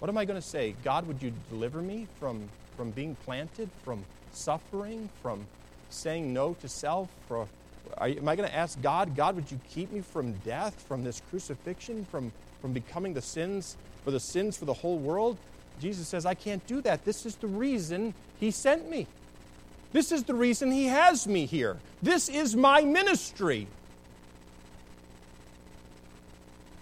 What 0.00 0.08
am 0.08 0.18
I 0.18 0.24
going 0.24 0.40
to 0.40 0.46
say? 0.46 0.74
God, 0.82 1.06
would 1.06 1.22
you 1.22 1.32
deliver 1.50 1.80
me 1.80 2.08
from, 2.18 2.48
from 2.76 2.90
being 2.90 3.14
planted, 3.24 3.68
from 3.84 4.04
suffering, 4.32 5.08
from 5.22 5.46
saying 5.90 6.32
no 6.32 6.54
to 6.54 6.68
self? 6.68 7.08
For, 7.28 7.46
am 7.98 8.28
I 8.28 8.34
going 8.34 8.48
to 8.48 8.54
ask 8.54 8.80
God, 8.82 9.14
God, 9.14 9.36
would 9.36 9.50
you 9.52 9.60
keep 9.70 9.92
me 9.92 10.00
from 10.00 10.32
death, 10.44 10.82
from 10.88 11.04
this 11.04 11.22
crucifixion, 11.30 12.06
from, 12.10 12.32
from 12.60 12.72
becoming 12.72 13.14
the 13.14 13.22
sins 13.22 13.76
for 14.04 14.10
the 14.10 14.20
sins 14.20 14.56
for 14.56 14.64
the 14.64 14.74
whole 14.74 14.98
world? 14.98 15.36
Jesus 15.80 16.06
says, 16.06 16.24
I 16.24 16.34
can't 16.34 16.64
do 16.66 16.80
that. 16.82 17.04
This 17.04 17.26
is 17.26 17.36
the 17.36 17.46
reason 17.46 18.14
He 18.38 18.50
sent 18.50 18.88
me. 18.88 19.06
This 19.92 20.12
is 20.12 20.24
the 20.24 20.34
reason 20.34 20.70
He 20.70 20.86
has 20.86 21.26
me 21.26 21.46
here. 21.46 21.76
This 22.02 22.28
is 22.28 22.54
my 22.54 22.82
ministry. 22.82 23.66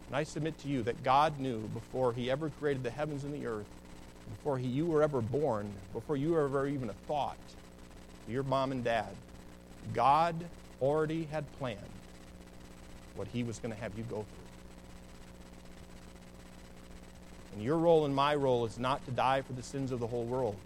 And 0.08 0.16
I 0.16 0.24
submit 0.24 0.58
to 0.58 0.68
you 0.68 0.82
that 0.82 1.02
God 1.02 1.40
knew 1.40 1.60
before 1.68 2.12
He 2.12 2.30
ever 2.30 2.50
created 2.60 2.82
the 2.82 2.90
heavens 2.90 3.24
and 3.24 3.32
the 3.32 3.46
earth, 3.46 3.66
before 4.36 4.58
he, 4.58 4.66
you 4.66 4.86
were 4.86 5.02
ever 5.02 5.20
born, 5.20 5.70
before 5.92 6.16
you 6.16 6.32
were 6.32 6.44
ever 6.44 6.66
even 6.66 6.90
a 6.90 6.94
thought, 7.06 7.36
your 8.28 8.42
mom 8.42 8.72
and 8.72 8.84
dad, 8.84 9.08
God 9.94 10.34
already 10.80 11.24
had 11.24 11.44
planned 11.58 11.78
what 13.16 13.28
He 13.28 13.42
was 13.42 13.58
going 13.58 13.74
to 13.74 13.80
have 13.80 13.96
you 13.96 14.04
go 14.04 14.16
through. 14.16 14.41
And 17.52 17.62
your 17.62 17.76
role 17.76 18.04
and 18.04 18.14
my 18.14 18.34
role 18.34 18.64
is 18.64 18.78
not 18.78 19.04
to 19.06 19.10
die 19.10 19.42
for 19.42 19.52
the 19.52 19.62
sins 19.62 19.92
of 19.92 20.00
the 20.00 20.06
whole 20.06 20.24
world. 20.24 20.56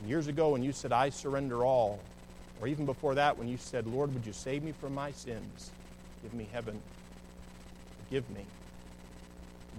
And 0.00 0.08
years 0.08 0.26
ago, 0.26 0.50
when 0.50 0.62
you 0.62 0.72
said, 0.72 0.92
I 0.92 1.10
surrender 1.10 1.64
all, 1.64 2.00
or 2.60 2.68
even 2.68 2.86
before 2.86 3.14
that, 3.14 3.38
when 3.38 3.48
you 3.48 3.56
said, 3.56 3.86
Lord, 3.86 4.12
would 4.14 4.26
you 4.26 4.32
save 4.32 4.62
me 4.62 4.72
from 4.72 4.94
my 4.94 5.12
sins? 5.12 5.70
Give 6.22 6.34
me 6.34 6.48
heaven. 6.52 6.80
Forgive 8.04 8.28
me. 8.30 8.44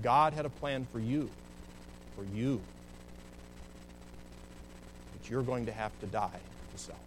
God 0.02 0.34
had 0.34 0.46
a 0.46 0.50
plan 0.50 0.88
for 0.92 1.00
you, 1.00 1.30
for 2.16 2.24
you. 2.34 2.62
But 5.14 5.30
you're 5.30 5.44
going 5.44 5.66
to 5.66 5.72
have 5.74 5.98
to 6.00 6.06
die 6.06 6.40
to 6.74 6.82
self. 6.82 6.98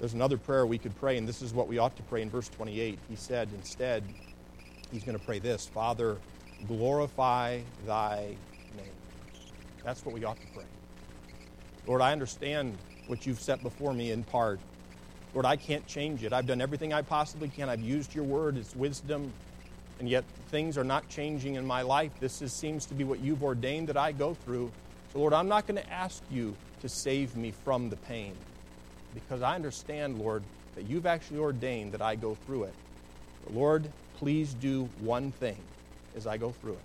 There's 0.00 0.14
another 0.14 0.38
prayer 0.38 0.64
we 0.64 0.78
could 0.78 0.96
pray, 1.00 1.16
and 1.18 1.26
this 1.26 1.42
is 1.42 1.52
what 1.52 1.68
we 1.68 1.78
ought 1.78 1.96
to 1.96 2.02
pray 2.04 2.22
in 2.22 2.30
verse 2.30 2.48
28. 2.48 2.98
He 3.08 3.16
said, 3.16 3.48
instead, 3.54 4.04
he's 4.92 5.04
going 5.04 5.18
to 5.18 5.24
pray 5.24 5.38
this 5.38 5.66
Father, 5.66 6.18
glorify 6.66 7.60
thy 7.86 8.34
name. 8.76 8.86
That's 9.84 10.04
what 10.04 10.14
we 10.14 10.24
ought 10.24 10.40
to 10.40 10.46
pray. 10.54 10.64
Lord, 11.86 12.00
I 12.00 12.12
understand 12.12 12.76
what 13.06 13.26
you've 13.26 13.40
set 13.40 13.62
before 13.62 13.94
me 13.94 14.10
in 14.10 14.22
part. 14.24 14.60
Lord, 15.34 15.46
I 15.46 15.56
can't 15.56 15.86
change 15.86 16.24
it. 16.24 16.32
I've 16.32 16.46
done 16.46 16.60
everything 16.60 16.92
I 16.92 17.02
possibly 17.02 17.48
can. 17.48 17.68
I've 17.68 17.80
used 17.80 18.14
your 18.14 18.24
word, 18.24 18.56
it's 18.56 18.74
wisdom, 18.74 19.32
and 19.98 20.08
yet 20.08 20.24
things 20.48 20.78
are 20.78 20.84
not 20.84 21.08
changing 21.08 21.54
in 21.54 21.66
my 21.66 21.82
life. 21.82 22.12
This 22.20 22.42
is, 22.42 22.52
seems 22.52 22.86
to 22.86 22.94
be 22.94 23.04
what 23.04 23.20
you've 23.20 23.42
ordained 23.42 23.88
that 23.88 23.96
I 23.96 24.12
go 24.12 24.34
through. 24.34 24.70
So, 25.12 25.20
Lord, 25.20 25.32
I'm 25.32 25.48
not 25.48 25.66
going 25.66 25.80
to 25.82 25.90
ask 25.90 26.22
you 26.30 26.54
to 26.80 26.88
save 26.88 27.36
me 27.36 27.50
from 27.50 27.90
the 27.90 27.96
pain 27.96 28.34
because 29.14 29.42
I 29.42 29.54
understand, 29.54 30.18
Lord, 30.18 30.42
that 30.74 30.88
you've 30.88 31.06
actually 31.06 31.40
ordained 31.40 31.92
that 31.92 32.02
I 32.02 32.14
go 32.14 32.34
through 32.46 32.64
it. 32.64 32.74
But 33.44 33.54
Lord, 33.54 33.90
please 34.18 34.54
do 34.54 34.88
one 35.00 35.30
thing 35.32 35.58
as 36.16 36.26
I 36.26 36.36
go 36.36 36.50
through 36.50 36.72
it. 36.72 36.78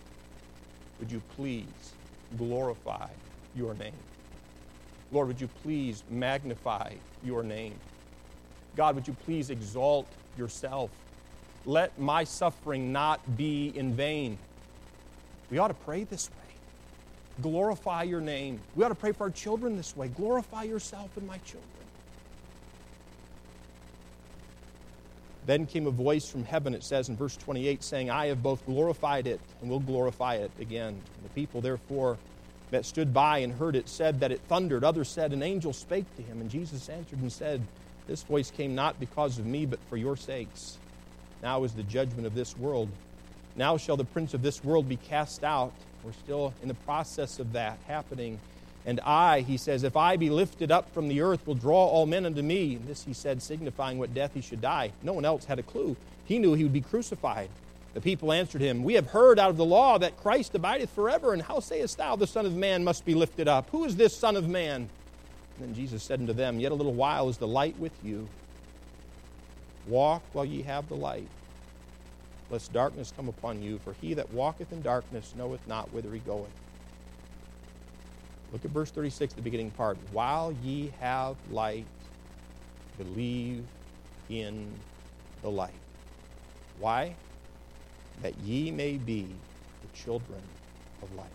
Would 0.99 1.11
you 1.11 1.21
please 1.35 1.93
glorify 2.37 3.07
your 3.55 3.73
name? 3.73 3.93
Lord, 5.11 5.27
would 5.27 5.41
you 5.41 5.49
please 5.63 6.03
magnify 6.09 6.93
your 7.23 7.43
name? 7.43 7.75
God, 8.75 8.95
would 8.95 9.07
you 9.07 9.15
please 9.25 9.49
exalt 9.49 10.07
yourself? 10.37 10.89
Let 11.65 11.97
my 11.99 12.23
suffering 12.23 12.91
not 12.91 13.37
be 13.37 13.71
in 13.75 13.93
vain. 13.93 14.37
We 15.49 15.57
ought 15.57 15.69
to 15.69 15.73
pray 15.73 16.03
this 16.03 16.29
way. 16.29 16.35
Glorify 17.41 18.03
your 18.03 18.21
name. 18.21 18.59
We 18.75 18.83
ought 18.83 18.89
to 18.89 18.95
pray 18.95 19.11
for 19.11 19.23
our 19.25 19.29
children 19.31 19.75
this 19.75 19.95
way. 19.95 20.07
Glorify 20.07 20.63
yourself 20.63 21.09
in 21.17 21.25
my 21.25 21.37
children. 21.39 21.72
Then 25.45 25.65
came 25.65 25.87
a 25.87 25.91
voice 25.91 26.27
from 26.27 26.45
heaven, 26.45 26.73
it 26.73 26.83
says 26.83 27.09
in 27.09 27.17
verse 27.17 27.35
28, 27.35 27.83
saying, 27.83 28.09
I 28.09 28.27
have 28.27 28.41
both 28.41 28.65
glorified 28.65 29.27
it 29.27 29.41
and 29.61 29.69
will 29.69 29.79
glorify 29.79 30.35
it 30.35 30.51
again. 30.59 30.89
And 30.89 31.25
the 31.25 31.29
people, 31.29 31.59
therefore, 31.59 32.17
that 32.71 32.85
stood 32.85 33.13
by 33.13 33.39
and 33.39 33.53
heard 33.53 33.75
it 33.75 33.87
said 33.87 34.19
that 34.21 34.31
it 34.31 34.41
thundered. 34.47 34.83
Others 34.83 35.09
said, 35.09 35.33
An 35.33 35.43
angel 35.43 35.73
spake 35.73 36.05
to 36.15 36.21
him. 36.21 36.41
And 36.41 36.49
Jesus 36.49 36.89
answered 36.89 37.19
and 37.19 37.31
said, 37.31 37.61
This 38.07 38.23
voice 38.23 38.49
came 38.49 38.73
not 38.73 38.99
because 38.99 39.37
of 39.37 39.45
me, 39.45 39.65
but 39.65 39.79
for 39.89 39.97
your 39.97 40.17
sakes. 40.17 40.77
Now 41.41 41.63
is 41.65 41.73
the 41.73 41.83
judgment 41.83 42.25
of 42.25 42.35
this 42.35 42.57
world. 42.57 42.89
Now 43.55 43.77
shall 43.77 43.97
the 43.97 44.05
prince 44.05 44.33
of 44.33 44.41
this 44.41 44.63
world 44.63 44.89
be 44.89 44.95
cast 44.95 45.43
out. 45.43 45.73
We're 46.03 46.13
still 46.13 46.53
in 46.61 46.67
the 46.67 46.73
process 46.73 47.39
of 47.39 47.53
that 47.53 47.77
happening. 47.85 48.39
And 48.85 48.99
I, 49.01 49.41
he 49.41 49.57
says, 49.57 49.83
if 49.83 49.95
I 49.95 50.17
be 50.17 50.29
lifted 50.29 50.71
up 50.71 50.93
from 50.93 51.07
the 51.07 51.21
earth, 51.21 51.47
will 51.47 51.55
draw 51.55 51.85
all 51.85 52.05
men 52.05 52.25
unto 52.25 52.41
me. 52.41 52.75
And 52.75 52.87
this 52.87 53.03
he 53.03 53.13
said, 53.13 53.41
signifying 53.41 53.97
what 53.97 54.13
death 54.13 54.31
he 54.33 54.41
should 54.41 54.61
die. 54.61 54.91
No 55.01 55.13
one 55.13 55.25
else 55.25 55.45
had 55.45 55.59
a 55.59 55.63
clue. 55.63 55.95
He 56.25 56.37
knew 56.37 56.53
he 56.53 56.63
would 56.63 56.73
be 56.73 56.81
crucified. 56.81 57.49
The 57.93 58.01
people 58.01 58.33
answered 58.33 58.61
him, 58.61 58.83
We 58.83 58.95
have 58.95 59.07
heard 59.07 59.39
out 59.39 59.51
of 59.51 59.57
the 59.57 59.65
law 59.65 59.99
that 59.99 60.17
Christ 60.17 60.55
abideth 60.55 60.89
forever, 60.89 61.31
and 61.33 61.41
how 61.41 61.59
sayest 61.59 61.97
thou 61.97 62.15
the 62.15 62.27
Son 62.27 62.45
of 62.45 62.55
Man 62.55 62.83
must 62.83 63.05
be 63.05 63.13
lifted 63.13 63.47
up? 63.47 63.69
Who 63.69 63.85
is 63.85 63.95
this 63.95 64.15
Son 64.17 64.35
of 64.35 64.49
Man? 64.49 64.89
And 65.57 65.67
then 65.67 65.75
Jesus 65.75 66.01
said 66.01 66.19
unto 66.19 66.33
them, 66.33 66.59
Yet 66.59 66.71
a 66.71 66.75
little 66.75 66.93
while 66.93 67.29
is 67.29 67.37
the 67.37 67.47
light 67.47 67.77
with 67.77 67.93
you. 68.03 68.27
Walk 69.87 70.23
while 70.33 70.45
ye 70.45 70.63
have 70.63 70.89
the 70.89 70.95
light, 70.95 71.27
lest 72.49 72.73
darkness 72.73 73.13
come 73.15 73.27
upon 73.27 73.61
you, 73.61 73.77
for 73.79 73.93
he 74.01 74.15
that 74.15 74.33
walketh 74.33 74.71
in 74.71 74.81
darkness 74.81 75.33
knoweth 75.37 75.65
not 75.67 75.93
whither 75.93 76.11
he 76.11 76.19
goeth. 76.19 76.49
Look 78.53 78.65
at 78.65 78.71
verse 78.71 78.91
36, 78.91 79.33
the 79.33 79.41
beginning 79.41 79.71
part. 79.71 79.97
While 80.11 80.51
ye 80.61 80.93
have 80.99 81.37
light, 81.49 81.87
believe 82.99 83.65
in 84.29 84.79
the 85.41 85.49
light. 85.49 85.73
Why? 86.77 87.17
That 88.21 88.37
ye 88.37 88.69
may 88.69 88.99
be 88.99 89.25
the 89.81 89.97
children 89.97 90.43
of 91.01 91.11
light. 91.15 91.31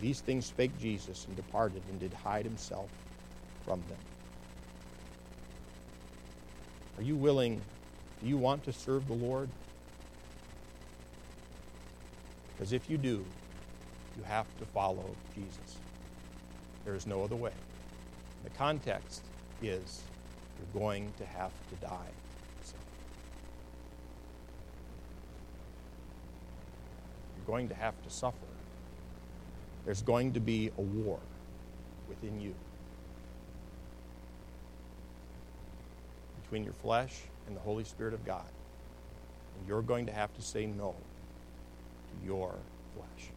These 0.00 0.20
things 0.20 0.46
spake 0.46 0.76
Jesus 0.80 1.26
and 1.26 1.36
departed 1.36 1.82
and 1.88 2.00
did 2.00 2.12
hide 2.12 2.44
himself 2.44 2.88
from 3.64 3.80
them. 3.88 3.98
Are 6.96 7.04
you 7.04 7.16
willing? 7.16 7.62
Do 8.20 8.26
you 8.26 8.36
want 8.36 8.64
to 8.64 8.72
serve 8.72 9.06
the 9.06 9.14
Lord? 9.14 9.48
Because 12.56 12.72
if 12.72 12.90
you 12.90 12.98
do, 12.98 13.24
you 14.18 14.24
have 14.24 14.46
to 14.58 14.66
follow 14.66 15.04
Jesus. 15.34 15.76
There 16.84 16.94
is 16.94 17.06
no 17.06 17.22
other 17.22 17.36
way. 17.36 17.52
The 18.44 18.50
context 18.50 19.22
is 19.62 20.02
you're 20.58 20.82
going 20.82 21.12
to 21.18 21.24
have 21.24 21.52
to 21.70 21.86
die. 21.86 22.10
So 22.62 22.74
you're 27.36 27.46
going 27.46 27.68
to 27.68 27.74
have 27.74 27.94
to 28.02 28.10
suffer. 28.10 28.36
There's 29.84 30.02
going 30.02 30.32
to 30.32 30.40
be 30.40 30.70
a 30.76 30.82
war 30.82 31.18
within 32.08 32.40
you 32.40 32.54
between 36.42 36.64
your 36.64 36.74
flesh 36.74 37.14
and 37.46 37.54
the 37.54 37.60
Holy 37.60 37.84
Spirit 37.84 38.14
of 38.14 38.24
God. 38.24 38.44
And 39.58 39.68
you're 39.68 39.82
going 39.82 40.06
to 40.06 40.12
have 40.12 40.34
to 40.36 40.42
say 40.42 40.66
no 40.66 40.94
to 42.10 42.26
your 42.26 42.54
flesh. 42.94 43.30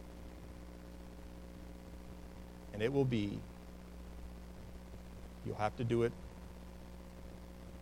And 2.72 2.82
it 2.82 2.92
will 2.92 3.04
be, 3.04 3.38
you'll 5.44 5.56
have 5.56 5.76
to 5.76 5.84
do 5.84 6.04
it 6.04 6.12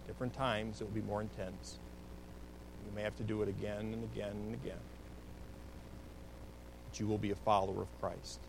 different 0.06 0.34
times, 0.34 0.80
it 0.80 0.84
will 0.84 0.90
be 0.90 1.02
more 1.02 1.20
intense. 1.20 1.78
You 2.84 2.96
may 2.96 3.02
have 3.02 3.16
to 3.16 3.22
do 3.22 3.42
it 3.42 3.48
again 3.48 3.92
and 3.92 4.04
again 4.04 4.32
and 4.32 4.54
again. 4.54 4.80
But 6.88 6.98
you 6.98 7.06
will 7.06 7.18
be 7.18 7.30
a 7.30 7.36
follower 7.36 7.82
of 7.82 8.00
Christ, 8.00 8.40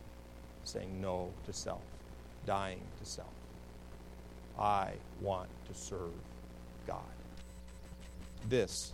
saying 0.64 1.00
no 1.00 1.32
to 1.46 1.54
self, 1.54 1.84
dying 2.48 2.82
to 3.00 3.06
self. 3.06 3.30
I 4.58 4.94
want 5.22 5.50
to 5.68 5.80
serve 5.80 6.12
God. 6.88 7.00
This 8.50 8.94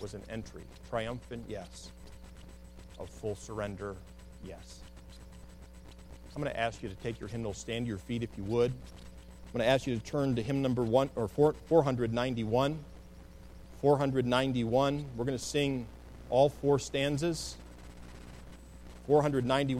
was 0.00 0.12
an 0.14 0.22
entry, 0.28 0.64
triumphant 0.90 1.44
yes, 1.48 1.90
of 2.98 3.08
full 3.08 3.36
surrender, 3.36 3.96
yes. 4.44 4.82
I'm 6.34 6.42
going 6.42 6.52
to 6.54 6.60
ask 6.60 6.82
you 6.82 6.88
to 6.88 6.94
take 6.96 7.20
your 7.20 7.28
hymnal, 7.28 7.52
stand 7.52 7.84
to 7.84 7.88
your 7.88 7.98
feet 7.98 8.22
if 8.22 8.30
you 8.38 8.44
would. 8.44 8.70
I'm 8.70 9.52
going 9.52 9.64
to 9.64 9.70
ask 9.70 9.86
you 9.86 9.94
to 9.94 10.02
turn 10.02 10.34
to 10.36 10.42
hymn 10.42 10.62
number 10.62 10.82
one 10.82 11.10
or 11.14 11.28
491. 11.28 12.78
491. 13.82 15.04
We're 15.16 15.24
going 15.24 15.36
to 15.36 15.44
sing 15.44 15.86
all 16.30 16.48
four 16.48 16.78
stanzas. 16.78 17.56
491. 19.06 19.78